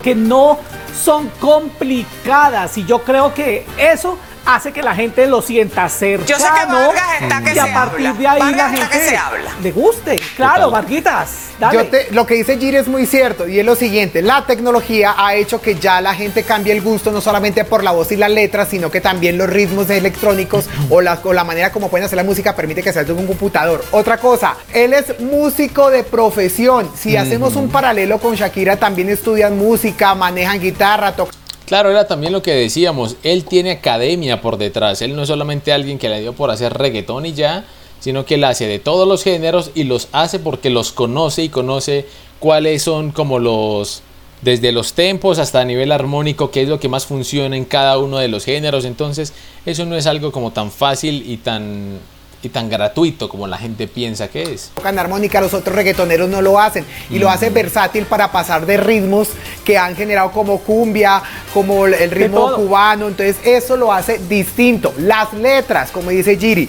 Que 0.00 0.14
no 0.14 0.58
son 1.02 1.28
complicadas 1.40 2.78
y 2.78 2.84
yo 2.84 3.02
creo 3.02 3.34
que 3.34 3.66
eso 3.76 4.18
hace 4.46 4.72
que 4.72 4.82
la 4.82 4.94
gente 4.94 5.26
lo 5.26 5.42
sienta 5.42 5.88
cercano. 5.88 6.26
Yo 6.26 6.36
sé 6.36 6.44
que 6.44 6.72
Vargas 6.72 7.22
está 7.22 7.42
que 7.42 7.54
y 7.54 7.58
a 7.58 7.74
partir 7.74 8.12
de 8.14 8.26
ahí 8.26 8.54
la 8.54 8.68
gente 8.70 9.08
se 9.08 9.16
habla. 9.16 9.50
le 9.62 9.72
guste. 9.72 10.20
Claro, 10.36 10.70
Varguitas. 10.70 11.50
Dale. 11.58 12.08
lo 12.10 12.26
que 12.26 12.34
dice 12.34 12.58
Giri 12.58 12.78
es 12.78 12.88
muy 12.88 13.06
cierto 13.06 13.46
y 13.46 13.60
es 13.60 13.64
lo 13.64 13.76
siguiente, 13.76 14.22
la 14.22 14.44
tecnología 14.44 15.14
ha 15.16 15.36
hecho 15.36 15.60
que 15.60 15.76
ya 15.76 16.00
la 16.00 16.12
gente 16.12 16.42
cambie 16.42 16.72
el 16.72 16.82
gusto 16.82 17.12
no 17.12 17.20
solamente 17.20 17.64
por 17.64 17.84
la 17.84 17.92
voz 17.92 18.10
y 18.10 18.16
las 18.16 18.30
letras, 18.30 18.68
sino 18.70 18.90
que 18.90 19.00
también 19.00 19.38
los 19.38 19.48
ritmos 19.48 19.88
electrónicos 19.88 20.68
o 20.90 21.00
la, 21.00 21.20
o 21.22 21.32
la 21.32 21.44
manera 21.44 21.70
como 21.70 21.88
pueden 21.88 22.06
hacer 22.06 22.16
la 22.16 22.24
música 22.24 22.56
permite 22.56 22.82
que 22.82 22.92
sea 22.92 23.04
de 23.04 23.12
un 23.12 23.26
computador. 23.26 23.84
Otra 23.92 24.18
cosa, 24.18 24.56
él 24.72 24.92
es 24.92 25.20
músico 25.20 25.90
de 25.90 26.02
profesión. 26.02 26.90
Si 26.96 27.16
hacemos 27.16 27.56
un 27.56 27.68
paralelo 27.68 28.18
con 28.18 28.34
Shakira, 28.34 28.76
también 28.76 29.08
estudian 29.08 29.56
música, 29.56 30.14
manejan 30.14 30.60
guitarra, 30.60 31.12
tocan 31.14 31.43
Claro, 31.66 31.90
era 31.90 32.06
también 32.06 32.32
lo 32.32 32.42
que 32.42 32.52
decíamos, 32.52 33.16
él 33.22 33.44
tiene 33.44 33.70
academia 33.70 34.42
por 34.42 34.58
detrás, 34.58 35.00
él 35.00 35.16
no 35.16 35.22
es 35.22 35.28
solamente 35.28 35.72
alguien 35.72 35.98
que 35.98 36.10
le 36.10 36.20
dio 36.20 36.34
por 36.34 36.50
hacer 36.50 36.74
reggaetón 36.74 37.24
y 37.24 37.32
ya, 37.32 37.64
sino 38.00 38.26
que 38.26 38.34
él 38.34 38.44
hace 38.44 38.66
de 38.66 38.78
todos 38.78 39.08
los 39.08 39.24
géneros 39.24 39.70
y 39.74 39.84
los 39.84 40.08
hace 40.12 40.38
porque 40.38 40.68
los 40.68 40.92
conoce 40.92 41.42
y 41.42 41.48
conoce 41.48 42.06
cuáles 42.38 42.82
son 42.82 43.12
como 43.12 43.38
los, 43.38 44.02
desde 44.42 44.72
los 44.72 44.92
tempos 44.92 45.38
hasta 45.38 45.62
a 45.62 45.64
nivel 45.64 45.90
armónico, 45.90 46.50
qué 46.50 46.60
es 46.60 46.68
lo 46.68 46.78
que 46.78 46.90
más 46.90 47.06
funciona 47.06 47.56
en 47.56 47.64
cada 47.64 47.96
uno 47.96 48.18
de 48.18 48.28
los 48.28 48.44
géneros, 48.44 48.84
entonces 48.84 49.32
eso 49.64 49.86
no 49.86 49.96
es 49.96 50.06
algo 50.06 50.32
como 50.32 50.52
tan 50.52 50.70
fácil 50.70 51.24
y 51.26 51.38
tan 51.38 51.98
y 52.44 52.48
tan 52.48 52.68
gratuito 52.68 53.28
como 53.28 53.46
la 53.46 53.58
gente 53.58 53.86
piensa 53.86 54.28
que 54.28 54.42
es. 54.42 54.70
Tocan 54.74 54.98
armónica, 54.98 55.40
los 55.40 55.54
otros 55.54 55.74
reggaetoneros 55.74 56.28
no 56.28 56.42
lo 56.42 56.60
hacen 56.60 56.84
y 57.10 57.18
lo 57.18 57.30
hace 57.30 57.50
versátil 57.50 58.04
para 58.06 58.30
pasar 58.32 58.66
de 58.66 58.76
ritmos 58.76 59.28
que 59.64 59.78
han 59.78 59.96
generado 59.96 60.30
como 60.30 60.58
cumbia, 60.60 61.22
como 61.52 61.86
el 61.86 62.10
ritmo 62.10 62.54
cubano, 62.54 63.08
entonces 63.08 63.36
eso 63.44 63.76
lo 63.76 63.92
hace 63.92 64.18
distinto. 64.28 64.92
Las 64.98 65.32
letras, 65.32 65.90
como 65.90 66.10
dice 66.10 66.36
Giri, 66.36 66.68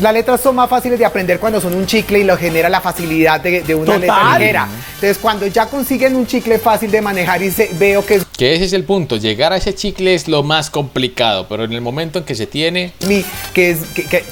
las 0.00 0.12
letras 0.12 0.40
son 0.40 0.56
más 0.56 0.68
fáciles 0.68 0.98
de 0.98 1.04
aprender 1.04 1.38
cuando 1.38 1.60
son 1.60 1.74
un 1.74 1.86
chicle 1.86 2.18
y 2.18 2.24
lo 2.24 2.36
genera 2.36 2.68
la 2.68 2.80
facilidad 2.80 3.40
de, 3.40 3.74
una 3.74 3.98
letra 3.98 4.38
ligera. 4.38 4.68
Entonces, 4.94 5.18
cuando 5.18 5.46
ya 5.46 5.66
consiguen 5.66 6.16
un 6.16 6.26
chicle 6.26 6.58
fácil 6.58 6.90
de 6.90 7.00
manejar 7.00 7.42
y 7.42 7.50
se, 7.50 7.70
veo 7.74 8.04
que 8.04 8.16
es... 8.16 8.24
Que 8.36 8.54
ese 8.54 8.64
es 8.64 8.72
el 8.72 8.84
punto, 8.84 9.16
llegar 9.16 9.52
a 9.52 9.56
ese 9.56 9.74
chicle 9.74 10.14
es 10.14 10.28
lo 10.28 10.42
más 10.42 10.70
complicado, 10.70 11.46
pero 11.48 11.64
en 11.64 11.72
el 11.72 11.80
momento 11.80 12.18
en 12.18 12.24
que 12.24 12.34
se 12.34 12.46
tiene... 12.46 12.92
Mi, 13.06 13.24
que, 13.54 13.70
es, 13.70 13.78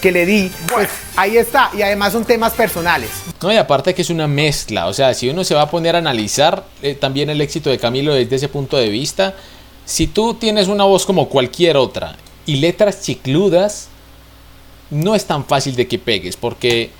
que, 0.00 0.12
le 0.12 0.26
di, 0.26 0.50
pues 0.72 0.88
ahí 1.16 1.36
está, 1.36 1.70
y 1.76 1.82
además 1.82 2.12
son 2.12 2.24
temas 2.24 2.52
personales. 2.52 3.10
No, 3.42 3.52
y 3.52 3.56
aparte 3.56 3.94
que 3.94 4.02
es 4.02 4.10
una 4.10 4.26
mezcla, 4.26 4.86
o 4.86 4.92
sea, 4.92 5.14
si 5.14 5.28
uno 5.28 5.44
se 5.44 5.54
va 5.54 5.62
a 5.62 5.70
poner 5.70 5.94
a 5.94 5.98
analizar 5.98 6.64
eh, 6.82 6.94
también 6.94 7.30
el 7.30 7.40
éxito 7.40 7.70
de 7.70 7.78
Camilo 7.78 8.14
desde 8.14 8.36
ese 8.36 8.48
punto 8.48 8.76
de 8.76 8.88
vista, 8.88 9.34
si 9.84 10.06
tú 10.06 10.34
tienes 10.34 10.68
una 10.68 10.84
voz 10.84 11.06
como 11.06 11.28
cualquier 11.28 11.76
otra 11.76 12.16
y 12.46 12.56
letras 12.56 13.02
chicludas, 13.02 13.88
no 14.94 15.14
es 15.14 15.26
tan 15.26 15.44
fácil 15.44 15.76
de 15.76 15.88
que 15.88 15.98
pegues, 15.98 16.36
porque, 16.36 16.90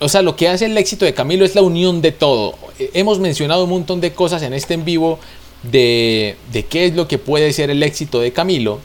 o 0.00 0.08
sea, 0.08 0.22
lo 0.22 0.34
que 0.34 0.48
hace 0.48 0.66
el 0.66 0.76
éxito 0.78 1.04
de 1.04 1.14
Camilo 1.14 1.44
es 1.44 1.54
la 1.54 1.62
unión 1.62 2.00
de 2.00 2.12
todo. 2.12 2.54
Hemos 2.94 3.20
mencionado 3.20 3.64
un 3.64 3.70
montón 3.70 4.00
de 4.00 4.12
cosas 4.12 4.42
en 4.42 4.54
este 4.54 4.74
en 4.74 4.84
vivo 4.84 5.18
de, 5.62 6.36
de 6.52 6.64
qué 6.64 6.86
es 6.86 6.94
lo 6.94 7.06
que 7.06 7.18
puede 7.18 7.52
ser 7.52 7.70
el 7.70 7.82
éxito 7.82 8.20
de 8.20 8.32
Camilo 8.32 8.80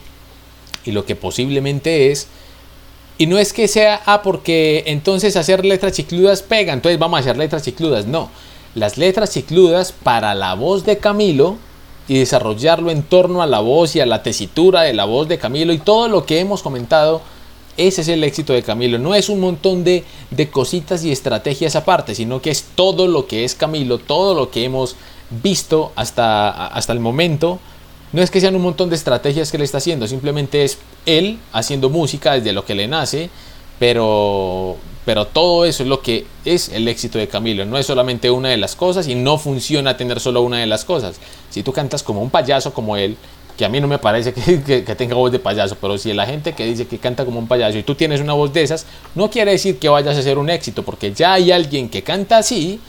y 0.84 0.92
lo 0.92 1.06
que 1.06 1.16
posiblemente 1.16 2.10
es. 2.10 2.28
Y 3.16 3.26
no 3.26 3.38
es 3.38 3.52
que 3.52 3.68
sea, 3.68 4.02
ah, 4.06 4.22
porque 4.22 4.82
entonces 4.86 5.36
hacer 5.36 5.64
letras 5.64 5.92
chicludas 5.92 6.42
pega, 6.42 6.72
entonces 6.72 6.98
vamos 6.98 7.18
a 7.18 7.20
hacer 7.20 7.36
letras 7.36 7.62
chicludas. 7.62 8.06
No, 8.06 8.28
las 8.74 8.98
letras 8.98 9.30
chicludas 9.30 9.92
para 9.92 10.34
la 10.34 10.54
voz 10.54 10.84
de 10.84 10.98
Camilo 10.98 11.56
y 12.08 12.18
desarrollarlo 12.18 12.90
en 12.90 13.02
torno 13.02 13.40
a 13.40 13.46
la 13.46 13.60
voz 13.60 13.96
y 13.96 14.00
a 14.00 14.06
la 14.06 14.22
tesitura 14.22 14.82
de 14.82 14.92
la 14.92 15.06
voz 15.06 15.28
de 15.28 15.38
Camilo 15.38 15.72
y 15.72 15.78
todo 15.78 16.08
lo 16.08 16.26
que 16.26 16.40
hemos 16.40 16.62
comentado 16.62 17.22
ese 17.76 18.02
es 18.02 18.08
el 18.08 18.24
éxito 18.24 18.52
de 18.52 18.62
Camilo. 18.62 18.98
No 18.98 19.14
es 19.14 19.28
un 19.28 19.40
montón 19.40 19.84
de, 19.84 20.04
cositas 20.50 21.04
y 21.04 21.12
estrategias 21.12 21.76
aparte, 21.76 22.14
sino 22.14 22.40
que 22.40 22.50
es 22.50 22.64
todo 22.74 23.06
lo 23.06 23.26
que 23.26 23.44
es 23.44 23.54
Camilo, 23.54 23.98
todo 23.98 24.34
lo 24.34 24.50
que 24.50 24.64
hemos 24.64 24.96
visto 25.42 25.92
hasta, 25.96 26.66
hasta 26.66 26.92
el 26.92 27.00
momento. 27.00 27.58
No 28.12 28.22
es 28.22 28.30
que 28.30 28.40
sean 28.40 28.54
un 28.54 28.62
montón 28.62 28.90
de 28.90 28.96
estrategias 28.96 29.50
que 29.50 29.58
le 29.58 29.64
está 29.64 29.78
haciendo, 29.78 30.06
simplemente 30.06 30.62
es 30.62 30.78
él 31.04 31.38
haciendo 31.52 31.90
música 31.90 32.34
desde 32.34 32.52
lo 32.52 32.64
que 32.64 32.76
le 32.76 32.86
nace, 32.86 33.28
pero, 33.80 34.76
pero 35.04 35.26
todo 35.26 35.64
eso 35.64 35.82
es 35.82 35.88
lo 35.88 36.00
que 36.00 36.24
es 36.44 36.68
el 36.68 36.86
éxito 36.86 37.18
de 37.18 37.26
Camilo. 37.26 37.64
No 37.64 37.76
es 37.76 37.86
solamente 37.86 38.30
una 38.30 38.50
de 38.50 38.56
las 38.56 38.76
cosas 38.76 39.08
y 39.08 39.16
no 39.16 39.36
funciona 39.38 39.96
tener 39.96 40.20
solo 40.20 40.42
una 40.42 40.58
de 40.58 40.66
las 40.66 40.84
cosas. 40.84 41.16
Si 41.50 41.62
tú 41.62 41.72
cantas 41.72 42.02
como 42.02 42.22
un 42.22 42.30
payaso 42.30 42.72
como 42.72 42.96
él, 42.96 43.16
que 43.56 43.64
a 43.64 43.68
mí 43.68 43.80
no 43.80 43.88
me 43.88 43.98
parece 43.98 44.32
que, 44.34 44.82
tenga 44.96 45.14
voz 45.14 45.32
de 45.32 45.38
payaso, 45.38 45.76
pero 45.80 45.98
si 45.98 46.12
la 46.12 46.26
gente 46.26 46.52
que 46.52 46.64
dice 46.64 46.86
que 46.86 46.98
canta 46.98 47.24
como 47.24 47.38
un 47.38 47.46
payaso 47.46 47.78
y 47.78 47.82
tú 47.82 47.94
tienes 47.94 48.20
una 48.20 48.32
voz 48.32 48.52
de 48.52 48.62
esas, 48.62 48.86
no 49.14 49.30
quiere 49.30 49.52
decir 49.52 49.78
que 49.78 49.88
vayas 49.88 50.16
a 50.16 50.22
ser 50.22 50.38
un 50.38 50.50
éxito, 50.50 50.82
porque 50.82 51.12
ya 51.12 51.34
hay 51.34 51.52
alguien 51.52 51.88
que 51.88 52.02
canta 52.02 52.38
así 52.38 52.80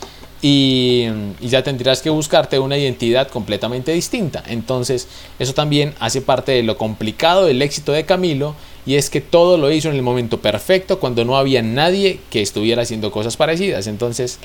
y, 0.41 1.07
ya 1.41 1.63
tendrías 1.63 2.01
que 2.01 2.09
buscarte 2.09 2.59
una 2.59 2.77
identidad 2.77 3.29
completamente 3.29 3.91
distinta. 3.91 4.43
Entonces, 4.47 5.07
eso 5.39 5.53
también 5.53 5.93
hace 5.99 6.21
parte 6.21 6.51
de 6.51 6.63
lo 6.63 6.77
complicado 6.77 7.45
del 7.45 7.61
éxito 7.61 7.91
de 7.91 8.05
Camilo 8.05 8.55
y 8.85 8.95
es 8.95 9.09
que 9.09 9.21
todo 9.21 9.57
lo 9.57 9.71
hizo 9.71 9.89
en 9.89 9.95
el 9.95 10.01
momento 10.01 10.41
perfecto 10.41 10.99
cuando 10.99 11.25
no 11.25 11.37
había 11.37 11.61
nadie 11.61 12.19
que 12.29 12.41
estuviera 12.41 12.83
haciendo 12.83 13.11
cosas 13.11 13.37
parecidas. 13.37 13.87
Entonces, 13.87 14.39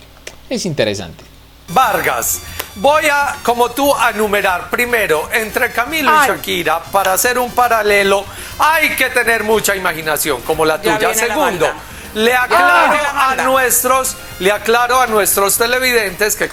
es 0.48 0.64
interesante. 0.66 1.24
Vargas, 1.72 2.42
voy 2.76 3.06
a, 3.06 3.36
como 3.42 3.70
tú, 3.70 3.94
a 3.94 4.12
numerar 4.12 4.70
primero 4.70 5.28
entre 5.32 5.72
Camilo 5.72 6.10
y 6.24 6.28
Shakira 6.28 6.82
para 6.84 7.12
hacer 7.12 7.38
un 7.38 7.50
paralelo. 7.50 8.24
Hay 8.58 8.96
que 8.96 9.10
tener 9.10 9.44
mucha 9.44 9.76
imaginación, 9.76 10.40
como 10.42 10.64
la 10.64 10.80
tuya. 10.80 11.14
Segundo, 11.14 11.68
le 12.14 12.34
aclaro 12.34 12.98
a 13.14 13.36
nuestros, 13.36 14.16
le 14.40 14.50
aclaro 14.50 15.00
a 15.00 15.06
nuestros 15.06 15.56
televidentes 15.56 16.36
que 16.36 16.48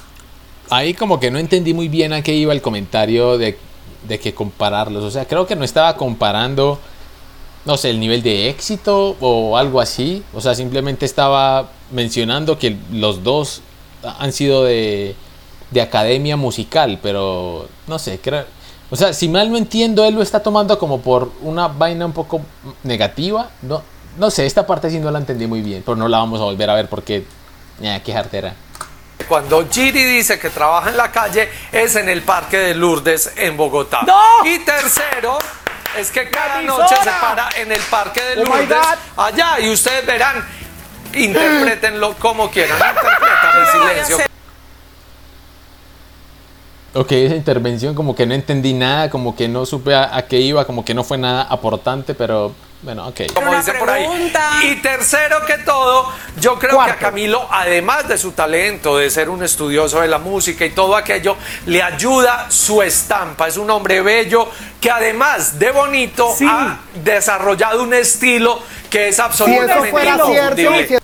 ahí 0.70 0.94
como 0.94 1.20
que 1.20 1.32
no 1.32 1.40
entendí 1.40 1.74
muy 1.74 1.88
bien 1.88 2.14
a 2.14 2.22
qué 2.22 2.34
iba 2.34 2.54
el 2.54 2.62
comentario 2.62 3.38
de, 3.38 3.58
de, 4.08 4.20
que 4.20 4.34
compararlos. 4.34 5.04
O 5.04 5.12
sea, 5.12 5.26
creo 5.26 5.48
que 5.48 5.56
no 5.56 5.64
estaba 5.64 5.96
comparando, 5.96 6.80
no 7.66 7.78
sé, 7.78 7.90
el 7.90 8.00
nivel 8.00 8.22
de 8.22 8.50
éxito 8.50 9.16
o 9.20 9.58
algo 9.58 9.82
así. 9.82 10.24
O 10.34 10.42
sea, 10.42 10.56
simplemente 10.56 11.06
estaba 11.06 11.70
mencionando 11.92 12.58
que 12.60 12.78
los 12.92 13.24
dos 13.24 13.62
han 14.20 14.32
sido 14.32 14.64
de, 14.64 15.16
de 15.72 15.82
academia 15.82 16.38
musical, 16.38 17.00
pero 17.02 17.68
no 17.88 18.00
sé, 18.00 18.20
creo, 18.20 18.46
o 18.90 18.96
sea, 18.96 19.14
si 19.14 19.28
mal 19.28 19.52
no 19.52 19.58
entiendo, 19.58 20.06
él 20.06 20.16
lo 20.16 20.22
está 20.22 20.42
tomando 20.42 20.80
como 20.80 21.02
por 21.02 21.32
una 21.42 21.68
vaina 21.68 22.06
un 22.06 22.14
poco 22.14 22.42
negativa, 22.84 23.50
no, 23.62 23.84
no 24.18 24.32
sé, 24.32 24.46
esta 24.46 24.66
parte 24.66 24.90
sí 24.90 25.00
no 25.00 25.12
la 25.12 25.20
entendí 25.20 25.46
muy 25.46 25.62
bien, 25.62 25.84
pero 25.86 25.98
no 25.98 26.08
la 26.08 26.20
vamos 26.20 26.40
a 26.40 26.46
volver 26.46 26.70
a 26.70 26.76
ver 26.76 26.88
porque, 26.88 27.26
eh, 27.82 28.02
qué 28.04 28.14
jartera. 28.14 28.54
Cuando 29.28 29.68
Giri 29.70 30.04
dice 30.04 30.40
que 30.40 30.50
trabaja 30.50 30.90
en 30.90 30.96
la 30.96 31.12
calle, 31.12 31.50
es 31.72 31.96
en 31.98 32.08
el 32.08 32.22
Parque 32.22 32.58
de 32.58 32.76
Lourdes 32.76 33.34
en 33.36 33.58
Bogotá. 33.58 34.02
Y 34.46 34.60
tercero, 34.60 35.38
es 35.98 36.10
que 36.10 36.30
cada 36.30 36.62
noche 36.62 36.96
se 37.04 37.10
para 37.10 37.50
en 37.58 37.72
el 37.72 37.82
Parque 37.90 38.22
de 38.22 38.42
oh 38.42 38.46
Lourdes 38.46 38.78
allá 39.18 39.60
y 39.60 39.70
ustedes 39.70 40.06
verán 40.06 40.48
Interpretenlo 41.14 42.14
como 42.16 42.50
quieran. 42.52 42.78
Interpretan 42.80 43.62
el 43.62 43.68
silencio. 43.68 44.27
Ok, 46.98 47.12
esa 47.12 47.36
intervención 47.36 47.94
como 47.94 48.16
que 48.16 48.26
no 48.26 48.34
entendí 48.34 48.74
nada, 48.74 49.12
como 49.12 49.36
que 49.36 49.48
no 49.48 49.68
supe 49.68 49.94
a, 49.94 50.26
qué 50.28 50.40
iba, 50.40 50.66
como 50.66 50.84
que 50.84 50.96
no 50.96 51.04
fue 51.04 51.20
nada 51.20 51.44
aportante, 51.44 52.16
pero 52.16 52.56
bueno, 52.82 53.08
ok. 53.08 53.22
Como 53.36 53.56
dice 53.56 53.76
por 53.76 53.88
ahí. 53.88 54.08
Y 54.64 54.82
tercero 54.82 55.46
que 55.46 55.60
todo, 55.60 56.12
yo 56.42 56.58
creo 56.58 56.84
que 56.84 56.90
a 56.90 56.96
Camilo, 56.96 57.48
además 57.52 58.08
de 58.08 58.18
su 58.18 58.32
talento, 58.32 58.98
de 58.98 59.12
ser 59.12 59.30
un 59.30 59.44
estudioso 59.44 60.02
de 60.02 60.08
la 60.08 60.18
música 60.18 60.66
y 60.66 60.72
todo 60.72 60.96
aquello, 60.96 61.38
le 61.68 61.84
ayuda 61.84 62.50
su 62.50 62.82
estampa. 62.82 63.48
Es 63.48 63.58
un 63.58 63.70
hombre 63.70 64.02
bello 64.02 64.50
que 64.82 64.90
además 64.90 65.60
de 65.60 65.70
bonito 65.70 66.36
ha 66.50 66.80
desarrollado 67.04 67.84
un 67.84 67.94
estilo 67.94 68.60
que 68.90 69.10
es 69.10 69.20
absolutamente 69.20 70.98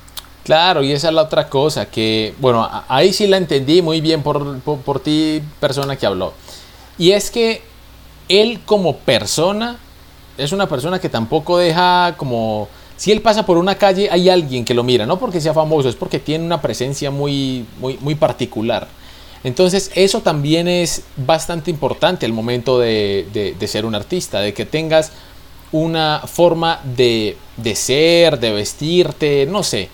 Claro, 0.43 0.83
y 0.83 0.91
esa 0.91 1.07
es 1.07 1.13
la 1.13 1.21
otra 1.21 1.47
cosa, 1.47 1.85
que, 1.85 2.33
bueno, 2.39 2.69
ahí 2.89 3.13
sí 3.13 3.27
la 3.27 3.37
entendí 3.37 3.81
muy 3.81 4.01
bien 4.01 4.21
por, 4.21 4.59
por, 4.59 4.99
ti, 4.99 5.41
persona 5.61 5.95
que 5.95 6.05
habló. 6.05 6.33
Y 6.97 7.11
es 7.11 7.31
que 7.31 7.61
él 8.27 8.59
como 8.65 8.97
persona 8.97 9.77
es 10.37 10.51
una 10.51 10.67
persona 10.67 10.99
que 10.99 11.09
tampoco 11.09 11.57
deja 11.57 12.15
como... 12.17 12.67
Si 12.97 13.11
él 13.11 13.21
pasa 13.21 13.45
por 13.45 13.57
una 13.57 13.75
calle 13.75 14.09
hay 14.11 14.29
alguien 14.29 14.65
que 14.65 14.73
lo 14.73 14.83
mira, 14.83 15.05
no 15.05 15.17
porque 15.17 15.41
sea 15.41 15.53
famoso, 15.53 15.89
es 15.89 15.95
porque 15.95 16.19
tiene 16.19 16.45
una 16.45 16.61
presencia 16.61 17.09
muy, 17.09 17.65
muy, 17.79 17.97
muy 18.01 18.15
particular. 18.15 18.87
Entonces 19.43 19.91
eso 19.95 20.21
también 20.21 20.67
es 20.67 21.03
bastante 21.17 21.71
importante 21.71 22.25
al 22.25 22.33
momento 22.33 22.79
de, 22.79 23.55
de 23.57 23.67
ser 23.67 23.85
un 23.85 23.95
artista, 23.95 24.41
de 24.41 24.53
que 24.53 24.65
tengas 24.65 25.11
una 25.73 26.21
forma 26.25 26.79
de, 26.83 27.35
de 27.57 27.75
ser, 27.75 28.39
de 28.39 28.51
vestirte, 28.51 29.45
no 29.49 29.63
sé, 29.63 29.89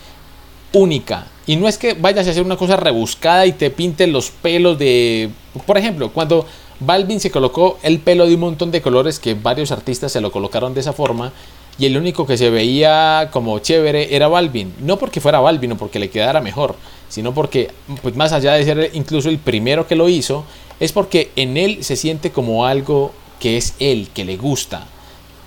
única. 0.73 1.27
Y 1.47 1.55
no 1.55 1.67
es 1.67 1.77
que 1.77 1.93
vayas 1.93 2.27
a 2.27 2.31
hacer 2.31 2.43
una 2.43 2.57
cosa 2.57 2.75
rebuscada 2.75 3.45
y 3.45 3.53
te 3.53 3.69
pinten 3.69 4.11
los 4.11 4.29
pelos 4.29 4.77
de... 4.77 5.29
Por 5.65 5.77
ejemplo, 5.77 6.11
cuando 6.11 6.45
Balvin 6.79 7.19
se 7.19 7.31
colocó 7.31 7.79
el 7.83 7.99
pelo 7.99 8.27
de 8.27 8.35
un 8.35 8.41
montón 8.41 8.71
de 8.71 8.81
colores 8.81 9.19
que 9.19 9.33
varios 9.33 9.71
artistas 9.71 10.11
se 10.11 10.21
lo 10.21 10.31
colocaron 10.31 10.73
de 10.73 10.81
esa 10.81 10.93
forma 10.93 11.33
y 11.79 11.85
el 11.85 11.97
único 11.97 12.27
que 12.27 12.37
se 12.37 12.49
veía 12.49 13.29
como 13.31 13.57
chévere 13.59 14.15
era 14.15 14.27
Balvin. 14.27 14.73
No 14.81 14.99
porque 14.99 15.21
fuera 15.21 15.39
Balvin 15.39 15.71
o 15.71 15.77
porque 15.77 15.97
le 15.97 16.09
quedara 16.09 16.41
mejor, 16.41 16.75
sino 17.07 17.33
porque, 17.33 17.71
pues 18.01 18.15
más 18.15 18.33
allá 18.33 18.53
de 18.53 18.65
ser 18.65 18.91
incluso 18.93 19.29
el 19.29 19.39
primero 19.39 19.87
que 19.87 19.95
lo 19.95 20.09
hizo, 20.09 20.43
es 20.79 20.91
porque 20.91 21.31
en 21.35 21.57
él 21.57 21.83
se 21.83 21.95
siente 21.95 22.31
como 22.31 22.65
algo 22.65 23.13
que 23.39 23.57
es 23.57 23.75
él, 23.79 24.09
que 24.13 24.25
le 24.25 24.37
gusta. 24.37 24.87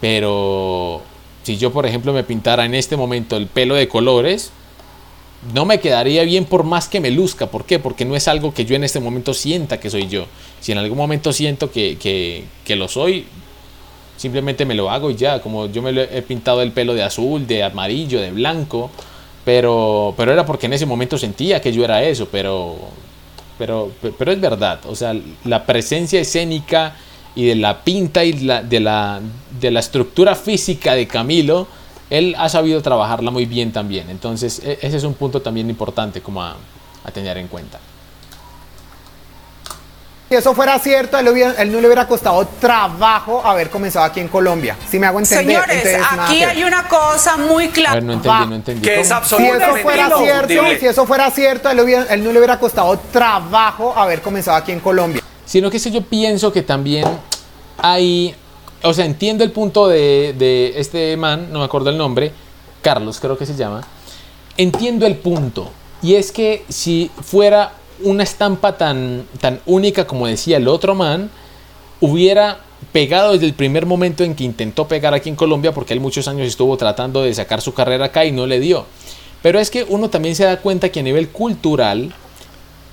Pero 0.00 1.02
si 1.42 1.58
yo, 1.58 1.70
por 1.70 1.86
ejemplo, 1.86 2.12
me 2.12 2.24
pintara 2.24 2.64
en 2.64 2.74
este 2.74 2.96
momento 2.96 3.36
el 3.36 3.46
pelo 3.46 3.74
de 3.74 3.88
colores, 3.88 4.52
no 5.54 5.64
me 5.64 5.80
quedaría 5.80 6.22
bien 6.22 6.44
por 6.44 6.62
más 6.62 6.88
que 6.88 7.00
me 7.00 7.10
luzca. 7.10 7.46
¿Por 7.46 7.64
qué? 7.64 7.78
Porque 7.78 8.04
no 8.04 8.14
es 8.14 8.28
algo 8.28 8.54
que 8.54 8.64
yo 8.64 8.76
en 8.76 8.84
este 8.84 9.00
momento 9.00 9.34
sienta 9.34 9.80
que 9.80 9.90
soy 9.90 10.06
yo. 10.06 10.26
Si 10.60 10.72
en 10.72 10.78
algún 10.78 10.96
momento 10.96 11.32
siento 11.32 11.70
que, 11.70 11.96
que, 12.64 12.76
lo 12.76 12.86
soy, 12.86 13.26
simplemente 14.16 14.64
me 14.64 14.74
lo 14.74 14.90
hago 14.90 15.10
y 15.10 15.16
ya. 15.16 15.42
Como 15.42 15.66
yo 15.66 15.82
me 15.82 15.90
he 15.90 16.22
pintado 16.22 16.62
el 16.62 16.70
pelo 16.70 16.94
de 16.94 17.02
azul, 17.02 17.46
de 17.46 17.64
amarillo, 17.64 18.20
de 18.20 18.30
blanco. 18.30 18.90
Pero, 19.44 20.14
pero 20.16 20.32
era 20.32 20.46
porque 20.46 20.66
en 20.66 20.74
ese 20.74 20.86
momento 20.86 21.18
sentía 21.18 21.60
que 21.60 21.72
yo 21.72 21.84
era 21.84 22.04
eso. 22.04 22.28
Pero, 22.30 22.76
pero, 23.58 23.90
pero 24.16 24.30
es 24.30 24.40
verdad. 24.40 24.78
O 24.86 24.94
sea, 24.94 25.16
la 25.44 25.66
presencia 25.66 26.20
escénica 26.20 26.94
y 27.34 27.46
de 27.46 27.56
la 27.56 27.82
pinta 27.82 28.24
y 28.24 28.32
de, 28.32 28.80
la, 28.80 29.20
de 29.60 29.70
la 29.72 29.80
estructura 29.80 30.36
física 30.36 30.94
de 30.94 31.08
Camilo, 31.08 31.66
él 32.12 32.36
ha 32.38 32.50
sabido 32.50 32.82
trabajarla 32.82 33.30
muy 33.30 33.46
bien 33.46 33.72
también. 33.72 34.10
Entonces, 34.10 34.60
e, 34.62 34.78
ese 34.82 34.98
es 34.98 35.04
un 35.04 35.14
punto 35.14 35.40
también 35.40 35.70
importante 35.70 36.20
como 36.20 36.42
a, 36.42 36.56
tener 37.12 37.38
en 37.38 37.48
cuenta. 37.48 37.80
Si 40.28 40.36
eso 40.36 40.54
fuera 40.54 40.78
cierto, 40.78 41.18
él, 41.18 41.24
no 41.24 41.80
le 41.80 41.86
hubiera 41.86 42.06
costado 42.06 42.46
trabajo 42.60 43.42
haber 43.44 43.70
comenzado 43.70 44.04
aquí 44.04 44.20
en 44.20 44.28
Colombia. 44.28 44.76
Si 44.90 44.98
me 44.98 45.06
hago 45.06 45.20
entender. 45.20 45.62
Señores, 45.62 45.98
aquí 46.18 46.42
hay 46.42 46.62
una 46.64 46.86
cosa 46.86 47.38
muy 47.38 47.68
clara. 47.68 48.00
no 48.00 48.12
entendí, 48.12 48.46
no 48.46 48.54
entendí. 48.54 48.82
Que 48.82 49.00
es 49.00 49.08
si 49.08 49.46
eso 49.46 49.76
fuera 49.82 50.10
cierto, 50.18 50.54
si 50.80 50.86
eso 50.86 51.06
fuera 51.06 51.30
cierto, 51.30 51.70
él, 51.70 51.78
él 51.78 52.24
no 52.24 52.32
le 52.32 52.38
hubiera 52.38 52.58
costado 52.58 52.98
trabajo 53.10 53.94
haber 53.96 54.20
comenzado 54.20 54.58
aquí 54.58 54.72
en 54.72 54.80
Colombia. 54.80 55.22
Sino 55.46 55.70
que 55.70 55.78
yo 55.78 56.02
pienso 56.02 56.52
que 56.52 56.62
también 56.62 57.06
hay, 57.78 58.34
o 58.82 58.94
sea, 58.94 59.04
entiendo 59.04 59.44
el 59.44 59.52
punto 59.52 59.88
de, 59.88 60.34
de 60.38 60.74
este 60.76 61.16
man, 61.16 61.52
no 61.52 61.60
me 61.60 61.64
acuerdo 61.64 61.90
el 61.90 61.98
nombre, 61.98 62.32
Carlos 62.82 63.18
creo 63.20 63.38
que 63.38 63.46
se 63.46 63.56
llama. 63.56 63.82
Entiendo 64.56 65.06
el 65.06 65.16
punto. 65.16 65.70
Y 66.02 66.14
es 66.14 66.32
que 66.32 66.64
si 66.68 67.10
fuera 67.22 67.74
una 68.02 68.24
estampa 68.24 68.76
tan, 68.76 69.26
tan 69.40 69.60
única 69.66 70.06
como 70.06 70.26
decía 70.26 70.56
el 70.56 70.68
otro 70.68 70.94
man, 70.94 71.30
hubiera 72.00 72.60
pegado 72.92 73.32
desde 73.32 73.46
el 73.46 73.54
primer 73.54 73.86
momento 73.86 74.24
en 74.24 74.34
que 74.34 74.44
intentó 74.44 74.88
pegar 74.88 75.14
aquí 75.14 75.28
en 75.28 75.36
Colombia, 75.36 75.72
porque 75.72 75.94
él 75.94 76.00
muchos 76.00 76.26
años 76.26 76.48
estuvo 76.48 76.76
tratando 76.76 77.22
de 77.22 77.32
sacar 77.32 77.60
su 77.60 77.72
carrera 77.74 78.06
acá 78.06 78.24
y 78.24 78.32
no 78.32 78.46
le 78.46 78.58
dio. 78.58 78.86
Pero 79.42 79.60
es 79.60 79.70
que 79.70 79.84
uno 79.88 80.10
también 80.10 80.34
se 80.34 80.44
da 80.44 80.60
cuenta 80.60 80.90
que 80.90 81.00
a 81.00 81.04
nivel 81.04 81.28
cultural, 81.28 82.12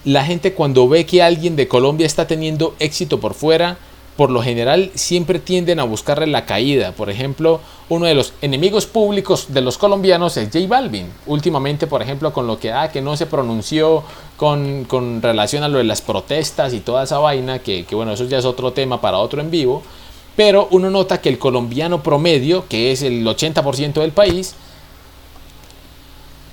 la 0.05 0.23
gente 0.23 0.53
cuando 0.53 0.87
ve 0.87 1.05
que 1.05 1.23
alguien 1.23 1.55
de 1.55 1.67
Colombia 1.67 2.05
está 2.05 2.27
teniendo 2.27 2.75
éxito 2.79 3.19
por 3.19 3.33
fuera, 3.33 3.77
por 4.19 4.31
lo 4.31 4.43
general 4.43 4.91
siempre 4.95 5.39
tienden 5.39 5.79
a 5.79 5.85
buscarle 5.85 6.27
la 6.27 6.45
caída. 6.45 6.91
Por 6.91 7.09
ejemplo, 7.09 7.61
uno 7.87 8.05
de 8.05 8.15
los 8.15 8.33
enemigos 8.41 8.85
públicos 8.85 9.45
de 9.53 9.61
los 9.61 9.77
colombianos 9.77 10.35
es 10.35 10.49
J 10.51 10.67
Balvin. 10.67 11.07
Últimamente, 11.25 11.87
por 11.87 12.01
ejemplo, 12.01 12.33
con 12.33 12.45
lo 12.45 12.59
que, 12.59 12.69
ah, 12.69 12.91
que 12.91 13.01
no 13.01 13.15
se 13.15 13.27
pronunció 13.27 14.03
con, 14.35 14.83
con, 14.83 15.21
relación 15.21 15.63
a 15.63 15.69
lo 15.69 15.77
de 15.77 15.85
las 15.85 16.01
protestas 16.01 16.73
y 16.73 16.81
toda 16.81 17.03
esa 17.03 17.17
vaina, 17.19 17.59
que, 17.59 17.85
que 17.85 17.95
bueno, 17.95 18.11
eso 18.11 18.25
ya 18.25 18.39
es 18.39 18.43
otro 18.43 18.73
tema 18.73 18.99
para 18.99 19.19
otro 19.19 19.39
en 19.39 19.51
vivo. 19.51 19.83
Pero 20.35 20.67
uno 20.71 20.89
nota 20.89 21.21
que 21.21 21.29
el 21.29 21.39
colombiano 21.39 22.03
promedio, 22.03 22.67
que 22.67 22.91
es 22.91 23.03
el 23.03 23.25
80% 23.25 24.01
del 24.01 24.11
país, 24.11 24.53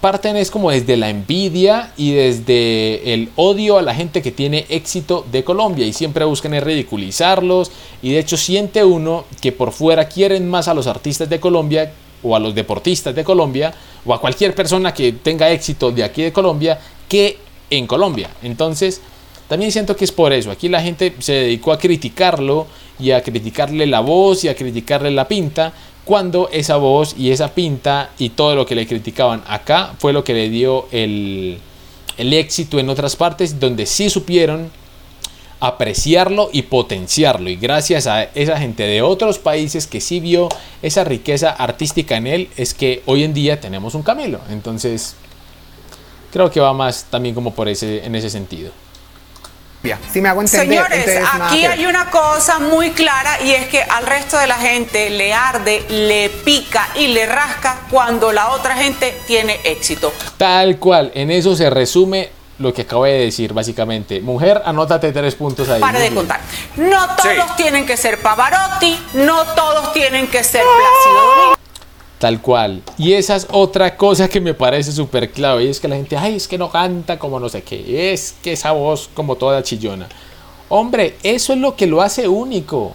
parten 0.00 0.36
es 0.36 0.50
como 0.50 0.70
desde 0.70 0.96
la 0.96 1.10
envidia 1.10 1.92
y 1.96 2.12
desde 2.12 3.14
el 3.14 3.30
odio 3.36 3.78
a 3.78 3.82
la 3.82 3.94
gente 3.94 4.22
que 4.22 4.30
tiene 4.30 4.66
éxito 4.68 5.26
de 5.30 5.44
Colombia 5.44 5.86
y 5.86 5.92
siempre 5.92 6.24
buscan 6.24 6.52
ridiculizarlos 6.60 7.70
y 8.02 8.12
de 8.12 8.18
hecho 8.18 8.36
siente 8.36 8.84
uno 8.84 9.24
que 9.40 9.52
por 9.52 9.72
fuera 9.72 10.08
quieren 10.08 10.48
más 10.48 10.68
a 10.68 10.74
los 10.74 10.86
artistas 10.86 11.28
de 11.28 11.40
Colombia 11.40 11.92
o 12.22 12.36
a 12.36 12.38
los 12.38 12.54
deportistas 12.54 13.14
de 13.14 13.24
Colombia 13.24 13.74
o 14.04 14.14
a 14.14 14.20
cualquier 14.20 14.54
persona 14.54 14.92
que 14.92 15.12
tenga 15.12 15.50
éxito 15.50 15.90
de 15.90 16.04
aquí 16.04 16.22
de 16.22 16.32
Colombia 16.32 16.78
que 17.08 17.38
en 17.70 17.86
Colombia. 17.86 18.30
Entonces, 18.42 19.00
también 19.48 19.72
siento 19.72 19.96
que 19.96 20.04
es 20.04 20.12
por 20.12 20.32
eso. 20.32 20.50
Aquí 20.50 20.68
la 20.68 20.82
gente 20.82 21.14
se 21.18 21.32
dedicó 21.32 21.72
a 21.72 21.78
criticarlo 21.78 22.66
y 22.98 23.10
a 23.10 23.22
criticarle 23.22 23.86
la 23.86 24.00
voz 24.00 24.44
y 24.44 24.48
a 24.48 24.56
criticarle 24.56 25.10
la 25.10 25.28
pinta, 25.28 25.72
cuando 26.06 26.48
esa 26.52 26.76
voz 26.76 27.16
y 27.18 27.32
esa 27.32 27.52
pinta 27.52 28.10
y 28.16 28.30
todo 28.30 28.54
lo 28.54 28.64
que 28.64 28.76
le 28.76 28.86
criticaban 28.86 29.42
acá 29.46 29.92
fue 29.98 30.12
lo 30.12 30.22
que 30.22 30.34
le 30.34 30.48
dio 30.48 30.86
el, 30.92 31.58
éxito 32.16 32.78
en 32.78 32.88
otras 32.88 33.16
partes 33.16 33.58
donde 33.58 33.86
sí 33.86 34.08
supieron 34.08 34.70
apreciarlo 35.58 36.48
y 36.52 36.62
potenciarlo. 36.62 37.50
Y 37.50 37.56
gracias 37.56 38.06
a 38.06 38.22
esa 38.22 38.56
gente 38.58 38.84
de 38.84 39.02
otros 39.02 39.38
países 39.40 39.88
que 39.88 40.00
sí 40.00 40.20
vio 40.20 40.48
esa 40.80 41.02
riqueza 41.02 41.50
artística 41.50 42.16
en 42.16 42.28
él 42.28 42.48
es 42.56 42.72
que 42.72 43.02
hoy 43.06 43.24
en 43.24 43.34
día 43.34 43.60
tenemos 43.60 43.94
un 43.94 44.02
Camilo 44.02 44.40
entonces 44.48 45.16
creo 46.30 46.50
que 46.50 46.60
va 46.60 46.72
más 46.72 47.06
también 47.10 47.34
como 47.34 47.52
por 47.52 47.68
ese 47.68 48.04
en 48.04 48.14
ese 48.14 48.30
sentido 48.30 48.70
si 50.12 50.20
me 50.20 50.28
hago 50.28 50.42
entender. 50.42 50.68
Señores, 50.68 51.20
aquí 51.32 51.64
hay 51.64 51.86
una 51.86 52.10
cosa 52.10 52.58
muy 52.58 52.90
clara 52.90 53.40
y 53.42 53.52
es 53.52 53.66
que 53.68 53.82
al 53.82 54.06
resto 54.06 54.38
de 54.38 54.46
la 54.46 54.56
gente 54.56 55.10
le 55.10 55.32
arde, 55.32 55.84
le 55.88 56.28
pica 56.44 56.88
y 56.96 57.08
le 57.08 57.26
rasca 57.26 57.80
cuando 57.90 58.32
la 58.32 58.50
otra 58.50 58.76
gente 58.76 59.16
tiene 59.26 59.60
éxito. 59.64 60.12
Tal 60.36 60.78
cual, 60.78 61.12
en 61.14 61.30
eso 61.30 61.54
se 61.54 61.70
resume 61.70 62.30
lo 62.58 62.72
que 62.72 62.82
acabo 62.82 63.04
de 63.04 63.18
decir, 63.18 63.52
básicamente. 63.52 64.20
Mujer, 64.20 64.62
anótate 64.64 65.12
tres 65.12 65.34
puntos 65.34 65.68
ahí. 65.68 65.80
Para 65.80 65.98
de 65.98 66.10
contar. 66.12 66.40
No 66.76 67.14
todos 67.16 67.56
tienen 67.56 67.84
que 67.86 67.96
ser 67.96 68.20
Pavarotti, 68.20 68.98
no 69.14 69.44
todos 69.54 69.92
tienen 69.92 70.26
que 70.28 70.42
ser 70.42 70.62
Plácido 70.62 71.26
Domingo. 71.26 71.55
Tal 72.18 72.40
cual. 72.40 72.82
Y 72.96 73.12
esa 73.12 73.36
es 73.36 73.46
otra 73.50 73.96
cosa 73.96 74.28
que 74.28 74.40
me 74.40 74.54
parece 74.54 74.90
súper 74.90 75.30
clave. 75.30 75.64
Y 75.64 75.68
es 75.68 75.80
que 75.80 75.88
la 75.88 75.96
gente, 75.96 76.16
ay, 76.16 76.36
es 76.36 76.48
que 76.48 76.56
no 76.56 76.70
canta 76.70 77.18
como 77.18 77.38
no 77.38 77.48
sé 77.48 77.62
qué. 77.62 78.12
Es 78.12 78.34
que 78.42 78.52
esa 78.52 78.72
voz 78.72 79.10
como 79.12 79.36
toda 79.36 79.62
chillona. 79.62 80.08
Hombre, 80.68 81.16
eso 81.22 81.52
es 81.52 81.58
lo 81.58 81.76
que 81.76 81.86
lo 81.86 82.00
hace 82.00 82.26
único. 82.26 82.92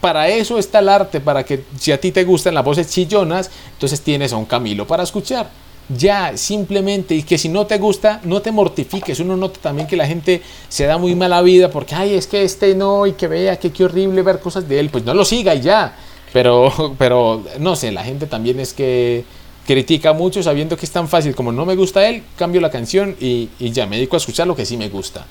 Para 0.00 0.28
eso 0.28 0.58
está 0.58 0.78
el 0.78 0.88
arte, 0.88 1.20
para 1.20 1.44
que 1.44 1.64
si 1.78 1.92
a 1.92 2.00
ti 2.00 2.12
te 2.12 2.24
gustan 2.24 2.54
las 2.54 2.64
voces 2.64 2.88
chillonas, 2.88 3.50
entonces 3.72 4.00
tienes 4.00 4.32
a 4.32 4.36
un 4.36 4.44
Camilo 4.44 4.86
para 4.86 5.02
escuchar. 5.02 5.48
Ya, 5.88 6.36
simplemente, 6.36 7.14
y 7.14 7.22
que 7.22 7.38
si 7.38 7.48
no 7.48 7.66
te 7.66 7.78
gusta, 7.78 8.20
no 8.24 8.42
te 8.42 8.50
mortifiques. 8.50 9.20
Uno 9.20 9.36
nota 9.36 9.60
también 9.60 9.86
que 9.86 9.96
la 9.96 10.06
gente 10.06 10.42
se 10.68 10.86
da 10.86 10.98
muy 10.98 11.14
mala 11.14 11.42
vida 11.42 11.70
porque, 11.70 11.94
ay, 11.94 12.14
es 12.14 12.26
que 12.26 12.42
este 12.42 12.74
no, 12.74 13.06
y 13.06 13.12
que 13.12 13.28
vea 13.28 13.58
que 13.58 13.70
qué 13.70 13.84
horrible 13.84 14.22
ver 14.22 14.40
cosas 14.40 14.68
de 14.68 14.80
él. 14.80 14.90
Pues 14.90 15.04
no 15.04 15.14
lo 15.14 15.24
siga 15.24 15.54
y 15.54 15.60
ya 15.60 15.96
pero, 16.32 16.94
pero 16.98 17.44
no 17.58 17.76
sé, 17.76 17.92
la 17.92 18.04
gente 18.04 18.26
también 18.26 18.60
es 18.60 18.72
que 18.72 19.24
critica 19.66 20.12
mucho 20.12 20.42
sabiendo 20.42 20.76
que 20.76 20.86
es 20.86 20.92
tan 20.92 21.08
fácil 21.08 21.34
como 21.34 21.52
no 21.52 21.66
me 21.66 21.74
gusta 21.74 22.06
él, 22.08 22.22
cambio 22.36 22.60
la 22.60 22.70
canción 22.70 23.16
y, 23.20 23.50
ya 23.58 23.86
me 23.86 23.96
dedico 23.96 24.16
a 24.16 24.18
escuchar 24.18 24.46
lo 24.46 24.54
que 24.54 24.64
sí 24.64 24.76
me 24.76 24.88
gusta. 24.88 25.26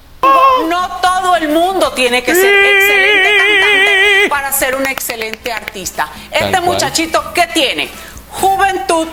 No 0.70 1.00
todo 1.02 1.36
el 1.38 1.50
mundo 1.50 1.91
tiene 1.93 2.22
que 2.24 2.34
ser 2.34 2.54
excelente 2.54 3.30
cantante 3.38 4.30
para 4.30 4.52
ser 4.52 4.76
un 4.76 4.86
excelente 4.88 5.52
artista. 5.52 6.10
Este 6.32 6.60
muchachito, 6.62 7.24
¿qué 7.34 7.48
tiene? 7.54 7.89
Juventud. 8.32 9.08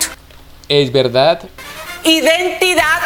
Es 0.68 0.90
verdad. 0.90 1.42
Identidad. 2.04 3.00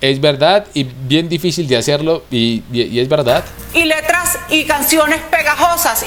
Es 0.00 0.20
verdad 0.20 0.66
y 0.74 0.84
bien 0.84 1.28
difícil 1.28 1.66
de 1.66 1.76
hacerlo 1.76 2.24
y, 2.30 2.62
y 2.72 3.00
es 3.00 3.08
verdad. 3.08 3.44
Y 3.72 3.84
letras 3.84 4.38
y 4.50 4.64
canciones 4.64 5.20
pegajosas 5.30 6.06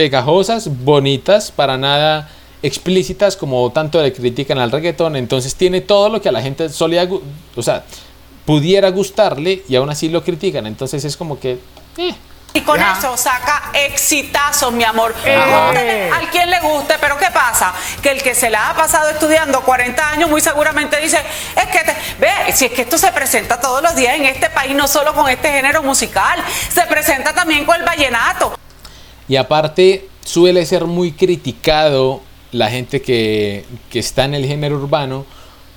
pegajosas, 0.00 0.82
bonitas, 0.82 1.52
para 1.52 1.76
nada 1.76 2.26
explícitas 2.62 3.36
como 3.36 3.70
tanto 3.70 4.00
le 4.00 4.14
critican 4.14 4.56
al 4.56 4.70
reggaetón. 4.70 5.14
Entonces 5.14 5.54
tiene 5.54 5.82
todo 5.82 6.08
lo 6.08 6.22
que 6.22 6.30
a 6.30 6.32
la 6.32 6.40
gente 6.40 6.70
solía, 6.70 7.06
o 7.54 7.62
sea, 7.62 7.84
pudiera 8.46 8.88
gustarle 8.88 9.62
y 9.68 9.76
aún 9.76 9.90
así 9.90 10.08
lo 10.08 10.24
critican. 10.24 10.66
Entonces 10.66 11.04
es 11.04 11.18
como 11.18 11.38
que... 11.38 11.58
Eh. 11.98 12.14
Y 12.54 12.62
con 12.62 12.80
eso 12.80 13.14
saca 13.18 13.72
exitazo, 13.74 14.70
mi 14.70 14.84
amor. 14.84 15.14
Eh. 15.26 16.10
Al 16.14 16.30
quien 16.30 16.48
le 16.48 16.60
guste, 16.60 16.94
pero 16.98 17.18
¿qué 17.18 17.28
pasa? 17.30 17.74
Que 18.02 18.12
el 18.12 18.22
que 18.22 18.34
se 18.34 18.48
la 18.48 18.70
ha 18.70 18.74
pasado 18.74 19.10
estudiando 19.10 19.60
40 19.60 20.12
años 20.12 20.30
muy 20.30 20.40
seguramente 20.40 20.98
dice, 20.98 21.18
es 21.56 21.66
que, 21.66 21.94
ve, 22.18 22.52
si 22.54 22.64
es 22.64 22.72
que 22.72 22.82
esto 22.82 22.96
se 22.96 23.12
presenta 23.12 23.60
todos 23.60 23.82
los 23.82 23.94
días 23.94 24.16
en 24.16 24.24
este 24.24 24.48
país, 24.48 24.74
no 24.74 24.88
solo 24.88 25.12
con 25.12 25.28
este 25.28 25.52
género 25.52 25.82
musical, 25.82 26.42
se 26.72 26.86
presenta 26.86 27.34
también 27.34 27.66
con 27.66 27.76
el 27.76 27.84
vallenato. 27.84 28.59
Y 29.30 29.36
aparte 29.36 30.08
suele 30.24 30.66
ser 30.66 30.86
muy 30.86 31.12
criticado 31.12 32.20
la 32.50 32.68
gente 32.68 33.00
que, 33.00 33.64
está 33.92 34.24
en 34.24 34.34
el 34.34 34.44
género 34.44 34.74
urbano 34.74 35.24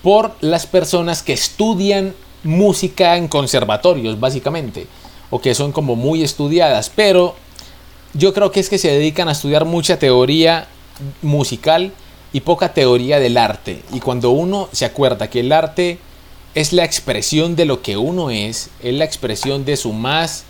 por 0.01 0.36
las 0.41 0.66
personas 0.66 1.22
que 1.22 1.34
estudian 1.34 2.16
música 2.43 3.16
en 3.16 3.28
conservatorios, 3.28 4.20
básicamente, 4.20 4.88
o 5.30 5.39
que 5.39 5.54
son 5.54 5.72
como 5.72 5.95
muy 5.95 6.24
estudiadas, 6.24 6.89
pero 6.89 7.36
yo 8.16 8.34
creo 8.34 8.51
que 8.51 8.60
es 8.60 8.70
que 8.70 8.80
se 8.80 8.89
dedican 8.89 9.30
a 9.30 9.34
estudiar 9.34 9.66
mucha 9.66 9.99
teoría 9.99 10.68
musical 11.22 11.93
y 12.34 12.39
poca 12.39 12.74
teoría 12.74 13.20
del 13.20 13.38
arte. 13.38 13.84
Y 13.93 13.99
cuando 13.99 14.32
uno 14.32 14.68
se 14.72 14.86
acuerda 14.86 15.30
que 15.30 15.41
el 15.41 15.51
arte 15.51 15.99
es 16.56 16.74
la 16.74 16.86
expresión 16.86 17.56
de 17.56 17.66
lo 17.66 17.84
que 17.84 17.97
uno 17.97 18.32
es, 18.32 18.72
es 18.82 18.95
la 18.95 19.06
expresión 19.06 19.64
de 19.64 19.78
su 19.78 19.93
más 19.93 20.45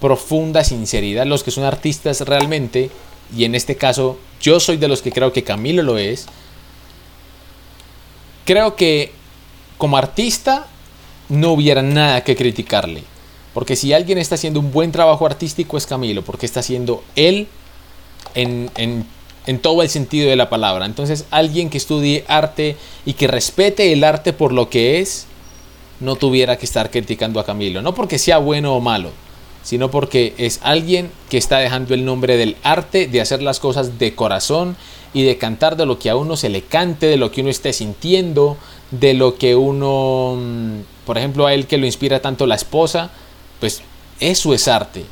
profunda 0.00 0.64
sinceridad 0.64 1.26
los 1.26 1.42
que 1.42 1.50
son 1.50 1.64
artistas 1.64 2.20
realmente, 2.22 2.90
y 3.36 3.44
en 3.44 3.54
este 3.54 3.76
caso 3.76 4.18
yo 4.40 4.60
soy 4.60 4.76
de 4.76 4.88
los 4.88 5.02
que 5.02 5.12
creo 5.12 5.32
que 5.32 5.44
Camilo 5.44 5.82
lo 5.82 5.98
es, 5.98 6.26
creo 8.44 8.76
que 8.76 9.12
como 9.76 9.96
artista 9.96 10.66
no 11.28 11.52
hubiera 11.52 11.82
nada 11.82 12.24
que 12.24 12.36
criticarle. 12.36 13.04
Porque 13.54 13.76
si 13.76 13.92
alguien 13.92 14.18
está 14.18 14.36
haciendo 14.36 14.60
un 14.60 14.70
buen 14.70 14.92
trabajo 14.92 15.26
artístico 15.26 15.76
es 15.76 15.86
Camilo, 15.86 16.22
porque 16.22 16.46
está 16.46 16.60
haciendo 16.60 17.02
él 17.16 17.48
en, 18.34 18.70
en, 18.76 19.04
en, 19.46 19.58
todo 19.58 19.82
el 19.82 19.88
sentido 19.88 20.28
de 20.28 20.36
la 20.36 20.48
palabra. 20.48 20.86
Entonces 20.86 21.24
alguien 21.30 21.70
que 21.70 21.78
estudie 21.78 22.24
arte 22.28 22.76
y 23.04 23.14
que 23.14 23.26
respete 23.26 23.92
el 23.92 24.04
arte 24.04 24.32
por 24.32 24.52
lo 24.52 24.70
que 24.70 25.00
es, 25.00 25.26
no 26.00 26.16
tuviera 26.16 26.56
que 26.56 26.66
estar 26.66 26.90
criticando 26.90 27.40
a 27.40 27.44
Camilo. 27.44 27.82
No 27.82 27.94
porque 27.94 28.18
sea 28.18 28.38
bueno 28.38 28.74
o 28.74 28.80
malo, 28.80 29.10
sino 29.68 29.90
porque 29.90 30.32
es 30.38 30.60
alguien 30.62 31.10
que 31.28 31.36
está 31.36 31.58
dejando 31.58 31.92
el 31.92 32.06
nombre 32.06 32.38
del 32.38 32.56
arte, 32.62 33.06
de 33.06 33.20
hacer 33.20 33.42
las 33.42 33.60
cosas 33.60 33.98
de 33.98 34.14
corazón 34.14 34.78
y 35.12 35.24
de 35.24 35.36
cantar 35.36 35.76
de 35.76 35.84
lo 35.84 35.98
que 35.98 36.08
a 36.08 36.16
uno 36.16 36.38
se 36.38 36.48
le 36.48 36.62
cante, 36.62 37.04
de 37.04 37.18
lo 37.18 37.30
que 37.30 37.42
uno 37.42 37.50
esté 37.50 37.74
sintiendo, 37.74 38.56
de 38.90 39.12
lo 39.12 39.36
que 39.36 39.56
uno, 39.56 40.38
mm, 40.40 41.04
por 41.04 41.18
ejemplo, 41.18 41.46
a 41.46 41.52
él 41.52 41.66
que 41.66 41.76
lo 41.76 41.84
inspira 41.84 42.22
tanto 42.22 42.46
la 42.46 42.54
esposa, 42.54 43.10
pues 43.60 43.82
eso 44.20 44.54
es 44.54 44.68
arte. 44.68 45.04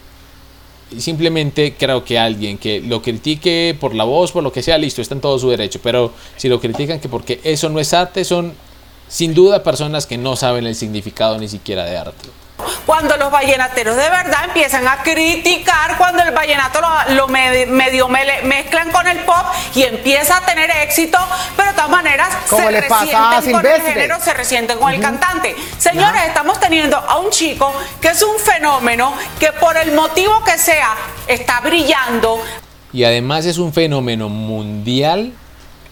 simplemente 0.96 1.74
creo 1.78 2.02
que 2.02 2.18
alguien 2.18 2.56
que 2.56 2.80
lo 2.80 3.02
critique 3.02 3.76
por 3.78 3.94
la 3.94 4.04
voz, 4.04 4.32
por 4.32 4.42
lo 4.42 4.52
que 4.52 4.62
sea, 4.62 4.78
listo, 4.78 5.02
está 5.02 5.14
en 5.14 5.20
todo 5.20 5.38
su 5.38 5.50
derecho. 5.50 5.80
Pero 5.82 6.12
si 6.38 6.48
lo 6.48 6.60
critican 6.60 6.98
que 6.98 7.10
porque 7.10 7.40
eso 7.44 7.68
no 7.68 7.78
es 7.78 7.92
arte, 7.92 8.24
son 8.24 8.54
sin 9.06 9.34
duda 9.34 9.62
personas 9.62 10.06
que 10.06 10.16
no 10.16 10.34
saben 10.34 10.66
el 10.66 10.74
significado 10.74 11.36
ni 11.36 11.48
siquiera 11.48 11.84
de 11.84 11.98
arte 11.98 12.45
cuando 12.86 13.16
los 13.16 13.30
vallenateros 13.30 13.96
de 13.96 14.08
verdad 14.08 14.44
empiezan 14.44 14.86
a 14.88 15.02
criticar 15.02 15.96
cuando 15.98 16.22
el 16.22 16.32
vallenato 16.32 16.80
lo, 17.10 17.28
medio, 17.28 18.08
mezclan 18.08 18.90
con 18.90 19.06
el 19.06 19.18
pop 19.20 19.44
y 19.74 19.82
empieza 19.82 20.38
a 20.38 20.40
tener 20.40 20.70
éxito, 20.82 21.18
pero 21.56 21.70
de 21.70 21.74
todas 21.74 21.90
maneras 21.90 22.28
se 22.46 22.70
resienten 22.70 23.52
con 23.52 23.66
el 23.66 23.82
género, 23.82 24.20
se 24.20 24.34
resienten 24.34 24.78
con 24.78 24.92
el 24.92 25.00
cantante. 25.00 25.54
Señores, 25.78 26.22
estamos 26.26 26.58
teniendo 26.58 26.96
a 26.96 27.18
un 27.18 27.30
chico 27.30 27.72
que 28.00 28.08
es 28.08 28.22
un 28.22 28.38
fenómeno 28.38 29.14
que 29.38 29.52
por 29.52 29.76
el 29.76 29.92
motivo 29.92 30.42
que 30.44 30.58
sea 30.58 30.96
está 31.26 31.60
brillando. 31.60 32.40
Y 32.92 33.04
además 33.04 33.44
es 33.44 33.58
un 33.58 33.72
fenómeno 33.72 34.28
mundial 34.28 35.32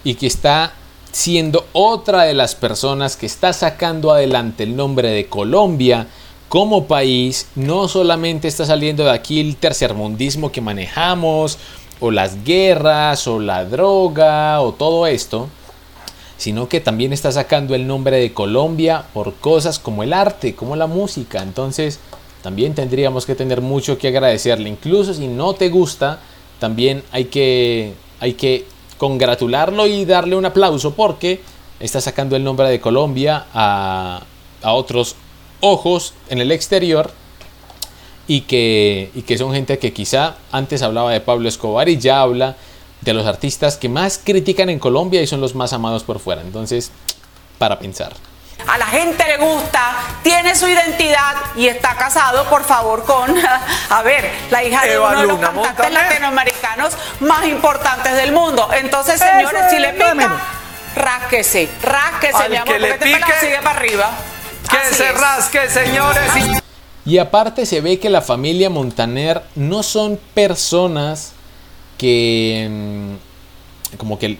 y 0.03 0.15
que 0.15 0.27
está 0.27 0.73
siendo 1.13 1.67
otra 1.73 2.23
de 2.23 2.35
las 2.35 2.55
personas 2.55 3.17
que 3.17 3.27
está 3.27 3.53
sacando 3.53 4.13
adelante 4.13 4.65
el 4.65 4.75
nombre 4.75 5.11
de 5.11 5.27
Colombia 5.29 6.09
como 6.55 6.85
país 6.85 7.49
no 7.57 7.89
solamente 7.89 8.47
está 8.47 8.65
saliendo 8.65 9.03
de 9.03 9.11
aquí 9.11 9.41
el 9.41 9.57
tercermundismo 9.57 10.53
que 10.53 10.61
manejamos, 10.61 11.59
o 11.99 12.13
las 12.13 12.45
guerras, 12.45 13.27
o 13.27 13.41
la 13.41 13.65
droga, 13.65 14.61
o 14.61 14.73
todo 14.73 15.09
esto, 15.09 15.49
sino 16.37 16.69
que 16.69 16.79
también 16.79 17.13
está 17.13 17.33
sacando 17.33 17.75
el 17.75 17.89
nombre 17.89 18.19
de 18.19 18.33
Colombia 18.33 19.05
por 19.13 19.35
cosas 19.35 19.81
como 19.81 20.05
el 20.05 20.13
arte, 20.13 20.55
como 20.55 20.77
la 20.77 20.87
música. 20.87 21.43
Entonces, 21.43 21.99
también 22.41 22.73
tendríamos 22.73 23.27
que 23.27 23.35
tener 23.35 23.61
mucho 23.61 23.99
que 23.99 24.07
agradecerle. 24.07 24.69
Incluso 24.69 25.13
si 25.13 25.27
no 25.27 25.55
te 25.55 25.71
gusta, 25.71 26.21
también 26.61 27.03
hay 27.11 27.25
que, 27.25 27.95
hay 28.21 28.35
que 28.35 28.65
congratularlo 28.97 29.89
y 29.89 30.05
darle 30.05 30.37
un 30.37 30.45
aplauso 30.45 30.95
porque 30.95 31.41
está 31.81 32.01
sacando 32.01 32.37
el 32.37 32.45
nombre 32.45 32.69
de 32.69 32.81
Colombia 32.81 33.47
a, 33.53 34.23
a 34.63 34.73
otros 34.73 35.17
ojos 35.65 36.13
en 36.29 36.41
el 36.41 36.53
exterior 36.53 37.11
y 38.27 38.43
que, 38.43 39.11
y 39.15 39.23
que 39.23 39.39
son 39.39 39.53
gente 39.53 39.79
que 39.79 39.93
quizá 39.93 40.37
antes 40.53 40.83
hablaba 40.83 41.11
de 41.11 41.21
Pablo 41.21 41.49
Escobar 41.49 41.89
y 41.89 41.99
ya 41.99 42.21
habla 42.21 42.57
de 43.01 43.15
los 43.15 43.27
artistas 43.27 43.77
que 43.77 43.89
más 43.89 44.21
critican 44.23 44.69
en 44.69 44.79
Colombia 44.79 45.23
y 45.23 45.27
son 45.27 45.41
los 45.41 45.55
más 45.55 45.73
amados 45.73 46.05
por 46.05 46.21
fuera. 46.21 46.43
Entonces, 46.43 46.91
para 47.59 47.79
pensar. 47.79 48.13
A 48.67 48.79
la 48.79 48.87
gente 48.87 49.25
le 49.27 49.37
gusta, 49.39 49.97
tiene 50.23 50.55
su 50.55 50.69
identidad 50.69 51.35
y 51.57 51.67
está 51.67 51.97
casado, 51.97 52.45
por 52.45 52.65
favor, 52.65 53.05
con, 53.05 53.35
a 53.91 54.03
ver, 54.03 54.31
la 54.51 54.65
hija 54.65 54.85
de 54.85 54.99
uno 54.99 55.21
de 55.21 55.27
los 55.27 55.39
cantantes 55.39 55.93
latinoamericanos 55.93 56.95
más 57.21 57.47
importantes 57.47 58.15
del 58.15 58.33
mundo. 58.33 58.69
Entonces, 58.73 59.19
señores, 59.19 59.65
si 59.71 59.79
le 59.79 59.93
pica, 59.93 60.41
rásquese, 60.95 61.69
rásquese, 61.83 62.49
mi 62.49 62.57
amor, 62.57 62.75
porque 62.75 62.91
este 62.91 63.05
pique, 63.05 63.33
sigue 63.41 63.59
para 63.63 63.79
arriba. 63.79 64.11
Que 64.75 64.95
se 64.95 65.13
rasque, 65.13 65.71
señores. 65.71 66.63
Y 67.07 67.19
aparte 67.19 67.67
se 67.67 67.81
ve 67.81 67.99
que 67.99 68.11
la 68.11 68.23
familia 68.23 68.71
Montaner 68.71 69.43
no 69.55 69.83
son 69.83 70.19
personas 70.35 71.33
que... 71.99 72.69
Mm, 72.71 73.97
como 73.97 74.19
que... 74.19 74.39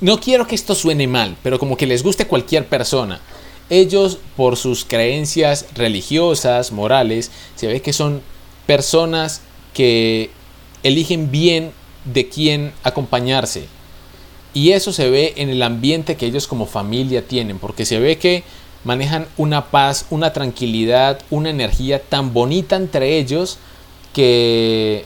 No 0.00 0.18
quiero 0.18 0.46
que 0.46 0.54
esto 0.54 0.74
suene 0.74 1.06
mal, 1.06 1.36
pero 1.42 1.58
como 1.58 1.76
que 1.76 1.86
les 1.86 2.02
guste 2.02 2.26
cualquier 2.26 2.66
persona. 2.66 3.20
Ellos, 3.68 4.18
por 4.36 4.56
sus 4.56 4.84
creencias 4.84 5.66
religiosas, 5.74 6.72
morales, 6.72 7.30
se 7.54 7.66
ve 7.66 7.82
que 7.82 7.92
son 7.92 8.22
personas 8.66 9.42
que 9.74 10.30
eligen 10.82 11.30
bien 11.30 11.72
de 12.04 12.28
quién 12.28 12.72
acompañarse. 12.82 13.66
Y 14.54 14.72
eso 14.72 14.92
se 14.92 15.08
ve 15.10 15.34
en 15.36 15.50
el 15.50 15.62
ambiente 15.62 16.16
que 16.16 16.26
ellos 16.26 16.48
como 16.48 16.66
familia 16.66 17.26
tienen, 17.26 17.58
porque 17.58 17.84
se 17.84 18.00
ve 18.00 18.18
que 18.18 18.42
manejan 18.84 19.26
una 19.36 19.66
paz, 19.66 20.06
una 20.10 20.32
tranquilidad, 20.32 21.20
una 21.30 21.50
energía 21.50 22.02
tan 22.02 22.32
bonita 22.32 22.76
entre 22.76 23.18
ellos 23.18 23.58
que, 24.12 25.04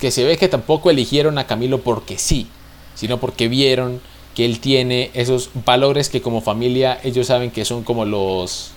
que 0.00 0.10
se 0.10 0.24
ve 0.24 0.36
que 0.36 0.48
tampoco 0.48 0.90
eligieron 0.90 1.38
a 1.38 1.46
Camilo 1.46 1.80
porque 1.80 2.18
sí, 2.18 2.46
sino 2.94 3.18
porque 3.18 3.48
vieron 3.48 4.00
que 4.34 4.44
él 4.44 4.60
tiene 4.60 5.10
esos 5.14 5.50
valores 5.64 6.08
que 6.08 6.22
como 6.22 6.40
familia 6.40 7.00
ellos 7.02 7.26
saben 7.26 7.50
que 7.50 7.64
son 7.64 7.82
como 7.82 8.04
los, 8.04 8.70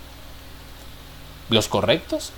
los 1.49 1.67
correctos 1.67 2.31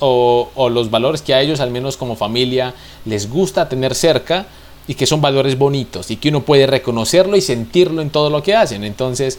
o, 0.00 0.50
o 0.54 0.70
los 0.70 0.90
valores 0.90 1.20
que 1.20 1.34
a 1.34 1.42
ellos 1.42 1.60
al 1.60 1.70
menos 1.70 1.98
como 1.98 2.16
familia 2.16 2.74
les 3.04 3.28
gusta 3.28 3.68
tener 3.68 3.94
cerca 3.94 4.46
y 4.88 4.94
que 4.94 5.06
son 5.06 5.20
valores 5.20 5.58
bonitos 5.58 6.10
y 6.10 6.16
que 6.16 6.30
uno 6.30 6.42
puede 6.42 6.66
reconocerlo 6.66 7.36
y 7.36 7.40
sentirlo 7.40 8.02
en 8.02 8.10
todo 8.10 8.30
lo 8.30 8.42
que 8.42 8.56
hacen. 8.56 8.84
Entonces, 8.84 9.38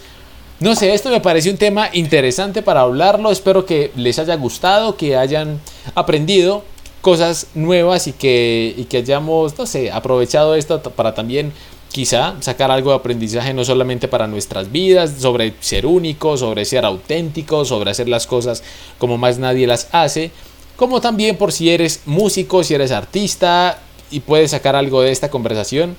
no 0.60 0.76
sé, 0.76 0.93
esto 0.93 1.10
me 1.10 1.20
parece 1.20 1.49
un 1.49 1.58
tema 1.58 1.89
interesante 1.93 2.62
para 2.62 2.82
hablarlo. 2.82 3.32
Espero 3.32 3.66
que 3.66 3.91
les 3.95 4.20
haya 4.20 4.36
gustado, 4.36 4.95
que 4.95 5.18
hayan 5.18 5.60
aprendido 5.95 6.64
cosas 7.01 7.47
nuevas 7.54 8.08
y 8.08 8.14
que, 8.14 8.74
y 8.78 8.86
que 8.86 8.97
hayamos, 8.97 9.58
no 9.58 9.66
sé, 9.66 9.91
aprovechado 9.91 10.56
esto 10.56 10.82
para 10.82 11.14
también 11.14 11.51
quizá 11.91 12.36
sacar 12.39 12.72
algo 12.72 12.91
de 12.91 12.95
aprendizaje 12.95 13.54
no 13.54 13.66
solamente 13.66 14.08
para 14.08 14.26
nuestras 14.26 14.72
vidas, 14.72 15.16
sobre 15.20 15.54
ser 15.60 15.86
únicos, 15.86 16.39
sobre 16.39 16.66
ser 16.66 16.86
auténticos, 16.86 17.68
sobre 17.68 17.91
hacer 17.91 18.08
las 18.08 18.26
cosas 18.26 18.64
como 18.97 19.18
más 19.18 19.38
nadie 19.38 19.68
las 19.68 19.89
hace, 19.91 20.32
como 20.76 21.01
también 21.01 21.38
por 21.38 21.51
si 21.51 21.70
eres 21.70 22.01
músico, 22.06 22.64
si 22.64 22.74
eres 22.74 22.91
artista 22.91 23.80
y 24.10 24.22
puedes 24.22 24.51
sacar 24.51 24.76
algo 24.76 25.01
de 25.01 25.12
esta 25.12 25.30
conversación, 25.30 25.95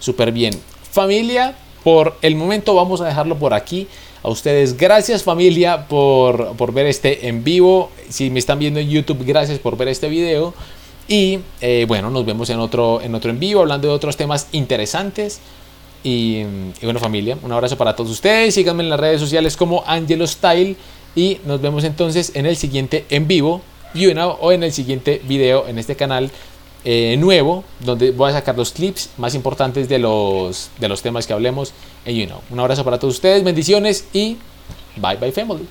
súper 0.00 0.32
bien. 0.32 0.58
Familia, 0.90 1.54
por 1.86 2.16
el 2.20 2.34
momento 2.34 2.74
vamos 2.74 3.00
a 3.00 3.04
dejarlo 3.04 3.36
por 3.36 3.54
aquí. 3.54 3.86
A 4.24 4.28
ustedes, 4.28 4.76
gracias 4.76 5.22
familia 5.22 5.86
por, 5.86 6.56
por 6.56 6.72
ver 6.72 6.86
este 6.86 7.28
en 7.28 7.44
vivo. 7.44 7.92
Si 8.08 8.28
me 8.28 8.40
están 8.40 8.58
viendo 8.58 8.80
en 8.80 8.90
YouTube, 8.90 9.24
gracias 9.24 9.60
por 9.60 9.76
ver 9.76 9.86
este 9.86 10.08
video. 10.08 10.52
Y 11.06 11.38
eh, 11.60 11.84
bueno, 11.86 12.10
nos 12.10 12.26
vemos 12.26 12.50
en 12.50 12.58
otro, 12.58 13.00
en 13.00 13.14
otro 13.14 13.30
en 13.30 13.38
vivo 13.38 13.60
hablando 13.60 13.86
de 13.86 13.94
otros 13.94 14.16
temas 14.16 14.48
interesantes. 14.50 15.38
Y, 16.02 16.38
y, 16.38 16.82
bueno 16.82 16.98
familia, 16.98 17.38
un 17.40 17.52
abrazo 17.52 17.78
para 17.78 17.94
todos 17.94 18.10
ustedes. 18.10 18.54
Síganme 18.54 18.82
en 18.82 18.90
las 18.90 18.98
redes 18.98 19.20
sociales 19.20 19.56
como 19.56 19.84
Angelo 19.86 20.26
Style. 20.26 20.76
Y 21.14 21.38
nos 21.44 21.60
vemos 21.60 21.84
entonces 21.84 22.32
en 22.34 22.46
el 22.46 22.56
siguiente 22.56 23.04
en 23.10 23.28
vivo. 23.28 23.62
You 23.94 24.10
know, 24.10 24.36
o 24.40 24.50
en 24.50 24.64
el 24.64 24.72
siguiente 24.72 25.22
video 25.28 25.68
en 25.68 25.78
este 25.78 25.94
canal 25.94 26.32
eh, 26.88 27.16
nuevo, 27.18 27.64
donde 27.80 28.12
voy 28.12 28.30
a 28.30 28.34
sacar 28.34 28.56
los 28.56 28.70
clips 28.70 29.10
más 29.18 29.34
importantes 29.34 29.88
de 29.88 29.98
los, 29.98 30.70
de 30.78 30.88
los 30.88 31.02
temas 31.02 31.26
que 31.26 31.32
hablemos 31.32 31.72
en 32.04 32.14
You 32.14 32.26
Know. 32.26 32.40
Un 32.48 32.60
abrazo 32.60 32.84
para 32.84 32.96
todos 33.00 33.14
ustedes, 33.14 33.42
bendiciones 33.42 34.06
y 34.12 34.36
bye 34.96 35.16
bye 35.16 35.32
family. 35.32 35.66